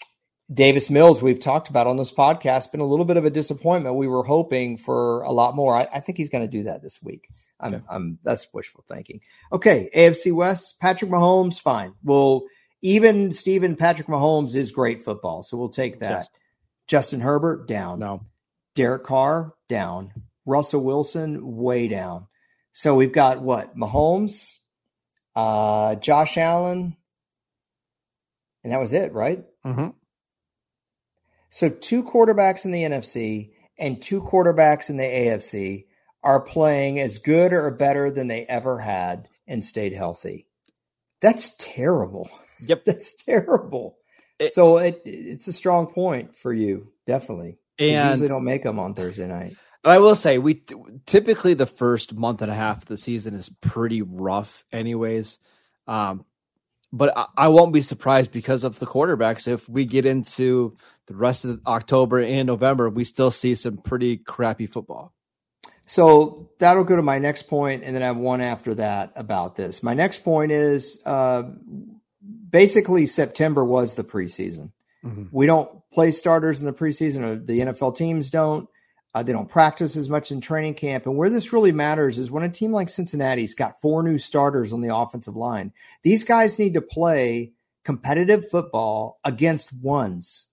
Davis 0.53 0.91
Mills, 0.91 1.23
we've 1.23 1.41
talked 1.41 1.69
about 1.69 1.87
on 1.87 1.97
this 1.97 2.12
podcast, 2.12 2.73
been 2.73 2.81
a 2.81 2.87
little 2.87 3.05
bit 3.05 3.17
of 3.17 3.25
a 3.25 3.31
disappointment. 3.31 3.97
We 3.97 4.09
were 4.09 4.25
hoping 4.25 4.77
for 4.77 5.23
a 5.23 5.33
lot 5.33 5.55
more. 5.55 5.75
I, 5.77 5.88
I 5.95 6.01
think 6.01 6.19
he's 6.19 6.29
going 6.29 6.45
to 6.45 6.51
do 6.51 6.65
that 6.65 6.83
this 6.83 7.03
week. 7.03 7.29
I'm, 7.61 7.75
okay. 7.75 7.85
I'm, 7.88 8.19
that's 8.23 8.53
wishful 8.53 8.85
thinking. 8.88 9.21
Okay, 9.53 9.88
AFC 9.95 10.33
West, 10.33 10.81
Patrick 10.81 11.11
Mahomes, 11.11 11.61
fine. 11.61 11.95
Well, 12.03 12.43
even 12.83 13.33
Stephen 13.33 13.77
Patrick 13.77 14.09
Mahomes 14.09 14.55
is 14.55 14.73
great 14.73 15.05
football, 15.05 15.43
so 15.43 15.57
we'll 15.57 15.69
take 15.69 16.01
that. 16.01 16.11
Yes. 16.11 16.29
Justin 16.88 17.21
Herbert 17.21 17.69
down. 17.69 18.01
No. 18.01 18.27
Derek 18.75 19.05
Carr 19.05 19.55
down. 19.69 20.12
Russell 20.45 20.83
Wilson 20.83 21.57
way 21.57 21.88
down. 21.88 22.27
So 22.73 22.97
we've 22.97 23.12
got 23.12 23.41
what? 23.41 23.77
Mahomes, 23.77 24.57
uh, 25.37 25.95
Josh 25.97 26.37
Allen, 26.37 26.97
and 28.65 28.73
that 28.73 28.81
was 28.81 28.93
it, 28.93 29.12
right? 29.12 29.45
Mm-hmm. 29.65 29.91
So 31.53 31.69
two 31.69 32.03
quarterbacks 32.03 32.65
in 32.65 32.71
the 32.71 32.83
NFC 32.83 33.51
and 33.79 34.01
two 34.01 34.23
quarterbacks 34.23 34.88
in 34.88 34.97
the 34.97 35.05
AFC 35.05 35.85
are 36.25 36.41
playing 36.41 36.99
as 36.99 37.19
good 37.19 37.53
or 37.53 37.71
better 37.71 38.11
than 38.11 38.27
they 38.27 38.47
ever 38.47 38.79
had 38.79 39.29
and 39.47 39.62
stayed 39.62 39.93
healthy. 39.93 40.47
That's 41.21 41.55
terrible. 41.59 42.31
Yep, 42.61 42.85
that's 42.87 43.15
terrible. 43.23 43.99
It, 44.38 44.55
so 44.55 44.79
it, 44.79 45.03
it's 45.05 45.47
a 45.47 45.53
strong 45.53 45.88
point 45.88 46.35
for 46.35 46.55
you, 46.55 46.91
definitely. 47.07 47.59
And 47.79 48.09
usually 48.09 48.29
don't 48.29 48.45
make 48.45 48.62
them 48.62 48.79
on 48.79 48.95
Thursday 48.95 49.27
night. 49.27 49.55
I 49.85 49.99
will 49.99 50.17
say 50.17 50.38
we 50.38 50.62
typically 51.05 51.53
the 51.53 51.67
first 51.67 52.15
month 52.15 52.41
and 52.41 52.51
a 52.51 52.55
half 52.55 52.79
of 52.79 52.88
the 52.88 52.97
season 52.97 53.35
is 53.35 53.51
pretty 53.61 54.01
rough, 54.01 54.65
anyways. 54.73 55.37
Um, 55.87 56.25
but 56.92 57.16
I, 57.16 57.26
I, 57.37 57.48
won't 57.48 57.72
be 57.72 57.83
surprised 57.83 58.33
because 58.33 58.64
of 58.64 58.78
the 58.78 58.87
quarterbacks 58.87 59.48
if 59.48 59.68
we 59.68 59.87
get 59.87 60.07
into 60.07 60.76
the 61.07 61.14
rest 61.14 61.44
of 61.44 61.61
October 61.66 62.20
and 62.20 62.46
November, 62.46 62.90
we 62.90 63.05
still 63.05 63.31
see 63.31 63.55
some 63.55 63.78
pretty 63.78 64.18
crappy 64.18 64.66
football. 64.66 65.12
So 65.87 66.50
that'll 66.59 66.85
go 66.85 66.96
to 66.96 67.02
my 67.02 67.18
next 67.18 67.44
point, 67.44 67.83
and 67.85 67.94
then 67.94 68.02
I 68.02 68.07
have 68.07 68.16
one 68.16 68.40
after 68.40 68.74
that 68.76 69.12
about 69.16 69.57
this. 69.57 69.83
My 69.83 69.94
next 69.94 70.22
point 70.22 70.52
is 70.52 71.02
uh, 71.05 71.42
basically 72.48 73.07
September 73.07 73.64
was 73.64 73.94
the 73.94 74.05
preseason. 74.05 74.70
Mm-hmm. 75.05 75.24
We 75.33 75.46
don't 75.46 75.68
play 75.92 76.12
starters 76.12 76.61
in 76.61 76.66
the 76.66 76.72
preseason, 76.72 77.22
or 77.22 77.37
the 77.37 77.61
NFL 77.61 77.96
teams 77.96 78.31
don't. 78.31 78.68
Uh, 79.14 79.22
they 79.22 79.33
don't 79.33 79.48
practice 79.48 79.96
as 79.96 80.09
much 80.09 80.31
in 80.31 80.40
training 80.40 80.75
camp. 80.75 81.07
And 81.07 81.16
where 81.16 81.31
this 81.31 81.53
really 81.53 81.72
matters 81.72 82.18
is 82.18 82.31
when 82.31 82.44
a 82.44 82.48
team 82.48 82.72
like 82.72 82.88
Cincinnati's 82.88 83.55
got 83.55 83.81
four 83.81 84.03
new 84.03 84.18
starters 84.18 84.72
on 84.72 84.81
the 84.81 84.94
offensive 84.94 85.37
line. 85.37 85.72
These 86.03 86.25
guys 86.25 86.59
need 86.59 86.75
to 86.75 86.81
play 86.81 87.53
competitive 87.85 88.48
football 88.48 89.18
against 89.25 89.72
ones 89.72 90.46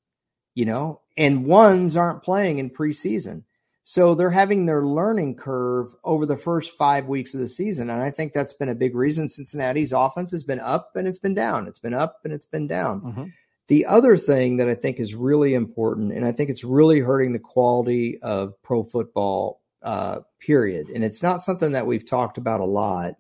you 0.60 0.66
know, 0.66 1.00
and 1.16 1.46
ones 1.46 1.96
aren't 1.96 2.22
playing 2.22 2.60
in 2.60 2.70
preseason. 2.70 3.44
So 3.86 4.14
they're 4.14 4.30
having 4.30 4.66
their 4.66 4.86
learning 4.86 5.36
curve 5.36 5.96
over 6.04 6.26
the 6.26 6.36
first 6.36 6.78
five 6.78 7.06
weeks 7.06 7.34
of 7.34 7.40
the 7.40 7.48
season. 7.48 7.90
And 7.90 8.04
I 8.04 8.12
think 8.12 8.34
that's 8.34 8.52
been 8.52 8.68
a 8.68 8.76
big 8.76 8.94
reason 8.94 9.30
Cincinnati's 9.30 9.94
offense 9.94 10.32
has 10.32 10.44
been 10.44 10.60
up 10.60 10.92
and 10.96 11.08
it's 11.08 11.18
been 11.18 11.34
down. 11.34 11.66
It's 11.66 11.80
been 11.80 11.94
up 11.94 12.20
and 12.26 12.34
it's 12.34 12.46
been 12.46 12.68
down. 12.68 13.00
Mm-hmm. 13.00 13.24
The 13.70 13.86
other 13.86 14.18
thing 14.18 14.58
that 14.58 14.68
I 14.68 14.74
think 14.74 15.00
is 15.00 15.14
really 15.14 15.54
important, 15.54 16.12
and 16.12 16.26
I 16.26 16.32
think 16.32 16.50
it's 16.50 16.64
really 16.64 17.00
hurting 17.00 17.34
the 17.34 17.40
quality 17.40 18.18
of 18.20 18.60
pro 18.64 18.84
football, 18.84 19.62
uh, 19.84 20.22
period. 20.40 20.90
And 20.90 21.04
it's 21.04 21.22
not 21.22 21.44
something 21.44 21.74
that 21.74 21.86
we've 21.86 22.06
talked 22.06 22.40
about 22.40 22.62
a 22.62 22.66
lot, 22.66 23.12
at 23.12 23.16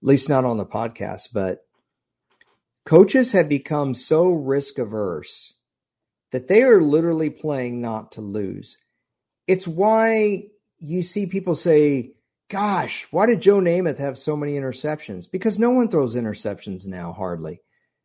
least 0.00 0.30
not 0.30 0.46
on 0.46 0.56
the 0.56 0.64
podcast, 0.64 1.34
but 1.34 1.66
coaches 2.86 3.32
have 3.32 3.48
become 3.48 3.94
so 3.94 4.30
risk 4.30 4.78
averse 4.78 5.58
that 6.30 6.48
they 6.48 6.62
are 6.62 6.80
literally 6.80 7.28
playing 7.28 7.82
not 7.82 8.12
to 8.12 8.22
lose. 8.22 8.78
It's 9.46 9.68
why 9.68 10.44
you 10.78 11.02
see 11.02 11.26
people 11.26 11.56
say, 11.56 12.12
Gosh, 12.48 13.06
why 13.10 13.26
did 13.26 13.42
Joe 13.42 13.60
Namath 13.60 13.98
have 13.98 14.18
so 14.18 14.34
many 14.34 14.54
interceptions? 14.54 15.30
Because 15.30 15.58
no 15.58 15.70
one 15.70 15.88
throws 15.88 16.16
interceptions 16.16 16.86
now, 16.86 17.12
hardly. 17.12 17.60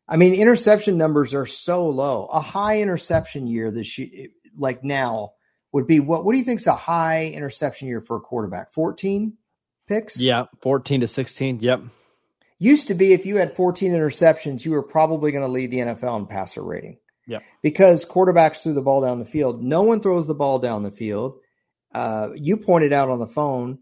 I 0.08 0.16
mean, 0.16 0.34
interception 0.34 0.96
numbers 0.96 1.34
are 1.34 1.46
so 1.46 1.88
low. 1.88 2.26
A 2.26 2.40
high 2.40 2.80
interception 2.80 3.46
year 3.46 3.70
this 3.70 3.98
year, 3.98 4.28
like 4.56 4.84
now, 4.84 5.32
would 5.72 5.86
be 5.86 6.00
what? 6.00 6.24
What 6.24 6.32
do 6.32 6.38
you 6.38 6.44
think 6.44 6.60
is 6.60 6.66
a 6.66 6.74
high 6.74 7.26
interception 7.26 7.88
year 7.88 8.00
for 8.00 8.16
a 8.16 8.20
quarterback? 8.20 8.72
Fourteen 8.72 9.34
picks? 9.88 10.20
Yeah, 10.20 10.44
fourteen 10.62 11.00
to 11.00 11.08
sixteen. 11.08 11.58
Yep. 11.60 11.82
Used 12.58 12.88
to 12.88 12.94
be 12.94 13.12
if 13.12 13.26
you 13.26 13.36
had 13.36 13.56
fourteen 13.56 13.92
interceptions, 13.92 14.64
you 14.64 14.70
were 14.70 14.82
probably 14.82 15.32
going 15.32 15.42
to 15.42 15.48
lead 15.48 15.70
the 15.70 15.78
NFL 15.78 16.20
in 16.20 16.26
passer 16.26 16.62
rating. 16.62 16.98
Yeah. 17.26 17.40
Because 17.60 18.04
quarterbacks 18.04 18.62
threw 18.62 18.72
the 18.72 18.82
ball 18.82 19.02
down 19.02 19.18
the 19.18 19.24
field. 19.24 19.62
No 19.62 19.82
one 19.82 20.00
throws 20.00 20.26
the 20.26 20.34
ball 20.34 20.60
down 20.60 20.82
the 20.82 20.90
field. 20.92 21.38
Uh, 21.92 22.30
you 22.34 22.56
pointed 22.56 22.92
out 22.92 23.10
on 23.10 23.18
the 23.18 23.26
phone, 23.26 23.78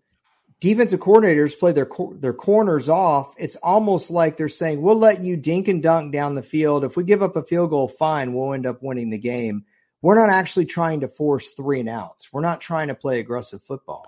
defensive 0.61 1.01
coordinators 1.01 1.59
play 1.59 1.73
their 1.73 1.89
their 2.15 2.33
corners 2.33 2.89
off. 2.89 3.35
It's 3.39 3.57
almost 3.57 4.11
like 4.11 4.37
they're 4.37 4.49
saying, 4.49 4.81
"We'll 4.81 4.99
let 4.99 5.21
you 5.21 5.37
dink 5.37 5.69
and 5.69 5.83
dunk 5.83 6.13
down 6.13 6.35
the 6.35 6.43
field. 6.43 6.85
If 6.85 6.97
we 6.97 7.05
give 7.05 7.23
up 7.23 7.37
a 7.37 7.43
field 7.43 7.71
goal, 7.71 7.89
fine, 7.89 8.33
we'll 8.33 8.55
end 8.55 8.67
up 8.67 8.83
winning 8.83 9.11
the 9.11 9.19
game." 9.19 9.65
We're 10.03 10.21
not 10.21 10.29
actually 10.29 10.67
trying 10.67 11.01
to 11.01 11.09
force 11.09 11.51
three 11.51 11.81
and 11.81 11.89
outs. 11.89 12.31
We're 12.31 12.43
not 12.43 12.61
trying 12.61 12.89
to 12.89 12.95
play 12.95 13.21
aggressive 13.21 13.63
football. 13.63 14.05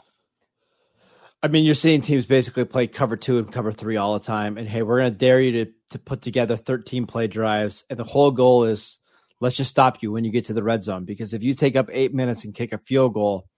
I 1.43 1.49
mean, 1.49 1.65
you're 1.65 1.75
seeing 1.75 2.03
teams 2.03 2.27
basically 2.27 2.67
play 2.67 2.87
cover 2.87 3.17
two 3.17 3.39
and 3.39 3.51
cover 3.51 3.73
three 3.73 3.97
all 3.97 4.19
the 4.19 4.25
time. 4.25 4.59
And 4.59 4.69
hey, 4.69 4.83
we're 4.83 4.99
going 5.01 5.13
to 5.13 5.19
dare 5.19 5.41
you 5.41 5.65
to 5.65 5.73
to 5.91 5.99
put 5.99 6.21
together 6.21 6.57
13 6.57 7.07
play 7.07 7.29
drives, 7.29 7.85
and 7.89 7.99
the 7.99 8.05
whole 8.05 8.31
goal 8.31 8.65
is 8.65 8.99
let's 9.41 9.57
just 9.57 9.71
stop 9.71 10.03
you 10.03 10.13
when 10.13 10.25
you 10.25 10.31
get 10.31 10.47
to 10.47 10.53
the 10.53 10.63
red 10.63 10.83
zone 10.83 11.05
because 11.05 11.33
if 11.33 11.43
you 11.43 11.55
take 11.55 11.77
up 11.77 11.89
eight 11.93 12.13
minutes 12.13 12.45
and 12.45 12.55
kick 12.55 12.73
a 12.73 12.79
field 12.79 13.15
goal, 13.15 13.49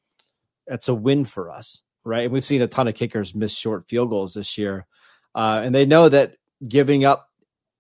it's 0.67 0.89
a 0.89 0.95
win 0.95 1.25
for 1.25 1.51
us, 1.51 1.83
right? 2.09 2.25
And 2.25 2.33
we've 2.33 2.45
seen 2.45 2.63
a 2.63 2.67
ton 2.67 2.89
of 2.89 2.95
kickers 2.95 3.35
miss 3.35 3.53
short 3.53 3.89
field 3.89 4.11
goals 4.11 4.35
this 4.35 4.59
year, 4.59 4.87
uh, 5.35 5.61
and 5.63 5.75
they 5.75 5.87
know 5.87 6.09
that 6.09 6.33
giving 6.67 7.05
up, 7.05 7.29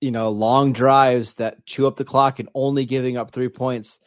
you 0.00 0.10
know, 0.10 0.30
long 0.30 0.72
drives 0.72 1.34
that 1.34 1.66
chew 1.66 1.86
up 1.86 1.96
the 1.96 2.04
clock 2.04 2.38
and 2.38 2.48
only 2.54 2.84
giving 2.84 3.16
up 3.16 3.32
three 3.32 3.48
points 3.48 3.98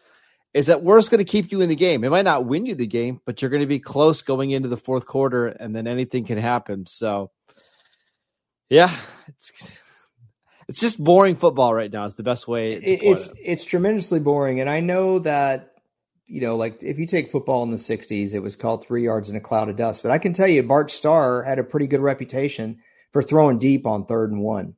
is 0.53 0.69
at 0.69 0.83
worst 0.83 1.11
going 1.11 1.17
to 1.17 1.29
keep 1.29 1.51
you 1.51 1.61
in 1.61 1.69
the 1.69 1.75
game. 1.75 2.03
It 2.03 2.09
might 2.09 2.25
not 2.25 2.45
win 2.45 2.65
you 2.65 2.75
the 2.75 2.87
game, 2.87 3.19
but 3.25 3.41
you're 3.41 3.51
going 3.51 3.61
to 3.61 3.67
be 3.67 3.79
close 3.79 4.21
going 4.21 4.51
into 4.51 4.69
the 4.69 4.77
fourth 4.77 5.05
quarter, 5.05 5.47
and 5.47 5.75
then 5.75 5.87
anything 5.87 6.25
can 6.25 6.37
happen. 6.37 6.85
So 6.85 7.31
Yeah, 8.71 8.95
it's 9.27 9.51
it's 10.69 10.79
just 10.79 11.03
boring 11.03 11.35
football 11.35 11.73
right 11.73 11.91
now. 11.91 12.05
Is 12.05 12.15
the 12.15 12.23
best 12.23 12.47
way. 12.47 12.71
It, 12.71 13.03
it's 13.03 13.27
it. 13.27 13.37
it's 13.43 13.65
tremendously 13.65 14.21
boring, 14.21 14.61
and 14.61 14.69
I 14.69 14.79
know 14.79 15.19
that 15.19 15.70
you 16.31 16.41
know, 16.41 16.55
like 16.55 16.81
if 16.81 16.97
you 16.97 17.05
take 17.05 17.29
football 17.29 17.63
in 17.63 17.69
the 17.69 17.77
'60s, 17.77 18.33
it 18.33 18.39
was 18.39 18.55
called 18.55 18.85
three 18.85 19.03
yards 19.03 19.29
in 19.29 19.35
a 19.35 19.41
cloud 19.41 19.69
of 19.69 19.75
dust. 19.75 20.01
But 20.01 20.11
I 20.11 20.17
can 20.17 20.33
tell 20.33 20.47
you, 20.47 20.63
Bart 20.63 20.89
Starr 20.91 21.43
had 21.43 21.59
a 21.59 21.63
pretty 21.63 21.87
good 21.87 22.01
reputation 22.01 22.79
for 23.11 23.21
throwing 23.21 23.59
deep 23.59 23.85
on 23.85 24.05
third 24.05 24.31
and 24.31 24.41
one 24.41 24.75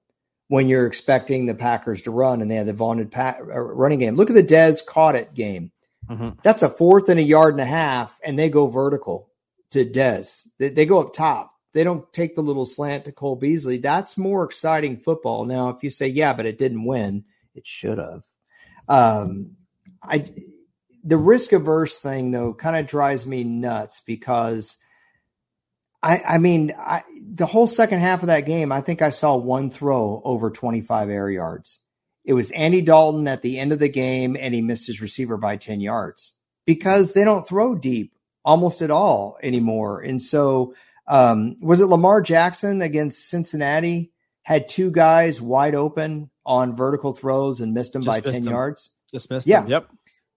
when 0.48 0.68
you're 0.68 0.88
expecting 0.88 1.46
the 1.46 1.56
Packers 1.56 2.02
to 2.04 2.12
run, 2.12 2.42
and 2.42 2.50
they 2.50 2.56
had 2.56 2.66
the 2.66 2.74
vaunted 2.74 3.12
pa- 3.12 3.38
uh, 3.40 3.60
running 3.60 4.00
game. 4.00 4.16
Look 4.16 4.30
at 4.30 4.36
the 4.36 4.44
Dez 4.44 4.86
caught 4.86 5.16
it 5.16 5.34
game. 5.34 5.72
Mm-hmm. 6.10 6.40
That's 6.44 6.64
a 6.64 6.70
fourth 6.70 7.10
and 7.10 7.20
a 7.20 7.24
yard 7.24 7.54
and 7.54 7.62
a 7.62 7.66
half, 7.66 8.20
and 8.24 8.38
they 8.38 8.50
go 8.50 8.68
vertical 8.68 9.30
to 9.72 9.86
Dez. 9.86 10.48
They, 10.60 10.70
they 10.70 10.86
go 10.86 11.00
up 11.00 11.14
top 11.14 11.54
they 11.74 11.84
don't 11.84 12.12
take 12.14 12.36
the 12.36 12.44
little 12.44 12.66
slant 12.66 13.06
to 13.06 13.12
Cole 13.12 13.36
Beasley. 13.36 13.78
That's 13.78 14.18
more 14.18 14.44
exciting 14.44 14.98
football. 14.98 15.46
Now, 15.46 15.70
if 15.70 15.84
you 15.84 15.90
say, 15.90 16.08
yeah, 16.08 16.34
but 16.34 16.46
it 16.46 16.58
didn't 16.58 16.86
win, 16.86 17.26
it 17.56 17.68
should 17.68 17.98
have. 17.98 18.24
Um, 18.88 19.58
I 20.02 20.26
the 21.04 21.18
risk 21.18 21.52
averse 21.52 22.00
thing 22.00 22.32
though 22.32 22.54
kind 22.54 22.76
of 22.76 22.88
drives 22.88 23.26
me 23.26 23.44
nuts 23.44 24.02
because 24.06 24.78
I 26.02 26.22
I 26.26 26.38
mean 26.38 26.74
I, 26.78 27.04
the 27.36 27.46
whole 27.46 27.68
second 27.68 28.00
half 28.00 28.22
of 28.22 28.28
that 28.28 28.46
game, 28.46 28.72
I 28.72 28.82
think 28.82 29.02
I 29.02 29.10
saw 29.10 29.36
one 29.36 29.70
throw 29.70 30.22
over 30.24 30.50
25 30.50 31.10
air 31.10 31.30
yards. 31.30 31.80
It 32.26 32.34
was 32.34 32.52
Andy 32.52 32.82
Dalton 32.82 33.28
at 33.28 33.42
the 33.42 33.60
end 33.60 33.74
of 33.74 33.80
the 33.80 33.90
game, 33.90 34.38
and 34.40 34.54
he 34.54 34.62
missed 34.62 34.88
his 34.88 35.02
receiver 35.02 35.36
by 35.36 35.58
10 35.58 35.82
yards 35.82 36.36
because 36.66 37.12
they 37.12 37.26
don't 37.26 37.48
throw 37.48 37.76
deep 37.76 38.16
almost 38.46 38.82
at 38.82 38.92
all 38.92 39.38
anymore. 39.44 40.02
And 40.02 40.22
so 40.22 40.74
um, 41.08 41.58
was 41.62 41.82
it 41.82 41.88
Lamar 41.88 42.22
Jackson 42.22 42.82
against 42.82 43.30
Cincinnati? 43.30 44.12
Had 44.44 44.68
two 44.68 44.92
guys 44.92 45.42
wide 45.42 45.76
open 45.76 46.30
on 46.46 46.76
vertical 46.76 47.14
throws 47.14 47.62
and 47.62 47.74
missed 47.74 47.94
them 47.94 48.04
Just 48.04 48.10
by 48.10 48.20
missed 48.20 48.44
10 48.44 48.44
yards. 48.44 48.90
Just 49.12 49.30
missed 49.30 49.48
yeah. 49.48 49.62
Them. 49.62 49.70
Yep. 49.70 49.90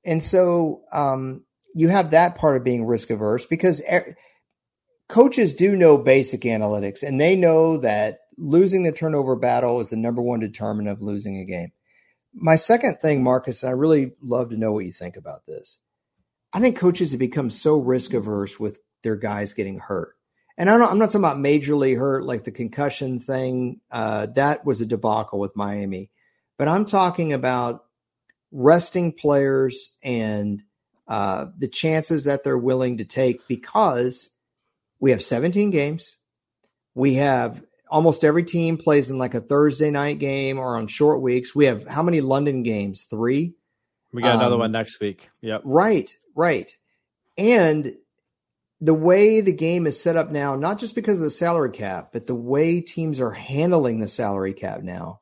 And 0.07 0.23
so 0.23 0.83
um, 0.93 1.45
you 1.75 1.89
have 1.89 2.13
that 2.13 2.37
part 2.37 2.57
of 2.57 2.65
being 2.65 2.87
risk 2.87 3.11
averse 3.11 3.45
because 3.45 3.83
er- 3.91 4.17
coaches 5.09 5.53
do 5.55 5.77
know 5.77 5.99
basic 5.99 6.43
analytics 6.43 7.03
and 7.03 7.21
they 7.21 7.37
know 7.37 7.77
that 7.79 8.21
losing 8.39 8.83
the 8.83 8.93
turnover 8.93 9.37
battle 9.37 9.81
is 9.81 9.91
the 9.91 9.97
number 9.97 10.23
one 10.23 10.41
determinant 10.41 10.97
of 10.97 11.03
losing 11.03 11.39
a 11.39 11.45
game. 11.45 11.73
My 12.33 12.57
second 12.57 13.01
thing, 13.01 13.23
Marcus, 13.23 13.65
I 13.65 13.71
really 13.71 14.13
love 14.23 14.51
to 14.51 14.57
know 14.57 14.73
what 14.73 14.85
you 14.85 14.93
think 14.93 15.17
about 15.17 15.47
this. 15.47 15.79
I 16.53 16.61
think 16.61 16.79
coaches 16.79 17.11
have 17.11 17.21
become 17.21 17.51
so 17.51 17.77
risk 17.79 18.15
averse 18.15 18.59
with 18.59 18.79
their 19.03 19.17
guys 19.17 19.53
getting 19.53 19.79
hurt 19.79 20.17
and 20.59 20.71
I 20.71 20.75
am 20.75 20.99
not 20.99 21.11
talking 21.11 21.21
about 21.21 21.37
majorly 21.37 21.99
hurt 21.99 22.25
like 22.25 22.45
the 22.45 22.51
concussion 22.51 23.21
thing. 23.21 23.81
Uh, 23.91 24.27
that 24.37 24.65
was 24.65 24.81
a 24.81 24.87
debacle 24.87 25.39
with 25.39 25.57
Miami, 25.57 26.11
but 26.57 26.69
I'm 26.69 26.87
talking 26.87 27.33
about 27.33 27.85
resting 28.53 29.13
players 29.13 29.97
and 30.03 30.63
uh, 31.09 31.47
the 31.57 31.69
chances 31.69 32.25
that 32.25 32.45
they're 32.45 32.59
willing 32.59 32.99
to 32.99 33.05
take 33.05 33.47
because 33.49 34.29
we 34.99 35.11
have 35.11 35.23
17 35.23 35.71
games. 35.71 36.17
We 36.95 37.15
have 37.15 37.63
almost 37.89 38.25
every 38.25 38.45
team 38.45 38.77
plays 38.77 39.11
in 39.11 39.19
like 39.19 39.35
a 39.35 39.41
Thursday 39.41 39.91
night 39.91 40.19
game 40.19 40.59
or 40.59 40.77
on 40.77 40.89
short 40.89 41.21
weeks. 41.21 41.55
We 41.55 41.67
have 41.67 41.87
how 41.87 42.03
many 42.03 42.21
London 42.21 42.63
games? 42.63 43.05
Three. 43.05 43.55
We 44.13 44.23
got 44.23 44.37
another 44.37 44.55
um, 44.55 44.61
one 44.61 44.73
next 44.73 45.01
week. 45.01 45.29
Yep. 45.43 45.63
Right. 45.65 46.13
Right. 46.35 46.75
And 47.37 47.95
the 48.81 48.95
way 48.95 49.41
the 49.41 49.53
game 49.53 49.87
is 49.87 50.01
set 50.01 50.17
up 50.17 50.31
now, 50.31 50.57
not 50.57 50.79
just 50.79 50.95
because 50.95 51.21
of 51.21 51.25
the 51.25 51.31
salary 51.31 51.71
cap, 51.71 52.11
but 52.13 52.27
the 52.27 52.35
way 52.35 52.81
teams 52.81 53.21
are 53.21 53.31
handling 53.31 54.01
the 54.01 54.09
salary 54.09 54.55
cap 54.55 54.83
now, 54.83 55.21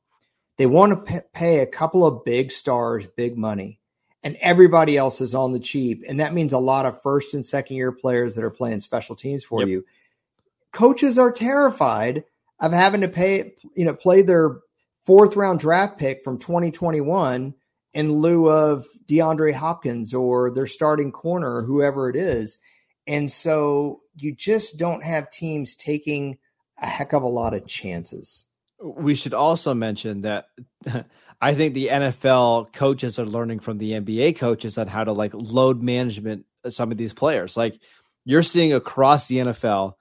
they 0.57 0.67
want 0.67 1.07
to 1.07 1.25
pay 1.33 1.61
a 1.61 1.67
couple 1.67 2.05
of 2.05 2.25
big 2.25 2.53
stars 2.53 3.07
big 3.07 3.37
money, 3.37 3.81
and 4.23 4.37
everybody 4.41 4.97
else 4.97 5.21
is 5.21 5.35
on 5.35 5.53
the 5.53 5.61
cheap. 5.61 6.05
And 6.09 6.21
that 6.21 6.35
means 6.35 6.53
a 6.53 6.59
lot 6.59 6.87
of 6.87 7.03
first 7.03 7.35
and 7.35 7.45
second 7.45 7.77
year 7.77 7.93
players 7.93 8.35
that 8.35 8.45
are 8.45 8.51
playing 8.51 8.81
special 8.81 9.17
teams 9.17 9.45
for 9.45 9.61
yep. 9.61 9.69
you. 9.69 9.85
Coaches 10.73 11.19
are 11.19 11.33
terrified 11.33 12.25
of 12.61 12.73
having 12.73 13.01
to 13.03 13.09
pay, 13.09 13.55
you 13.75 13.85
know, 13.85 13.95
play 13.95 14.23
their 14.23 14.61
fourth 15.05 15.37
round 15.37 15.61
draft 15.61 15.99
pick 15.99 16.25
from 16.25 16.39
2021 16.39 17.55
in 17.93 18.13
lieu 18.13 18.49
of 18.49 18.87
DeAndre 19.07 19.53
Hopkins 19.53 20.15
or 20.15 20.51
their 20.51 20.67
starting 20.67 21.13
corner, 21.13 21.57
or 21.57 21.63
whoever 21.63 22.09
it 22.09 22.17
is 22.17 22.59
and 23.07 23.31
so 23.31 24.01
you 24.17 24.35
just 24.35 24.79
don't 24.79 25.03
have 25.03 25.31
teams 25.31 25.77
taking 25.77 26.39
a 26.79 26.87
heck 26.87 27.13
of 27.13 27.23
a 27.23 27.29
lot 27.29 27.55
of 27.55 27.67
chances. 27.67 28.47
We 28.85 29.15
should 29.15 29.35
also 29.35 29.73
mention 29.73 30.23
that 30.23 30.47
I 31.41 31.55
think 31.55 31.75
the 31.75 31.89
NFL 31.89 32.73
coaches 32.73 33.19
are 33.19 33.27
learning 33.27 33.61
from 33.61 33.79
the 33.79 33.93
NBA 33.93 34.39
coaches 34.39 34.79
on 34.79 34.87
how 34.87 35.05
to 35.05 35.13
like 35.13 35.33
load 35.35 35.83
management 35.83 36.47
some 36.69 36.93
of 36.93 36.99
these 36.99 37.13
players. 37.13 37.57
Like 37.57 37.79
you're 38.25 38.43
seeing 38.43 38.73
across 38.73 39.27
the 39.27 39.37
NFL, 39.37 39.95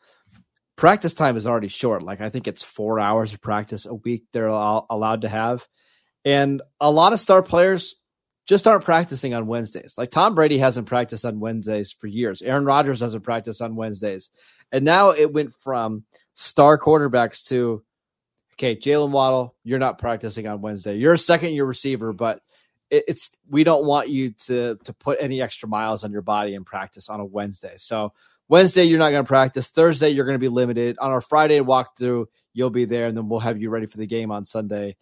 practice 0.76 1.14
time 1.14 1.38
is 1.38 1.48
already 1.48 1.68
short. 1.68 2.04
Like 2.04 2.22
I 2.22 2.30
think 2.30 2.48
it's 2.48 2.64
four 2.64 3.00
hours 3.00 3.34
of 3.34 3.42
practice 3.42 3.86
a 3.86 3.94
week 3.94 4.26
they're 4.32 4.50
all 4.50 4.86
allowed 4.90 5.22
to 5.22 5.30
have. 5.30 5.68
And 6.26 6.62
a 6.80 6.92
lot 6.92 7.14
of 7.14 7.20
star 7.20 7.42
players 7.42 7.96
just 8.46 8.68
aren't 8.68 8.86
practicing 8.86 9.34
on 9.34 9.48
Wednesdays. 9.48 9.94
Like 9.98 10.12
Tom 10.12 10.36
Brady 10.36 10.58
hasn't 10.58 10.88
practiced 10.88 11.26
on 11.26 11.40
Wednesdays 11.40 11.92
for 11.92 12.08
years. 12.08 12.42
Aaron 12.42 12.66
Rodgers 12.66 13.00
doesn't 13.00 13.22
practice 13.22 13.62
on 13.62 13.76
Wednesdays. 13.76 14.30
And 14.72 14.84
now 14.84 15.12
it 15.12 15.34
went 15.34 15.54
from 15.56 16.04
star 16.36 16.78
quarterbacks 16.78 17.46
to, 17.46 17.84
okay, 18.54 18.76
Jaylen 18.76 19.12
Waddle, 19.12 19.56
you're 19.64 19.80
not 19.80 20.00
practicing 20.00 20.48
on 20.48 20.62
Wednesday. 20.62 20.98
You're 20.98 21.14
a 21.14 21.18
second 21.18 21.54
year 21.54 21.66
receiver, 21.66 22.14
but 22.14 22.42
it, 22.90 23.06
it's 23.08 23.30
we 23.50 23.64
don't 23.64 23.86
want 23.86 24.10
you 24.10 24.32
to 24.46 24.78
to 24.84 24.94
put 24.94 25.18
any 25.20 25.42
extra 25.42 25.68
miles 25.70 26.04
on 26.04 26.12
your 26.12 26.22
body 26.22 26.54
in 26.56 26.64
practice 26.64 27.10
on 27.10 27.20
a 27.20 27.26
Wednesday. 27.26 27.76
So 27.78 28.14
Wednesday 28.48 28.84
you're 28.84 29.00
not 29.00 29.12
going 29.12 29.24
to 29.24 29.28
practice. 29.28 29.68
Thursday 29.68 30.10
you're 30.10 30.26
going 30.26 30.36
to 30.36 30.40
be 30.40 30.50
limited. 30.50 30.98
On 31.00 31.12
our 31.12 31.22
Friday 31.22 31.60
walkthrough, 31.60 32.26
you'll 32.54 32.70
be 32.70 32.86
there, 32.86 33.08
and 33.08 33.18
then 33.18 33.30
we'll 33.30 33.40
have 33.40 33.62
you 33.62 33.70
ready 33.70 33.86
for 33.86 33.98
the 33.98 34.08
game 34.08 34.32
on 34.32 34.46
Sunday. 34.46 34.96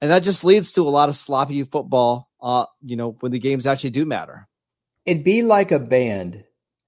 And 0.00 0.10
that 0.10 0.24
just 0.24 0.42
leads 0.42 0.72
to 0.72 0.82
a 0.82 0.90
lot 0.90 1.08
of 1.08 1.14
sloppy 1.14 1.62
football 1.62 2.28
uh, 2.42 2.66
you 2.82 2.96
know, 2.96 3.16
when 3.20 3.32
the 3.32 3.38
games 3.38 3.66
actually 3.66 3.90
do 3.90 4.04
matter. 4.04 4.48
It'd 5.06 5.24
be 5.24 5.42
like 5.42 5.70
a 5.72 5.78
band 5.78 6.44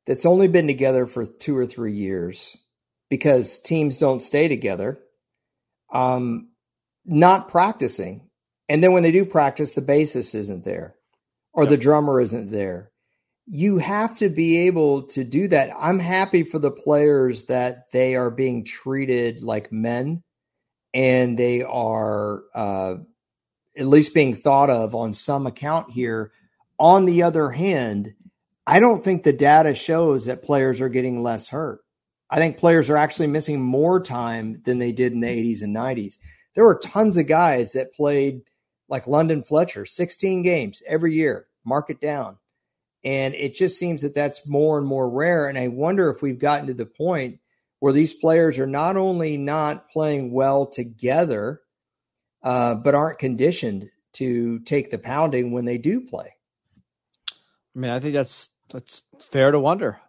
that's 0.07 0.27
only 0.27 0.49
been 0.49 0.67
together 0.67 1.07
for 1.07 1.25
two 1.25 1.57
or 1.57 1.65
three 1.65 1.95
years 1.95 2.61
because 3.09 3.59
teams 3.61 3.99
don't 3.99 4.21
stay 4.21 4.49
together, 4.49 4.99
um, 5.93 6.49
not 7.05 7.49
practicing. 7.49 8.29
And 8.69 8.83
then 8.83 8.93
when 8.93 9.03
they 9.03 9.13
do 9.13 9.25
practice, 9.25 9.73
the 9.73 9.83
bassist 9.83 10.35
isn't 10.35 10.65
there 10.65 10.95
or 11.53 11.65
yep. 11.65 11.71
the 11.71 11.77
drummer 11.77 12.21
isn't 12.21 12.51
there. 12.51 12.91
You 13.47 13.79
have 13.79 14.17
to 14.19 14.31
be 14.31 14.67
able 14.67 15.03
to 15.09 15.23
do 15.23 15.49
that. 15.49 15.71
I'm 15.79 15.99
happy 15.99 16.45
for 16.45 16.59
the 16.59 16.71
players 16.71 17.45
that 17.45 17.91
they 17.93 18.17
are 18.17 18.31
being 18.31 18.65
treated 18.65 19.43
like 19.43 19.71
men 19.71 20.23
and 20.95 21.39
they 21.39 21.63
are 21.63 22.43
uh, 22.55 22.95
at 23.77 23.87
least 23.87 24.15
being 24.15 24.35
thought 24.35 24.71
of 24.71 24.95
on 24.95 25.13
some 25.13 25.47
account 25.47 25.91
here. 25.91 26.33
On 26.79 27.05
the 27.05 27.25
other 27.25 27.51
hand, 27.51 28.15
I 28.67 28.81
don't 28.81 29.05
think 29.05 29.23
the 29.23 29.33
data 29.33 29.75
shows 29.75 30.25
that 30.25 30.43
players 30.43 30.81
are 30.81 30.89
getting 30.89 31.23
less 31.23 31.49
hurt. 31.49 31.84
I 32.31 32.37
think 32.37 32.59
players 32.59 32.91
are 32.91 32.97
actually 32.97 33.27
missing 33.27 33.61
more 33.61 34.01
time 34.01 34.61
than 34.65 34.79
they 34.79 34.93
did 34.93 35.13
in 35.13 35.21
the 35.21 35.27
80s 35.27 35.63
and 35.63 35.75
90s. 35.75 36.19
There 36.55 36.65
were 36.65 36.79
tons 36.79 37.17
of 37.17 37.27
guys 37.27 37.73
that 37.73 37.95
played 37.95 38.43
like 38.89 39.07
London 39.07 39.43
Fletcher, 39.43 39.85
16 39.87 40.43
games 40.43 40.83
every 40.87 41.15
year, 41.15 41.47
mark 41.65 41.91
it 41.91 42.01
down. 42.01 42.39
And 43.03 43.35
it 43.35 43.55
just 43.55 43.79
seems 43.79 44.03
that 44.03 44.15
that's 44.15 44.47
more 44.47 44.79
and 44.79 44.87
more 44.87 45.09
rare. 45.09 45.49
And 45.49 45.59
I 45.59 45.69
wonder 45.69 46.11
if 46.11 46.23
we've 46.23 46.39
gotten 46.39 46.67
to 46.69 46.75
the 46.75 46.87
point 46.87 47.39
where 47.81 47.93
these 47.93 48.15
players 48.15 48.59
are 48.59 48.67
not 48.67 48.97
only 48.97 49.37
not 49.37 49.91
playing 49.91 50.33
well 50.33 50.65
together, 50.67 51.61
uh, 52.43 52.75
but 52.77 52.95
aren't 52.95 53.19
conditioned 53.19 53.91
to 54.15 54.61
take 54.61 54.91
the 54.91 54.99
pounding 54.99 55.53
when 55.53 55.65
they 55.65 55.77
do 55.77 56.01
play. 56.01 56.35
I 57.31 57.79
mean, 57.79 57.91
I 57.91 58.01
think 58.01 58.15
that's 58.15 58.49
that's 58.71 59.03
fair 59.31 59.51
to 59.51 59.59
wonder. 59.59 60.01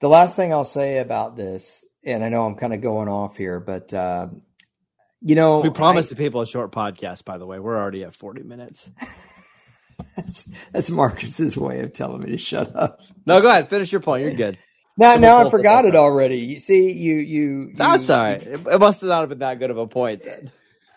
The 0.00 0.08
last 0.08 0.36
thing 0.36 0.52
I'll 0.52 0.64
say 0.64 0.98
about 0.98 1.36
this, 1.36 1.84
and 2.04 2.24
I 2.24 2.28
know 2.28 2.46
I'm 2.46 2.54
kind 2.54 2.72
of 2.72 2.80
going 2.80 3.08
off 3.08 3.36
here, 3.36 3.60
but 3.60 3.92
uh, 3.92 4.28
you 5.20 5.34
know, 5.34 5.60
we 5.60 5.70
promised 5.70 6.08
I, 6.08 6.14
the 6.14 6.16
people 6.16 6.40
a 6.40 6.46
short 6.46 6.72
podcast. 6.72 7.24
By 7.24 7.38
the 7.38 7.46
way, 7.46 7.58
we're 7.58 7.76
already 7.76 8.04
at 8.04 8.14
40 8.14 8.42
minutes. 8.42 8.88
that's 10.16 10.48
that's 10.72 10.90
Marcus's 10.90 11.56
way 11.56 11.80
of 11.80 11.92
telling 11.92 12.22
me 12.22 12.30
to 12.30 12.38
shut 12.38 12.74
up. 12.76 13.00
No, 13.26 13.40
go 13.40 13.48
ahead, 13.48 13.68
finish 13.68 13.90
your 13.90 14.00
point. 14.00 14.22
You're 14.22 14.34
good. 14.34 14.58
Now, 14.96 15.16
now 15.16 15.46
I 15.46 15.50
forgot 15.50 15.84
it 15.84 15.94
already. 15.94 16.38
You 16.38 16.60
see, 16.60 16.92
you 16.92 17.16
you. 17.16 17.72
That's 17.76 18.10
all 18.10 18.18
right. 18.18 18.42
It 18.42 18.80
must 18.80 19.00
have 19.00 19.08
not 19.08 19.28
been 19.28 19.38
that 19.38 19.58
good 19.58 19.70
of 19.70 19.78
a 19.78 19.86
point 19.86 20.24
then 20.24 20.50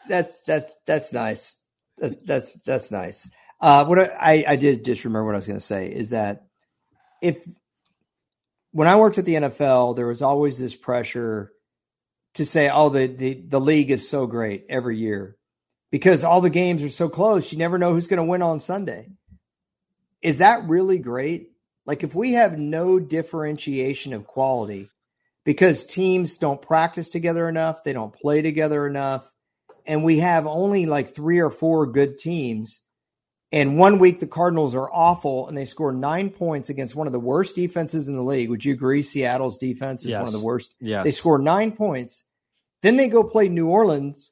that 0.08 0.34
that 0.45 0.72
that's 0.86 1.14
nice. 1.14 1.58
That, 1.97 2.26
that's 2.26 2.54
that's 2.66 2.91
nice. 2.91 3.30
Uh, 3.60 3.86
what 3.86 3.99
I, 3.99 4.43
I 4.47 4.56
did 4.56 4.86
just 4.86 5.06
remember 5.06 5.26
what 5.26 5.36
I 5.36 5.38
was 5.38 5.47
going 5.47 5.60
to 5.60 5.66
say 5.66 5.91
is 5.91 6.10
that 6.10 6.45
if 7.22 7.43
when 8.72 8.88
I 8.88 8.97
worked 8.97 9.17
at 9.17 9.26
the 9.26 9.36
NFL, 9.36 9.95
there 9.95 10.07
was 10.07 10.22
always 10.22 10.57
this 10.57 10.76
pressure 10.76 11.51
to 12.36 12.45
say, 12.45 12.69
oh, 12.69 12.89
the, 12.89 13.07
the, 13.07 13.34
the 13.34 13.59
league 13.59 13.91
is 13.91 14.09
so 14.09 14.26
great 14.26 14.65
every 14.69 14.97
year 14.97 15.36
because 15.91 16.24
all 16.24 16.41
the 16.41 16.49
games 16.49 16.84
are 16.84 16.89
so 16.89 17.09
close. 17.09 17.51
You 17.51 17.57
never 17.57 17.78
know 17.78 17.93
who's 17.93 18.07
going 18.07 18.17
to 18.17 18.30
win 18.30 18.41
on 18.41 18.59
Sunday. 18.59 19.09
Is 20.22 20.38
that 20.38 20.67
really 20.67 20.99
great? 20.99 21.51
Like, 21.86 22.03
if 22.03 22.15
we 22.15 22.34
have 22.34 22.57
no 22.57 22.99
differentiation 22.99 24.13
of 24.13 24.28
quality 24.28 24.89
because 25.43 25.86
teams 25.86 26.38
don't 26.38 26.61
practice 26.61 27.09
together 27.09 27.49
enough, 27.49 27.84
they 27.84 27.93
don't 27.93 28.13
play 28.13 28.41
together 28.41 28.88
enough, 28.88 29.30
and 29.86 30.03
we 30.03 30.19
have 30.19 30.45
only 30.45 30.86
like 30.86 31.13
three 31.13 31.39
or 31.39 31.49
four 31.49 31.88
good 31.88 32.17
teams. 32.17 32.80
And 33.54 33.78
one 33.78 33.99
week 33.99 34.20
the 34.22 34.28
Cardinals 34.28 34.74
are 34.76 34.89
awful 34.91 35.47
and 35.47 35.58
they 35.58 35.66
score 35.66 35.91
nine 35.91 36.30
points 36.30 36.70
against 36.70 36.95
one 36.95 37.08
of 37.08 37.14
the 37.14 37.20
worst 37.20 37.56
defenses 37.56 38.08
in 38.08 38.16
the 38.16 38.24
league. 38.24 38.49
Would 38.49 38.64
you 38.64 38.74
agree? 38.74 39.04
Seattle's 39.04 39.58
defense 39.58 40.04
is 40.06 40.12
Yes. 40.12 40.20
one 40.20 40.28
of 40.28 40.34
the 40.34 40.45
worst. 40.45 40.76
Yes. 40.80 41.04
They 41.04 41.12
score 41.12 41.38
nine 41.38 41.74
points. 41.74 42.24
Then 42.82 42.95
they 42.97 43.10
go 43.10 43.24
play 43.24 43.49
New 43.49 43.68
Orleans, 43.68 44.32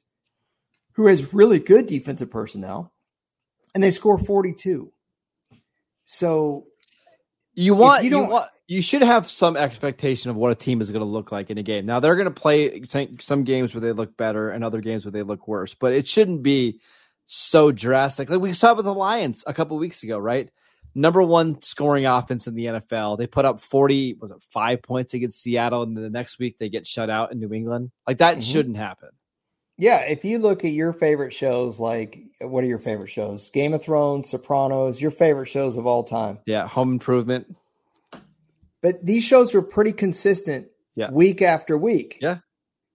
who 0.92 1.06
has 1.06 1.34
really 1.34 1.58
good 1.58 1.86
defensive 1.86 2.30
personnel, 2.30 2.92
and 3.74 3.82
they 3.82 3.90
score 3.90 4.16
42. 4.18 4.90
So 6.04 6.66
You 7.54 7.74
want 7.74 8.02
you 8.02 8.10
you, 8.10 8.10
don't- 8.10 8.30
want 8.30 8.48
you 8.66 8.80
should 8.82 9.02
have 9.02 9.28
some 9.28 9.56
expectation 9.56 10.30
of 10.30 10.36
what 10.36 10.52
a 10.52 10.54
team 10.54 10.80
is 10.80 10.90
going 10.90 11.04
to 11.04 11.06
look 11.10 11.30
like 11.32 11.50
in 11.50 11.58
a 11.58 11.62
game. 11.62 11.86
Now 11.86 12.00
they're 12.00 12.16
going 12.16 12.32
to 12.32 12.40
play 12.40 12.82
some 13.20 13.44
games 13.44 13.74
where 13.74 13.80
they 13.80 13.92
look 13.92 14.16
better 14.16 14.50
and 14.50 14.64
other 14.64 14.80
games 14.80 15.04
where 15.04 15.12
they 15.12 15.22
look 15.22 15.46
worse, 15.46 15.74
but 15.74 15.92
it 15.92 16.06
shouldn't 16.08 16.42
be 16.42 16.80
so 17.32 17.70
drastic. 17.70 18.28
Like 18.28 18.40
we 18.40 18.52
saw 18.52 18.74
with 18.74 18.84
the 18.84 18.92
Lions 18.92 19.44
a 19.46 19.54
couple 19.54 19.78
weeks 19.78 20.02
ago, 20.02 20.18
right? 20.18 20.50
Number 20.96 21.22
one 21.22 21.62
scoring 21.62 22.04
offense 22.04 22.48
in 22.48 22.56
the 22.56 22.64
NFL. 22.66 23.16
They 23.18 23.28
put 23.28 23.44
up 23.44 23.60
forty 23.60 24.14
was 24.14 24.32
it 24.32 24.38
five 24.52 24.82
points 24.82 25.14
against 25.14 25.40
Seattle, 25.40 25.84
and 25.84 25.96
then 25.96 26.02
the 26.02 26.10
next 26.10 26.40
week 26.40 26.58
they 26.58 26.68
get 26.68 26.88
shut 26.88 27.08
out 27.08 27.30
in 27.30 27.38
New 27.38 27.52
England. 27.54 27.92
Like 28.06 28.18
that 28.18 28.38
Mhm. 28.38 28.42
shouldn't 28.42 28.76
happen. 28.76 29.10
Yeah, 29.78 29.98
if 30.00 30.24
you 30.24 30.40
look 30.40 30.64
at 30.64 30.72
your 30.72 30.92
favorite 30.92 31.32
shows, 31.32 31.78
like 31.78 32.18
what 32.40 32.64
are 32.64 32.66
your 32.66 32.78
favorite 32.78 33.10
shows? 33.10 33.48
Game 33.50 33.72
of 33.74 33.82
Thrones, 33.82 34.28
Sopranos, 34.28 35.00
your 35.00 35.12
favorite 35.12 35.46
shows 35.46 35.76
of 35.76 35.86
all 35.86 36.02
time. 36.02 36.38
Yeah, 36.46 36.66
home 36.66 36.90
improvement. 36.92 37.54
But 38.82 39.06
these 39.06 39.22
shows 39.24 39.54
were 39.54 39.62
pretty 39.62 39.92
consistent 39.92 40.66
Yeah. 40.96 41.10
week 41.12 41.42
after 41.42 41.78
week. 41.78 42.18
Yeah. 42.20 42.38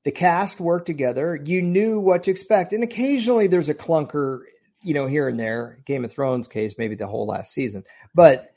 The 0.05 0.11
cast 0.11 0.59
worked 0.61 0.85
together. 0.85 1.39
You 1.43 1.61
knew 1.61 1.99
what 1.99 2.23
to 2.23 2.31
expect. 2.31 2.71
And 2.73 2.83
occasionally 2.83 3.47
there's 3.47 3.69
a 3.69 3.73
clunker, 3.73 4.41
you 4.81 4.93
know, 4.93 5.07
here 5.07 5.27
and 5.27 5.39
there. 5.39 5.79
Game 5.85 6.05
of 6.05 6.11
Thrones 6.11 6.47
case, 6.47 6.75
maybe 6.77 6.95
the 6.95 7.07
whole 7.07 7.27
last 7.27 7.51
season. 7.51 7.83
But, 8.13 8.53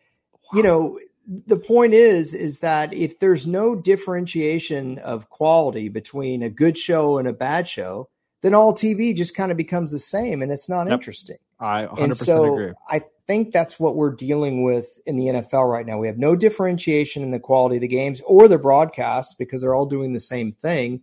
you 0.52 0.62
know, 0.62 0.98
the 1.26 1.58
point 1.58 1.94
is, 1.94 2.34
is 2.34 2.60
that 2.60 2.92
if 2.92 3.18
there's 3.18 3.46
no 3.46 3.74
differentiation 3.74 4.98
of 4.98 5.28
quality 5.30 5.88
between 5.88 6.42
a 6.42 6.50
good 6.50 6.78
show 6.78 7.18
and 7.18 7.26
a 7.26 7.32
bad 7.32 7.68
show, 7.68 8.08
then 8.42 8.54
all 8.54 8.72
TV 8.72 9.16
just 9.16 9.34
kind 9.34 9.50
of 9.50 9.56
becomes 9.56 9.90
the 9.90 9.98
same 9.98 10.42
and 10.42 10.52
it's 10.52 10.68
not 10.68 10.86
Yep. 10.86 10.92
interesting. 10.94 11.38
I 11.58 11.86
100% 11.86 11.98
And 12.04 12.16
so 12.16 12.52
agree. 12.54 12.72
I 12.88 13.00
think 13.26 13.52
that's 13.52 13.80
what 13.80 13.96
we're 13.96 14.14
dealing 14.14 14.62
with 14.62 14.86
in 15.06 15.16
the 15.16 15.26
NFL 15.28 15.70
right 15.70 15.84
now. 15.84 15.98
We 15.98 16.06
have 16.06 16.18
no 16.18 16.36
differentiation 16.36 17.22
in 17.22 17.30
the 17.30 17.40
quality 17.40 17.76
of 17.76 17.82
the 17.82 17.88
games 17.88 18.20
or 18.26 18.48
the 18.48 18.58
broadcasts 18.58 19.34
because 19.34 19.60
they're 19.60 19.74
all 19.74 19.86
doing 19.86 20.12
the 20.12 20.20
same 20.20 20.52
thing. 20.52 21.02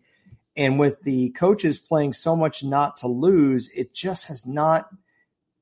And 0.57 0.79
with 0.79 1.01
the 1.01 1.29
coaches 1.31 1.79
playing 1.79 2.13
so 2.13 2.35
much 2.35 2.63
not 2.63 2.97
to 2.97 3.07
lose, 3.07 3.69
it 3.75 3.93
just 3.93 4.27
has 4.27 4.45
not 4.45 4.89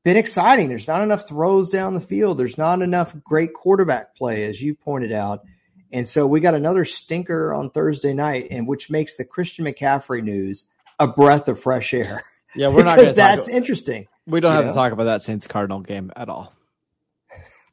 been 0.04 0.18
exciting. 0.18 0.70
There's 0.70 0.88
not 0.88 1.02
enough 1.02 1.28
throws 1.28 1.70
down 1.70 1.94
the 1.94 2.02
field. 2.02 2.38
There's 2.38 2.58
not 2.58 2.82
enough 2.82 3.16
great 3.24 3.54
quarterback 3.54 4.16
play, 4.16 4.44
as 4.44 4.62
you 4.62 4.76
pointed 4.76 5.12
out. 5.12 5.44
And 5.92 6.08
so 6.08 6.28
we 6.28 6.40
got 6.40 6.56
another 6.56 6.86
stinker 6.86 7.54
on 7.54 7.70
Thursday 7.70 8.14
night, 8.14 8.48
and 8.52 8.68
which 8.68 8.90
makes 8.90 9.16
the 9.16 9.26
Christian 9.26 9.66
McCaffrey 9.66 10.24
news 10.24 10.66
a 11.00 11.08
breath 11.08 11.48
of 11.48 11.60
fresh 11.60 11.94
air. 11.94 12.24
Yeah, 12.56 12.70
we're 12.70 12.84
not 12.84 12.98
because 13.00 13.16
that's 13.16 13.48
interesting. 13.48 14.08
we 14.26 14.40
don't 14.40 14.54
have 14.54 14.66
know? 14.66 14.72
to 14.72 14.76
talk 14.76 14.92
about 14.92 15.06
that 15.06 15.24
Saints 15.24 15.48
Cardinal 15.48 15.80
game 15.80 16.12
at 16.16 16.30
all. 16.30 16.54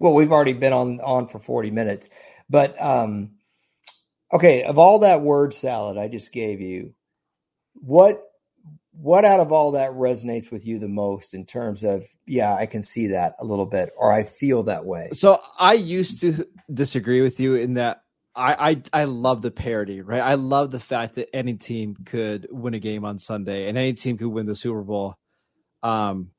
Well, 0.02 0.14
we've 0.14 0.32
already 0.32 0.54
been 0.54 0.72
on 0.72 0.98
on 1.02 1.28
for 1.28 1.38
40 1.38 1.72
minutes. 1.72 2.08
But 2.48 2.80
um 2.80 3.32
okay, 4.32 4.62
of 4.62 4.78
all 4.78 5.00
that 5.00 5.20
word 5.20 5.52
salad 5.52 5.98
I 5.98 6.08
just 6.08 6.32
gave 6.32 6.62
you, 6.62 6.94
what 7.74 8.22
what 8.92 9.24
out 9.24 9.40
of 9.40 9.52
all 9.52 9.72
that 9.72 9.92
resonates 9.92 10.50
with 10.50 10.66
you 10.66 10.78
the 10.78 10.88
most 10.88 11.32
in 11.32 11.46
terms 11.46 11.84
of 11.84 12.06
yeah, 12.26 12.54
I 12.54 12.66
can 12.66 12.82
see 12.82 13.08
that 13.08 13.34
a 13.38 13.44
little 13.44 13.66
bit 13.66 13.90
or 13.96 14.12
I 14.12 14.24
feel 14.24 14.64
that 14.64 14.84
way. 14.84 15.10
So 15.12 15.40
I 15.58 15.74
used 15.74 16.20
to 16.20 16.46
disagree 16.72 17.22
with 17.22 17.40
you 17.40 17.54
in 17.54 17.74
that 17.74 18.02
I, 18.34 18.70
I 18.70 18.82
I 19.00 19.04
love 19.04 19.42
the 19.42 19.50
parity, 19.50 20.02
right? 20.02 20.20
I 20.20 20.34
love 20.34 20.70
the 20.70 20.80
fact 20.80 21.16
that 21.16 21.34
any 21.34 21.54
team 21.54 21.96
could 22.04 22.46
win 22.50 22.74
a 22.74 22.78
game 22.78 23.04
on 23.04 23.18
Sunday 23.18 23.68
and 23.68 23.76
any 23.78 23.94
team 23.94 24.18
could 24.18 24.28
win 24.28 24.46
the 24.46 24.56
Super 24.56 24.82
Bowl. 24.82 25.16
Um, 25.82 26.30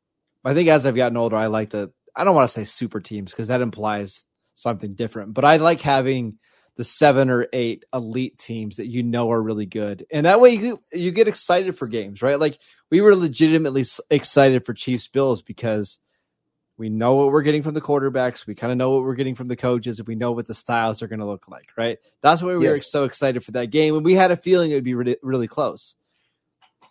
I 0.45 0.53
think 0.53 0.69
as 0.69 0.86
I've 0.86 0.95
gotten 0.95 1.17
older, 1.17 1.36
I 1.36 1.47
like 1.47 1.71
the 1.71 1.91
I 2.15 2.23
don't 2.23 2.36
want 2.36 2.47
to 2.47 2.53
say 2.53 2.65
super 2.65 2.99
teams 2.99 3.32
because 3.32 3.47
that 3.47 3.61
implies 3.61 4.23
something 4.55 4.93
different, 4.95 5.34
but 5.34 5.45
I 5.45 5.57
like 5.57 5.82
having 5.82 6.38
the 6.78 6.84
seven 6.84 7.30
or 7.30 7.47
eight 7.53 7.86
elite 7.93 8.38
teams 8.38 8.78
that 8.78 8.88
you 8.88 9.03
know 9.03 9.32
are 9.32 9.41
really 9.41 9.65
good, 9.65 10.05
and 10.11 10.26
that 10.26 10.39
way 10.39 10.51
you 10.51 10.82
you 10.91 11.11
get 11.11 11.28
excited 11.28 11.78
for 11.78 11.88
games, 11.88 12.22
right? 12.22 12.39
Like 12.39 12.57
we 12.89 13.01
were 13.01 13.15
legitimately 13.15 13.86
excited 14.09 14.65
for 14.65 14.74
Chiefs 14.74 15.07
Bills 15.07 15.41
because 15.41 15.99
we 16.78 16.89
know 16.89 17.13
what 17.13 17.28
we're 17.28 17.43
getting 17.43 17.61
from 17.61 17.74
the 17.74 17.82
quarterbacks. 17.82 18.47
We 18.47 18.55
kind 18.55 18.72
of 18.72 18.78
know 18.78 18.89
what 18.91 19.03
we're 19.03 19.15
getting 19.15 19.36
from 19.36 19.47
the 19.47 19.55
coaches, 19.55 19.99
and 19.99 20.07
we 20.07 20.15
know 20.15 20.32
what 20.32 20.47
the 20.47 20.53
styles 20.53 21.01
are 21.01 21.07
going 21.07 21.19
to 21.19 21.28
look 21.28 21.47
like, 21.47 21.69
right? 21.78 21.99
That's 22.22 22.41
why 22.41 22.55
we 22.55 22.67
were 22.67 22.78
so 22.78 23.03
excited 23.03 23.43
for 23.43 23.51
that 23.51 23.67
game, 23.69 23.95
and 23.95 24.05
we 24.05 24.15
had 24.15 24.32
a 24.32 24.38
feeling 24.38 24.72
it 24.72 24.76
would 24.76 24.84
be 24.84 24.95
really, 24.95 25.17
really 25.22 25.47
close. 25.47 25.95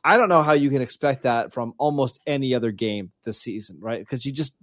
I 0.05 0.17
don't 0.17 0.29
know 0.29 0.43
how 0.43 0.53
you 0.53 0.71
can 0.71 0.81
expect 0.81 1.25
that 1.25 1.53
from 1.53 1.75
almost 1.77 2.19
any 2.27 2.55
other 2.55 2.71
game 2.71 3.13
this 3.25 3.41
season, 3.41 3.79
right? 3.81 4.01
Because 4.01 4.25
you 4.25 4.33
just 4.33 4.55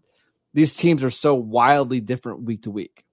these 0.53 0.73
teams 0.73 1.03
are 1.03 1.11
so 1.11 1.35
wildly 1.35 1.99
different 1.99 2.43
week 2.43 2.63
to 2.63 2.71
week. 2.71 3.03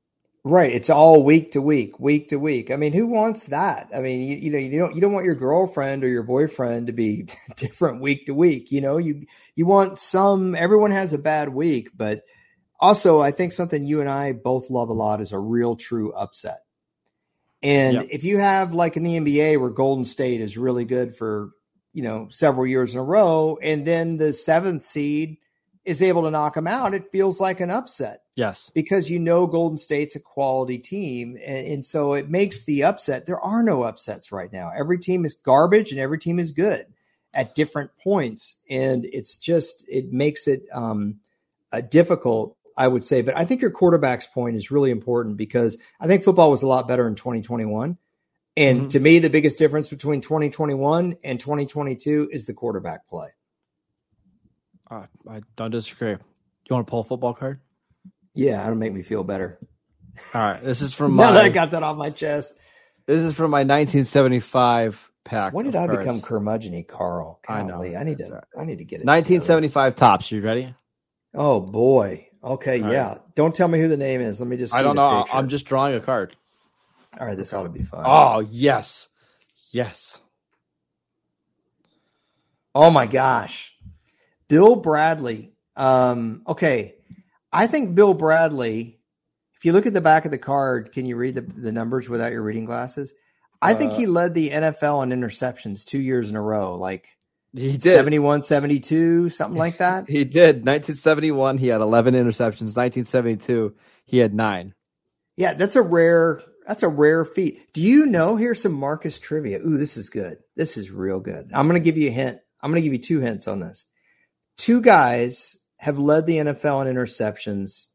Right, 0.46 0.72
it's 0.72 0.90
all 0.90 1.22
week 1.22 1.52
to 1.52 1.62
week, 1.62 1.98
week 1.98 2.28
to 2.28 2.36
week. 2.36 2.70
I 2.70 2.76
mean, 2.76 2.92
who 2.92 3.06
wants 3.06 3.44
that? 3.44 3.88
I 3.94 4.00
mean, 4.02 4.20
you, 4.20 4.36
you 4.36 4.50
know, 4.50 4.58
you 4.58 4.78
don't 4.78 4.94
you 4.94 5.00
don't 5.00 5.12
want 5.14 5.24
your 5.24 5.34
girlfriend 5.34 6.04
or 6.04 6.08
your 6.08 6.22
boyfriend 6.22 6.88
to 6.88 6.92
be 6.92 7.28
different 7.56 8.02
week 8.02 8.26
to 8.26 8.34
week. 8.34 8.70
You 8.70 8.82
know, 8.82 8.98
you 8.98 9.24
you 9.54 9.64
want 9.64 9.98
some. 9.98 10.54
Everyone 10.54 10.90
has 10.90 11.14
a 11.14 11.18
bad 11.18 11.48
week, 11.48 11.90
but 11.96 12.24
also 12.78 13.20
I 13.22 13.30
think 13.30 13.52
something 13.52 13.86
you 13.86 14.00
and 14.00 14.08
I 14.10 14.32
both 14.32 14.68
love 14.68 14.90
a 14.90 14.92
lot 14.92 15.22
is 15.22 15.32
a 15.32 15.38
real 15.38 15.76
true 15.76 16.12
upset. 16.12 16.60
And 17.62 18.02
Yep. 18.02 18.06
if 18.10 18.24
you 18.24 18.36
have 18.38 18.74
like 18.74 18.98
in 18.98 19.02
the 19.02 19.16
NBA 19.18 19.58
where 19.58 19.70
Golden 19.70 20.04
State 20.04 20.42
is 20.42 20.58
really 20.58 20.84
good 20.84 21.16
for 21.16 21.52
you 21.94 22.02
know 22.02 22.28
several 22.30 22.66
years 22.66 22.94
in 22.94 23.00
a 23.00 23.04
row, 23.04 23.58
and 23.62 23.86
then 23.86 24.18
the 24.18 24.34
seventh 24.34 24.84
seed 24.84 25.38
is 25.84 26.00
able 26.02 26.22
to 26.22 26.30
knock 26.30 26.54
them 26.54 26.66
out, 26.66 26.94
it 26.94 27.10
feels 27.12 27.40
like 27.40 27.60
an 27.60 27.70
upset 27.70 28.22
Yes. 28.36 28.70
because 28.74 29.10
you 29.10 29.18
know 29.18 29.46
Golden 29.46 29.76
State's 29.76 30.16
a 30.16 30.20
quality 30.20 30.78
team. 30.78 31.36
And, 31.44 31.66
and 31.66 31.84
so 31.84 32.14
it 32.14 32.30
makes 32.30 32.62
the 32.64 32.84
upset. 32.84 33.26
There 33.26 33.40
are 33.40 33.62
no 33.62 33.82
upsets 33.82 34.32
right 34.32 34.52
now. 34.52 34.70
Every 34.74 34.98
team 34.98 35.24
is 35.24 35.34
garbage 35.34 35.90
and 35.92 36.00
every 36.00 36.18
team 36.18 36.38
is 36.38 36.52
good 36.52 36.86
at 37.34 37.54
different 37.54 37.90
points. 38.02 38.56
And 38.70 39.04
it's 39.04 39.36
just, 39.36 39.84
it 39.88 40.12
makes 40.12 40.48
it 40.48 40.62
um, 40.72 41.16
uh, 41.70 41.82
difficult, 41.82 42.56
I 42.76 42.88
would 42.88 43.04
say. 43.04 43.20
But 43.20 43.36
I 43.36 43.44
think 43.44 43.60
your 43.60 43.70
quarterback's 43.70 44.26
point 44.26 44.56
is 44.56 44.70
really 44.70 44.90
important 44.90 45.36
because 45.36 45.76
I 46.00 46.06
think 46.06 46.24
football 46.24 46.50
was 46.50 46.62
a 46.62 46.66
lot 46.68 46.88
better 46.88 47.06
in 47.06 47.14
2021. 47.14 47.98
And 48.56 48.82
Mhm. 48.82 48.90
to 48.90 49.00
me, 49.00 49.18
the 49.18 49.30
biggest 49.30 49.58
difference 49.58 49.88
between 49.88 50.20
2021 50.20 51.16
and 51.24 51.40
2022 51.40 52.28
is 52.32 52.46
the 52.46 52.54
quarterback 52.54 53.06
play. 53.08 53.30
Uh, 54.90 55.06
I 55.28 55.40
don't 55.56 55.70
disagree. 55.70 56.10
You 56.10 56.18
want 56.70 56.86
to 56.86 56.90
pull 56.90 57.00
a 57.00 57.04
football 57.04 57.34
card? 57.34 57.60
Yeah, 58.34 58.56
that'll 58.58 58.76
make 58.76 58.92
me 58.92 59.02
feel 59.02 59.24
better. 59.24 59.58
All 60.34 60.40
right. 60.40 60.60
This 60.60 60.80
is 60.80 60.92
from 60.94 61.16
Now 61.16 61.32
that 61.32 61.44
I 61.44 61.48
got 61.48 61.70
that 61.72 61.82
off 61.82 61.96
my 61.96 62.10
chest. 62.10 62.54
this 63.06 63.22
is 63.22 63.34
from 63.34 63.50
my 63.50 63.58
1975 63.60 64.98
pack. 65.24 65.52
When 65.52 65.64
did 65.64 65.76
I 65.76 65.86
cards. 65.86 66.00
become 66.00 66.20
curmudgeon 66.20 66.84
Carl? 66.84 67.40
I 67.48 67.62
know. 67.62 67.82
I 67.82 68.04
need 68.04 68.18
to. 68.18 68.26
all 68.34 68.40
I 68.58 68.64
need 68.64 68.78
to 68.78 68.84
get 68.84 68.96
it. 68.96 69.04
together. 69.04 69.18
1975 69.18 69.96
Topps. 69.96 70.30
You 70.30 70.42
ready? 70.42 70.74
Oh 71.34 71.60
boy. 71.60 72.28
Okay. 72.42 72.82
All 72.82 72.92
yeah. 72.92 73.18
Don't 73.34 73.54
tell 73.54 73.68
me 73.68 73.80
who 73.80 73.88
the 73.88 73.96
name 73.96 74.20
is. 74.20 74.40
Let 74.40 74.48
me 74.48 74.56
just. 74.56 74.74
I 74.74 74.82
don't 74.82 74.96
know. 74.96 75.22
picture. 75.22 75.36
I'm 75.36 75.48
just 75.48 75.64
drawing 75.64 75.94
a 75.94 76.00
card. 76.00 76.36
All 77.18 77.26
right. 77.26 77.36
This 77.36 77.52
ought 77.52 77.64
to 77.64 77.68
be 77.68 77.82
fun. 77.82 78.02
Oh 78.04 78.40
yes, 78.40 79.08
yes. 79.72 80.18
Oh 82.74 82.90
my 82.90 83.06
gosh. 83.06 83.73
Bill 84.48 84.76
Bradley. 84.76 85.52
Um. 85.76 86.42
Okay. 86.46 86.94
I 87.52 87.66
think 87.66 87.94
Bill 87.94 88.14
Bradley. 88.14 88.98
If 89.56 89.64
you 89.64 89.72
look 89.72 89.86
at 89.86 89.92
the 89.92 90.00
back 90.00 90.24
of 90.24 90.30
the 90.30 90.38
card, 90.38 90.92
can 90.92 91.06
you 91.06 91.16
read 91.16 91.34
the 91.34 91.42
the 91.42 91.72
numbers 91.72 92.08
without 92.08 92.32
your 92.32 92.42
reading 92.42 92.64
glasses? 92.64 93.14
I 93.62 93.74
think 93.74 93.92
Uh, 93.92 93.96
he 93.96 94.06
led 94.06 94.34
the 94.34 94.50
NFL 94.50 95.02
in 95.04 95.18
interceptions 95.18 95.84
two 95.86 96.00
years 96.00 96.28
in 96.28 96.36
a 96.36 96.42
row, 96.42 96.76
like 96.76 97.06
He 97.54 97.78
did. 97.78 97.92
71, 97.92 98.42
72, 98.42 99.30
something 99.30 99.56
like 99.56 99.78
that. 99.78 100.04
He 100.08 100.24
did. 100.24 100.56
1971, 100.66 101.56
he 101.58 101.68
had 101.68 101.80
11 101.80 102.14
interceptions. 102.14 102.76
1972, 102.76 103.74
he 104.04 104.18
had 104.18 104.34
nine. 104.34 104.74
Yeah, 105.36 105.54
that's 105.54 105.76
a 105.76 105.82
rare 105.82 106.42
that's 106.66 106.82
a 106.82 106.88
rare 106.88 107.24
feat. 107.24 107.72
Do 107.72 107.82
you 107.82 108.06
know? 108.06 108.36
Here's 108.36 108.60
some 108.62 108.72
Marcus 108.72 109.18
trivia. 109.18 109.60
Ooh, 109.60 109.76
this 109.78 109.96
is 109.96 110.10
good. 110.10 110.38
This 110.56 110.76
is 110.76 110.90
real 110.90 111.20
good. 111.20 111.50
I'm 111.54 111.68
going 111.68 111.80
to 111.80 111.84
give 111.84 111.96
you 111.98 112.08
a 112.08 112.12
hint. 112.12 112.38
I'm 112.60 112.70
going 112.70 112.82
to 112.82 112.86
give 112.86 112.92
you 112.94 112.98
two 113.00 113.20
hints 113.20 113.48
on 113.48 113.60
this. 113.60 113.86
Two 114.56 114.80
guys 114.80 115.56
have 115.78 115.98
led 115.98 116.26
the 116.26 116.36
NFL 116.36 116.86
in 116.86 116.94
interceptions 116.94 117.86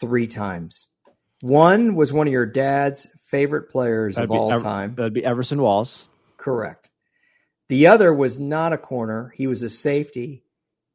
three 0.00 0.26
times. 0.26 0.88
One 1.40 1.94
was 1.94 2.12
one 2.12 2.26
of 2.26 2.32
your 2.32 2.46
dad's 2.46 3.06
favorite 3.26 3.70
players 3.70 4.16
that'd 4.16 4.30
of 4.30 4.36
all 4.36 4.52
Ever- 4.52 4.62
time. 4.62 4.94
That'd 4.96 5.14
be 5.14 5.24
Everson 5.24 5.62
Walls. 5.62 6.08
Correct. 6.36 6.90
The 7.68 7.86
other 7.88 8.12
was 8.12 8.38
not 8.38 8.72
a 8.72 8.78
corner. 8.78 9.32
He 9.36 9.46
was 9.46 9.62
a 9.62 9.70
safety. 9.70 10.42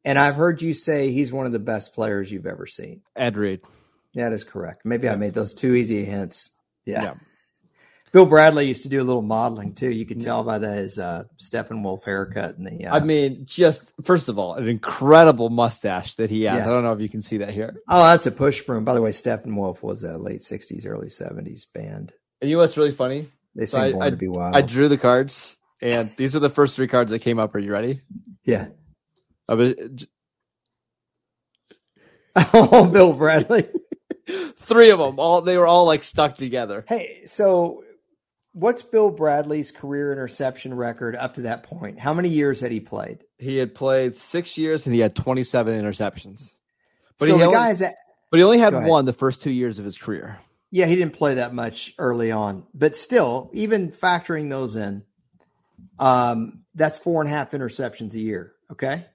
And 0.06 0.20
I've 0.20 0.36
heard 0.36 0.62
you 0.62 0.74
say 0.74 1.12
he's 1.12 1.32
one 1.32 1.46
of 1.46 1.52
the 1.54 1.60
best 1.60 1.94
players 1.94 2.32
you've 2.32 2.48
ever 2.48 2.68
seen. 2.68 3.02
Ed 3.16 3.38
Reed. 3.38 3.62
That 4.16 4.34
is 4.34 4.44
correct. 4.44 4.82
Maybe 4.84 5.06
yeah. 5.06 5.14
I 5.14 5.16
made 5.16 5.34
those 5.34 5.54
two 5.54 5.76
easy 5.76 6.04
hints. 6.04 6.52
Yeah. 6.86 7.04
yeah. 7.04 7.14
Bill 8.14 8.28
Bradley 8.28 8.68
used 8.68 8.84
to 8.84 8.90
do 8.90 9.02
a 9.02 9.04
little 9.04 9.24
modeling 9.24 9.74
too. 9.74 9.90
You 9.90 10.06
could 10.06 10.22
tell 10.22 10.44
by 10.44 10.60
the, 10.60 10.72
his 10.72 11.00
uh, 11.00 11.24
Steppenwolf 11.42 12.04
haircut 12.04 12.58
and 12.58 12.68
the. 12.68 12.86
Uh, 12.86 12.96
I 12.96 13.00
mean, 13.00 13.46
just 13.46 13.84
first 14.04 14.30
of 14.30 14.38
all, 14.38 14.54
an 14.54 14.70
incredible 14.70 15.50
mustache 15.50 16.14
that 16.16 16.30
he 16.30 16.44
has. 16.44 16.58
Yeah. 16.58 16.66
I 16.66 16.70
don't 16.70 16.84
know 16.84 16.94
if 16.94 17.02
you 17.02 17.10
can 17.10 17.24
see 17.24 17.38
that 17.38 17.50
here. 17.50 17.76
Oh, 17.90 18.04
that's 18.04 18.28
a 18.28 18.32
push 18.32 18.62
broom. 18.62 18.86
By 18.86 18.94
the 18.94 19.02
way, 19.02 19.10
Steppenwolf 19.10 19.82
was 19.82 20.04
a 20.04 20.20
late 20.20 20.42
'60s, 20.42 20.86
early 20.86 21.08
'70s 21.08 21.66
band. 21.74 22.14
And 22.40 22.52
you 22.52 22.56
know 22.56 22.62
what's 22.62 22.78
really 22.78 22.92
funny? 22.92 23.30
They 23.56 23.66
so 23.66 23.80
I, 23.80 24.06
I, 24.06 24.10
to 24.12 24.16
Be 24.16 24.28
Wild. 24.28 24.56
I 24.56 24.62
drew 24.62 24.90
the 24.90 24.98
cards, 24.98 25.58
and 25.82 26.16
these 26.16 26.36
are 26.36 26.40
the 26.40 26.52
first 26.52 26.76
three 26.76 26.88
cards 26.88 27.10
that 27.10 27.20
came 27.20 27.40
up. 27.40 27.56
Are 27.56 27.60
you 27.60 27.72
ready? 27.72 28.02
Yeah. 28.46 28.68
I 29.50 29.56
was, 29.56 29.74
oh, 32.54 32.86
Bill 32.86 33.14
Bradley. 33.14 33.68
three 34.58 34.92
of 34.92 35.00
them. 35.00 35.20
All 35.20 35.42
they 35.42 35.58
were 35.58 35.68
all 35.68 35.86
like 35.86 36.04
stuck 36.04 36.38
together. 36.38 36.86
Hey, 36.88 37.24
so 37.26 37.83
what's 38.54 38.82
Bill 38.82 39.10
Bradley's 39.10 39.72
career 39.72 40.12
interception 40.12 40.74
record 40.74 41.16
up 41.16 41.34
to 41.36 41.42
that 41.42 41.64
point? 41.64 42.00
How 42.00 42.14
many 42.14 42.30
years 42.30 42.62
had 42.62 42.72
he 42.72 42.80
played? 42.80 43.26
He 43.38 43.58
had 43.58 43.76
played 43.76 44.16
six 44.16 44.58
years 44.58 44.86
and 44.86 44.96
he 44.96 45.02
had 45.02 45.16
27 45.16 45.74
interceptions. 45.74 46.52
But 47.18 47.28
so 47.28 47.34
he 47.34 47.40
the 47.40 47.46
only, 47.46 47.58
guys 47.58 47.80
that, 47.80 47.96
but 48.32 48.38
he 48.38 48.44
only 48.44 48.60
had 48.60 48.74
one 48.86 49.06
the 49.06 49.14
first 49.14 49.42
two 49.42 49.52
years 49.52 49.80
of 49.80 49.86
his 49.86 49.98
career. 49.98 50.40
Yeah, 50.72 50.86
he 50.86 50.96
didn't 50.96 51.14
play 51.14 51.36
that 51.36 51.54
much 51.54 51.94
early 52.00 52.32
on, 52.32 52.64
but 52.74 52.96
still, 52.96 53.52
even 53.54 53.92
factoring 53.92 54.50
those 54.50 54.76
in, 54.76 55.04
um, 56.00 56.64
that's 56.74 56.98
four 56.98 57.22
and 57.22 57.30
a 57.30 57.34
half 57.34 57.52
interceptions 57.52 58.16
a 58.16 58.20
year. 58.20 58.54
Okay. 58.72 59.06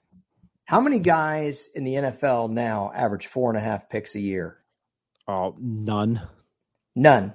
How 0.65 0.81
many 0.81 1.01
guys 1.01 1.69
in 1.75 1.83
the 1.83 1.95
NFL 1.95 2.51
now 2.51 2.93
average 2.95 3.27
four 3.27 3.51
and 3.51 3.59
a 3.59 3.61
half 3.61 3.89
picks 3.89 4.15
a 4.15 4.21
year? 4.21 4.59
Oh, 5.27 5.57
none. 5.59 6.23
None. 6.95 7.35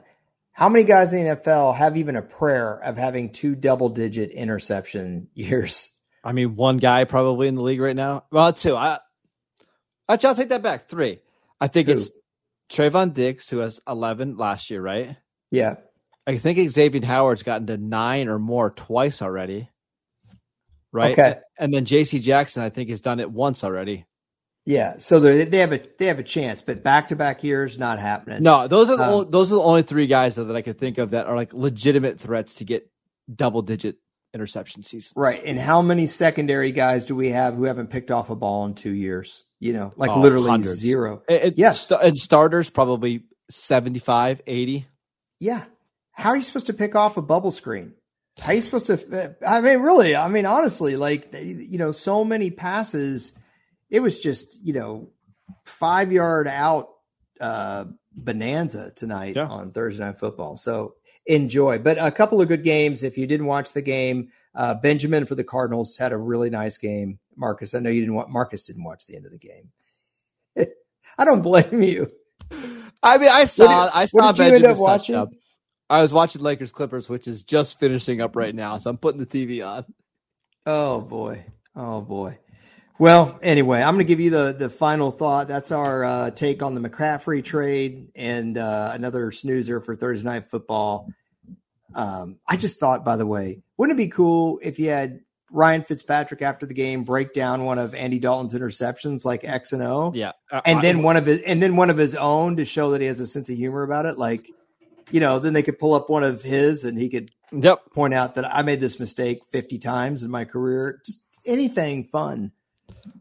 How 0.53 0.69
many 0.69 0.85
guys 0.85 1.13
in 1.13 1.25
the 1.25 1.35
NFL 1.35 1.75
have 1.75 1.97
even 1.97 2.15
a 2.15 2.21
prayer 2.21 2.79
of 2.79 2.95
having 2.95 3.31
two 3.31 3.55
double 3.55 3.89
digit 3.89 4.29
interception 4.31 5.27
years? 5.33 5.91
I 6.23 6.31
mean, 6.31 6.55
one 6.55 6.77
guy 6.77 7.03
probably 7.05 7.47
in 7.47 7.55
the 7.55 7.63
league 7.63 7.81
right 7.81 7.95
now. 7.95 8.25
Well, 8.31 8.53
two. 8.53 8.75
I, 8.75 8.99
actually, 10.07 10.29
I'll 10.29 10.35
take 10.35 10.49
that 10.49 10.61
back. 10.61 10.87
Three. 10.87 11.19
I 11.59 11.67
think 11.67 11.87
Who? 11.87 11.93
it's 11.93 12.11
Trevon 12.71 13.13
Diggs, 13.13 13.49
who 13.49 13.57
has 13.57 13.79
11 13.87 14.37
last 14.37 14.69
year, 14.69 14.81
right? 14.81 15.17
Yeah. 15.51 15.75
I 16.25 16.37
think 16.37 16.69
Xavier 16.69 17.05
Howard's 17.05 17.43
gotten 17.43 17.67
to 17.67 17.77
nine 17.77 18.29
or 18.29 18.39
more 18.39 18.69
twice 18.69 19.21
already. 19.21 19.69
Right. 20.91 21.13
Okay. 21.13 21.39
And 21.57 21.73
then 21.73 21.85
JC 21.85 22.21
Jackson, 22.21 22.63
I 22.63 22.69
think, 22.69 22.89
has 22.89 23.01
done 23.01 23.19
it 23.19 23.29
once 23.29 23.63
already. 23.63 24.05
Yeah, 24.65 24.97
so 24.99 25.19
they 25.19 25.57
have 25.57 25.73
a 25.73 25.81
they 25.97 26.05
have 26.05 26.19
a 26.19 26.23
chance, 26.23 26.61
but 26.61 26.83
back 26.83 27.09
to 27.09 27.17
back 27.17 27.43
years 27.43 27.77
not 27.77 27.99
happening. 27.99 28.43
No, 28.43 28.69
those 28.69 28.89
are 28.89 28.95
the 28.95 29.03
um, 29.03 29.13
only, 29.13 29.29
those 29.29 29.51
are 29.51 29.55
the 29.55 29.61
only 29.61 29.83
three 29.83 30.07
guys 30.07 30.35
that 30.35 30.55
I 30.55 30.61
could 30.61 30.79
think 30.79 30.97
of 30.97 31.09
that 31.09 31.25
are 31.25 31.35
like 31.35 31.53
legitimate 31.53 32.21
threats 32.21 32.53
to 32.55 32.63
get 32.63 32.89
double 33.33 33.61
digit 33.61 33.97
interception 34.33 34.83
seasons. 34.83 35.11
Right, 35.17 35.43
and 35.43 35.59
how 35.59 35.81
many 35.81 36.07
secondary 36.07 36.71
guys 36.71 37.03
do 37.03 37.13
we 37.13 37.29
have 37.29 37.55
who 37.55 37.65
haven't 37.65 37.87
picked 37.87 38.09
off 38.09 38.29
a 38.29 38.35
ball 38.35 38.65
in 38.65 38.73
two 38.73 38.93
years? 38.93 39.43
You 39.59 39.73
know, 39.73 39.91
like 39.97 40.11
oh, 40.11 40.21
literally 40.21 40.49
hundreds. 40.49 40.77
zero. 40.77 41.23
It, 41.27 41.55
yes, 41.57 41.91
and 41.91 42.17
starters 42.17 42.69
probably 42.69 43.25
75, 43.49 44.41
80. 44.47 44.87
Yeah, 45.41 45.63
how 46.13 46.29
are 46.29 46.37
you 46.37 46.43
supposed 46.43 46.67
to 46.67 46.73
pick 46.73 46.95
off 46.95 47.17
a 47.17 47.21
bubble 47.21 47.51
screen? 47.51 47.95
How 48.39 48.51
are 48.51 48.55
you 48.55 48.61
supposed 48.61 48.85
to? 48.85 49.35
I 49.45 49.59
mean, 49.59 49.81
really? 49.81 50.15
I 50.15 50.29
mean, 50.29 50.45
honestly, 50.45 50.95
like 50.95 51.33
you 51.33 51.77
know, 51.77 51.91
so 51.91 52.23
many 52.23 52.49
passes 52.49 53.33
it 53.93 54.01
was 54.01 54.19
just 54.19 54.59
you 54.65 54.73
know 54.73 55.09
five 55.63 56.11
yard 56.11 56.47
out 56.47 56.89
uh, 57.39 57.85
bonanza 58.11 58.91
tonight 58.95 59.35
yeah. 59.35 59.47
on 59.47 59.71
Thursday 59.71 60.03
Night 60.03 60.17
Football. 60.17 60.57
So 60.57 60.95
enjoy. 61.27 61.77
But 61.77 61.97
a 61.99 62.11
couple 62.11 62.41
of 62.41 62.47
good 62.47 62.63
games. 62.63 63.03
If 63.03 63.17
you 63.17 63.27
didn't 63.27 63.45
watch 63.45 63.71
the 63.71 63.81
game, 63.81 64.29
uh, 64.55 64.73
Benjamin 64.73 65.25
for 65.25 65.35
the 65.35 65.43
Cardinals 65.43 65.95
had 65.95 66.11
a 66.11 66.17
really 66.17 66.49
nice 66.49 66.77
game. 66.77 67.19
Marcus, 67.37 67.75
I 67.75 67.79
know 67.79 67.89
you 67.89 68.01
didn't 68.01 68.15
want 68.15 68.29
Marcus 68.29 68.63
didn't 68.63 68.83
watch 68.83 69.05
the 69.05 69.15
end 69.15 69.25
of 69.25 69.31
the 69.31 69.37
game. 69.37 69.69
I 71.17 71.25
don't 71.25 71.41
blame 71.41 71.83
you. 71.83 72.11
I 73.03 73.17
mean, 73.17 73.29
I 73.29 73.45
saw 73.45 73.85
did, 73.85 73.91
I 73.93 74.05
saw 74.05 74.33
Benjamin 74.33 74.77
watching? 74.77 75.15
Up. 75.15 75.29
I 75.89 76.01
was 76.01 76.11
watching 76.11 76.41
Lakers 76.41 76.71
Clippers, 76.71 77.09
which 77.09 77.27
is 77.27 77.43
just 77.43 77.79
finishing 77.79 78.21
up 78.21 78.35
right 78.35 78.55
now. 78.55 78.79
So 78.79 78.89
I'm 78.89 78.97
putting 78.97 79.23
the 79.23 79.27
TV 79.27 79.65
on. 79.65 79.85
Oh 80.65 81.01
boy. 81.01 81.45
Oh 81.75 82.01
boy. 82.01 82.39
Well, 82.99 83.39
anyway, 83.41 83.81
I'm 83.81 83.95
going 83.95 84.05
to 84.05 84.07
give 84.07 84.19
you 84.19 84.29
the 84.29 84.55
the 84.57 84.69
final 84.69 85.11
thought. 85.11 85.47
That's 85.47 85.71
our 85.71 86.03
uh, 86.03 86.31
take 86.31 86.61
on 86.61 86.75
the 86.75 86.89
McCaffrey 86.89 87.43
trade 87.43 88.09
and 88.15 88.57
uh, 88.57 88.91
another 88.93 89.31
snoozer 89.31 89.81
for 89.81 89.95
Thursday 89.95 90.27
night 90.27 90.49
football. 90.49 91.09
Um, 91.95 92.37
I 92.47 92.57
just 92.57 92.79
thought, 92.79 93.03
by 93.03 93.17
the 93.17 93.25
way, 93.25 93.61
wouldn't 93.77 93.99
it 93.99 94.03
be 94.03 94.09
cool 94.09 94.59
if 94.61 94.79
you 94.79 94.89
had 94.89 95.21
Ryan 95.51 95.83
Fitzpatrick 95.83 96.41
after 96.41 96.65
the 96.65 96.73
game 96.73 97.03
break 97.03 97.33
down 97.33 97.65
one 97.65 97.79
of 97.79 97.93
Andy 97.95 98.19
Dalton's 98.19 98.53
interceptions 98.53 99.25
like 99.25 99.43
X 99.43 99.73
and 99.73 99.81
O, 99.81 100.11
yeah, 100.13 100.31
uh, 100.51 100.61
and 100.65 100.83
then 100.83 101.01
one 101.01 101.17
of 101.17 101.25
his 101.25 101.41
and 101.41 101.61
then 101.61 101.75
one 101.75 101.89
of 101.89 101.97
his 101.97 102.15
own 102.15 102.55
to 102.57 102.65
show 102.65 102.91
that 102.91 103.01
he 103.01 103.07
has 103.07 103.19
a 103.19 103.27
sense 103.27 103.49
of 103.49 103.57
humor 103.57 103.83
about 103.83 104.05
it, 104.05 104.17
like 104.17 104.49
you 105.11 105.19
know, 105.19 105.39
then 105.39 105.53
they 105.53 105.63
could 105.63 105.79
pull 105.79 105.93
up 105.93 106.09
one 106.09 106.23
of 106.23 106.41
his 106.41 106.83
and 106.83 106.97
he 106.97 107.09
could 107.09 107.31
yep. 107.51 107.79
point 107.93 108.13
out 108.13 108.35
that 108.35 108.45
I 108.45 108.61
made 108.63 108.81
this 108.81 108.99
mistake 108.99 109.41
50 109.51 109.77
times 109.77 110.23
in 110.23 110.31
my 110.31 110.45
career. 110.45 111.01
Just 111.05 111.21
anything 111.45 112.05
fun. 112.05 112.51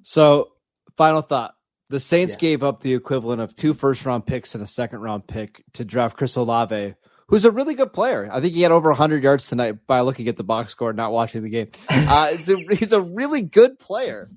So, 0.02 0.52
final 0.96 1.22
thought. 1.22 1.54
The 1.92 2.00
Saints 2.00 2.34
yeah. 2.34 2.40
gave 2.40 2.62
up 2.62 2.80
the 2.80 2.94
equivalent 2.94 3.42
of 3.42 3.54
two 3.54 3.74
first 3.74 4.06
round 4.06 4.24
picks 4.24 4.54
and 4.54 4.64
a 4.64 4.66
second 4.66 5.00
round 5.00 5.26
pick 5.26 5.62
to 5.74 5.84
draft 5.84 6.16
Chris 6.16 6.36
Olave, 6.36 6.94
who's 7.28 7.44
a 7.44 7.50
really 7.50 7.74
good 7.74 7.92
player. 7.92 8.30
I 8.32 8.40
think 8.40 8.54
he 8.54 8.62
had 8.62 8.72
over 8.72 8.88
100 8.88 9.22
yards 9.22 9.46
tonight 9.46 9.86
by 9.86 10.00
looking 10.00 10.26
at 10.28 10.38
the 10.38 10.42
box 10.42 10.72
score 10.72 10.90
and 10.90 10.96
not 10.96 11.12
watching 11.12 11.42
the 11.42 11.50
game. 11.50 11.68
Uh, 11.90 12.34
a, 12.48 12.74
he's 12.74 12.92
a 12.92 13.00
really 13.00 13.42
good 13.42 13.78
player. 13.78 14.30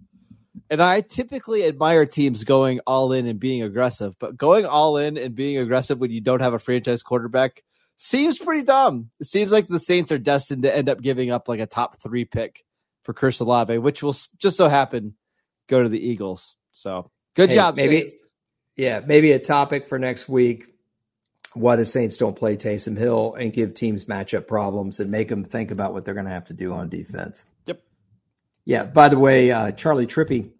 And 0.69 0.81
I 0.81 1.01
typically 1.01 1.65
admire 1.65 2.05
teams 2.05 2.43
going 2.43 2.81
all 2.85 3.13
in 3.13 3.27
and 3.27 3.39
being 3.39 3.63
aggressive, 3.63 4.15
but 4.19 4.35
going 4.35 4.65
all 4.65 4.97
in 4.97 5.17
and 5.17 5.35
being 5.35 5.57
aggressive 5.57 5.99
when 5.99 6.11
you 6.11 6.21
don't 6.21 6.41
have 6.41 6.53
a 6.53 6.59
franchise 6.59 7.03
quarterback 7.03 7.63
seems 7.97 8.37
pretty 8.37 8.63
dumb. 8.63 9.11
It 9.19 9.27
seems 9.27 9.51
like 9.51 9.67
the 9.67 9.79
Saints 9.79 10.11
are 10.11 10.17
destined 10.17 10.63
to 10.63 10.75
end 10.75 10.89
up 10.89 11.01
giving 11.01 11.31
up 11.31 11.47
like 11.47 11.59
a 11.59 11.67
top 11.67 12.01
three 12.01 12.25
pick 12.25 12.65
for 13.03 13.13
Chris 13.13 13.39
Olave, 13.39 13.77
which 13.77 14.03
will 14.03 14.15
just 14.37 14.57
so 14.57 14.67
happen 14.67 15.15
go 15.67 15.81
to 15.81 15.89
the 15.89 15.99
Eagles. 15.99 16.55
So 16.73 17.11
good 17.35 17.49
hey, 17.49 17.55
job. 17.55 17.75
Maybe, 17.75 17.99
Saints. 18.01 18.15
yeah, 18.75 19.01
maybe 19.05 19.31
a 19.31 19.39
topic 19.39 19.87
for 19.87 19.99
next 19.99 20.27
week. 20.27 20.67
Why 21.53 21.77
the 21.77 21.85
Saints 21.85 22.17
don't 22.17 22.35
play 22.35 22.57
Taysom 22.57 22.97
Hill 22.97 23.35
and 23.39 23.53
give 23.53 23.73
teams 23.73 24.05
matchup 24.05 24.45
problems 24.45 24.99
and 24.99 25.09
make 25.09 25.29
them 25.29 25.45
think 25.45 25.71
about 25.71 25.93
what 25.93 26.03
they're 26.03 26.13
going 26.13 26.25
to 26.25 26.31
have 26.31 26.45
to 26.45 26.53
do 26.53 26.73
on 26.73 26.89
defense. 26.89 27.45
Yep. 27.65 27.81
Yeah. 28.65 28.83
By 28.83 29.07
the 29.07 29.17
way, 29.17 29.51
uh, 29.51 29.71
Charlie 29.71 30.07
Trippi 30.07 30.51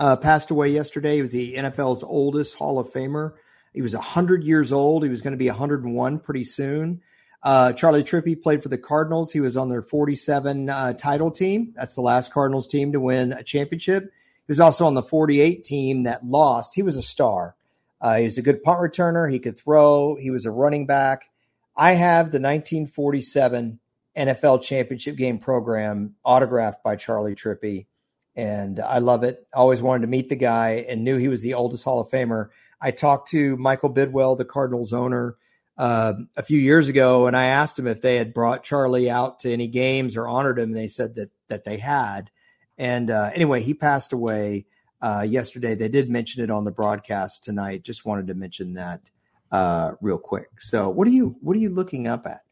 uh, 0.00 0.16
passed 0.16 0.50
away 0.50 0.70
yesterday. 0.70 1.16
He 1.16 1.22
was 1.22 1.30
the 1.30 1.54
NFL's 1.54 2.02
oldest 2.02 2.56
Hall 2.56 2.80
of 2.80 2.92
Famer. 2.92 3.34
He 3.72 3.82
was 3.82 3.94
100 3.94 4.42
years 4.42 4.72
old. 4.72 5.04
He 5.04 5.08
was 5.08 5.22
going 5.22 5.32
to 5.34 5.38
be 5.38 5.48
101 5.48 6.18
pretty 6.18 6.44
soon. 6.44 7.00
Uh, 7.42 7.72
Charlie 7.72 8.02
Trippi 8.02 8.40
played 8.40 8.62
for 8.62 8.68
the 8.68 8.78
Cardinals. 8.78 9.32
He 9.32 9.40
was 9.40 9.56
on 9.56 9.68
their 9.68 9.82
47 9.82 10.68
uh, 10.68 10.92
title 10.94 11.30
team. 11.30 11.74
That's 11.76 11.94
the 11.94 12.00
last 12.00 12.32
Cardinals 12.32 12.66
team 12.66 12.92
to 12.92 13.00
win 13.00 13.32
a 13.32 13.44
championship. 13.44 14.12
He 14.48 14.50
was 14.50 14.60
also 14.60 14.86
on 14.86 14.94
the 14.94 15.02
48 15.02 15.62
team 15.62 16.04
that 16.04 16.26
lost. 16.26 16.74
He 16.74 16.82
was 16.82 16.96
a 16.96 17.02
star. 17.02 17.54
Uh, 18.00 18.16
he 18.16 18.24
was 18.24 18.38
a 18.38 18.42
good 18.42 18.62
punt 18.62 18.80
returner. 18.80 19.30
He 19.30 19.38
could 19.38 19.58
throw. 19.58 20.16
He 20.16 20.30
was 20.30 20.46
a 20.46 20.50
running 20.50 20.86
back. 20.86 21.28
I 21.76 21.92
have 21.92 22.26
the 22.32 22.40
1947 22.40 23.78
NFL 24.16 24.62
championship 24.62 25.16
game 25.16 25.38
program 25.38 26.16
autographed 26.24 26.82
by 26.82 26.96
Charlie 26.96 27.36
Trippi. 27.36 27.86
and 28.34 28.80
I 28.80 28.98
love 28.98 29.22
it. 29.22 29.46
Always 29.52 29.82
wanted 29.82 30.02
to 30.02 30.06
meet 30.08 30.28
the 30.28 30.36
guy 30.36 30.86
and 30.88 31.04
knew 31.04 31.18
he 31.18 31.28
was 31.28 31.42
the 31.42 31.54
oldest 31.54 31.84
Hall 31.84 32.00
of 32.00 32.08
Famer. 32.08 32.48
I 32.80 32.90
talked 32.92 33.30
to 33.30 33.56
Michael 33.56 33.92
Bidwill, 33.92 34.38
the 34.38 34.44
Cardinals 34.44 34.92
owner 34.92 35.36
uh, 35.76 36.14
a 36.36 36.42
few 36.42 36.58
years 36.58 36.88
ago, 36.88 37.26
and 37.26 37.36
I 37.36 37.46
asked 37.46 37.78
him 37.78 37.86
if 37.86 38.00
they 38.00 38.16
had 38.16 38.32
brought 38.32 38.64
Charlie 38.64 39.10
out 39.10 39.40
to 39.40 39.52
any 39.52 39.66
games 39.66 40.16
or 40.16 40.26
honored 40.26 40.58
him. 40.58 40.72
They 40.72 40.88
said 40.88 41.16
that 41.16 41.30
that 41.48 41.64
they 41.64 41.76
had. 41.76 42.30
And 42.78 43.10
uh, 43.10 43.30
anyway, 43.34 43.60
he 43.60 43.74
passed 43.74 44.12
away 44.14 44.64
uh, 45.02 45.26
yesterday. 45.28 45.74
They 45.74 45.88
did 45.88 46.08
mention 46.08 46.42
it 46.42 46.50
on 46.50 46.64
the 46.64 46.70
broadcast 46.70 47.44
tonight. 47.44 47.82
Just 47.82 48.06
wanted 48.06 48.28
to 48.28 48.34
mention 48.34 48.74
that. 48.74 49.10
uh, 49.50 49.92
real 50.00 50.18
quick. 50.18 50.48
So, 50.60 50.88
what 50.90 51.06
are 51.08 51.10
you 51.10 51.36
what 51.40 51.56
are 51.56 51.60
you 51.60 51.70
looking 51.70 52.06
up 52.06 52.26
at? 52.26 52.42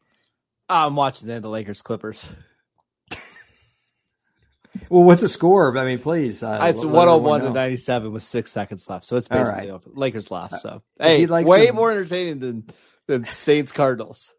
I'm 0.69 0.95
watching 0.95 1.27
the, 1.27 1.39
the 1.39 1.49
Lakers 1.49 1.81
Clippers. 1.81 2.25
Well, 4.89 5.03
what's 5.03 5.23
the 5.23 5.29
score? 5.29 5.75
I 5.75 5.85
mean, 5.85 5.97
please. 5.97 6.43
Uh, 6.43 6.59
it's 6.69 6.85
101 6.85 7.41
to 7.41 7.49
97 7.49 8.11
with 8.11 8.23
six 8.23 8.51
seconds 8.51 8.87
left. 8.87 9.05
So 9.05 9.15
it's 9.15 9.27
basically 9.27 9.71
right. 9.71 9.81
Lakers 9.87 10.29
lost. 10.29 10.61
So, 10.61 10.83
uh, 10.99 11.03
hey, 11.03 11.25
like 11.25 11.47
way 11.47 11.65
some... 11.67 11.75
more 11.75 11.89
entertaining 11.89 12.39
than, 12.39 12.69
than 13.07 13.23
Saints 13.23 13.71
Cardinals. 13.71 14.31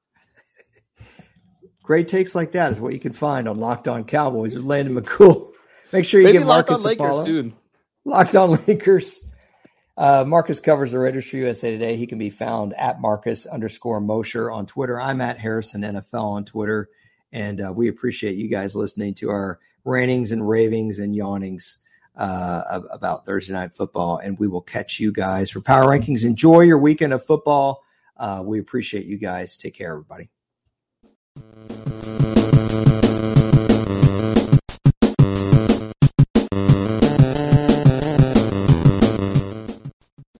Great 1.82 2.06
takes 2.06 2.36
like 2.36 2.52
that 2.52 2.70
is 2.70 2.80
what 2.80 2.92
you 2.92 3.00
can 3.00 3.12
find 3.12 3.48
on 3.48 3.58
Locked 3.58 3.88
On 3.88 4.04
Cowboys 4.04 4.54
with 4.54 4.64
Landon 4.64 4.94
McCool. 4.94 5.50
Make 5.92 6.04
sure 6.04 6.20
you 6.20 6.26
Maybe 6.26 6.38
give 6.38 6.46
Marcus 6.46 6.84
a 6.84 6.96
follow. 6.96 7.24
Soon. 7.24 7.54
Locked 8.04 8.36
On 8.36 8.50
Lakers. 8.66 9.24
Uh, 9.96 10.24
Marcus 10.26 10.60
covers 10.60 10.92
the 10.92 10.98
Raiders 10.98 11.28
for 11.28 11.38
USA 11.38 11.72
Today. 11.72 11.96
He 11.96 12.06
can 12.06 12.18
be 12.18 12.30
found 12.30 12.72
at 12.74 13.00
Marcus 13.00 13.46
underscore 13.46 14.00
Mosher 14.00 14.50
on 14.50 14.64
Twitter. 14.64 15.00
I'm 15.00 15.20
at 15.20 15.38
Harrison 15.38 15.82
NFL 15.82 16.22
on 16.22 16.44
Twitter. 16.44 16.88
And 17.32 17.60
uh, 17.60 17.72
we 17.74 17.88
appreciate 17.88 18.36
you 18.36 18.48
guys 18.48 18.76
listening 18.76 19.14
to 19.14 19.30
our 19.30 19.58
rantings 19.84 20.30
and 20.30 20.48
ravings 20.48 20.98
and 20.98 21.16
yawnings 21.16 21.78
uh, 22.16 22.80
about 22.90 23.26
Thursday 23.26 23.52
night 23.54 23.74
football. 23.74 24.18
And 24.18 24.38
we 24.38 24.46
will 24.46 24.62
catch 24.62 25.00
you 25.00 25.10
guys 25.10 25.50
for 25.50 25.60
power 25.60 25.86
rankings. 25.86 26.24
Enjoy 26.24 26.60
your 26.60 26.78
weekend 26.78 27.12
of 27.12 27.24
football. 27.24 27.82
Uh, 28.16 28.42
we 28.44 28.60
appreciate 28.60 29.06
you 29.06 29.18
guys. 29.18 29.56
Take 29.56 29.74
care, 29.74 29.90
everybody. 29.90 30.30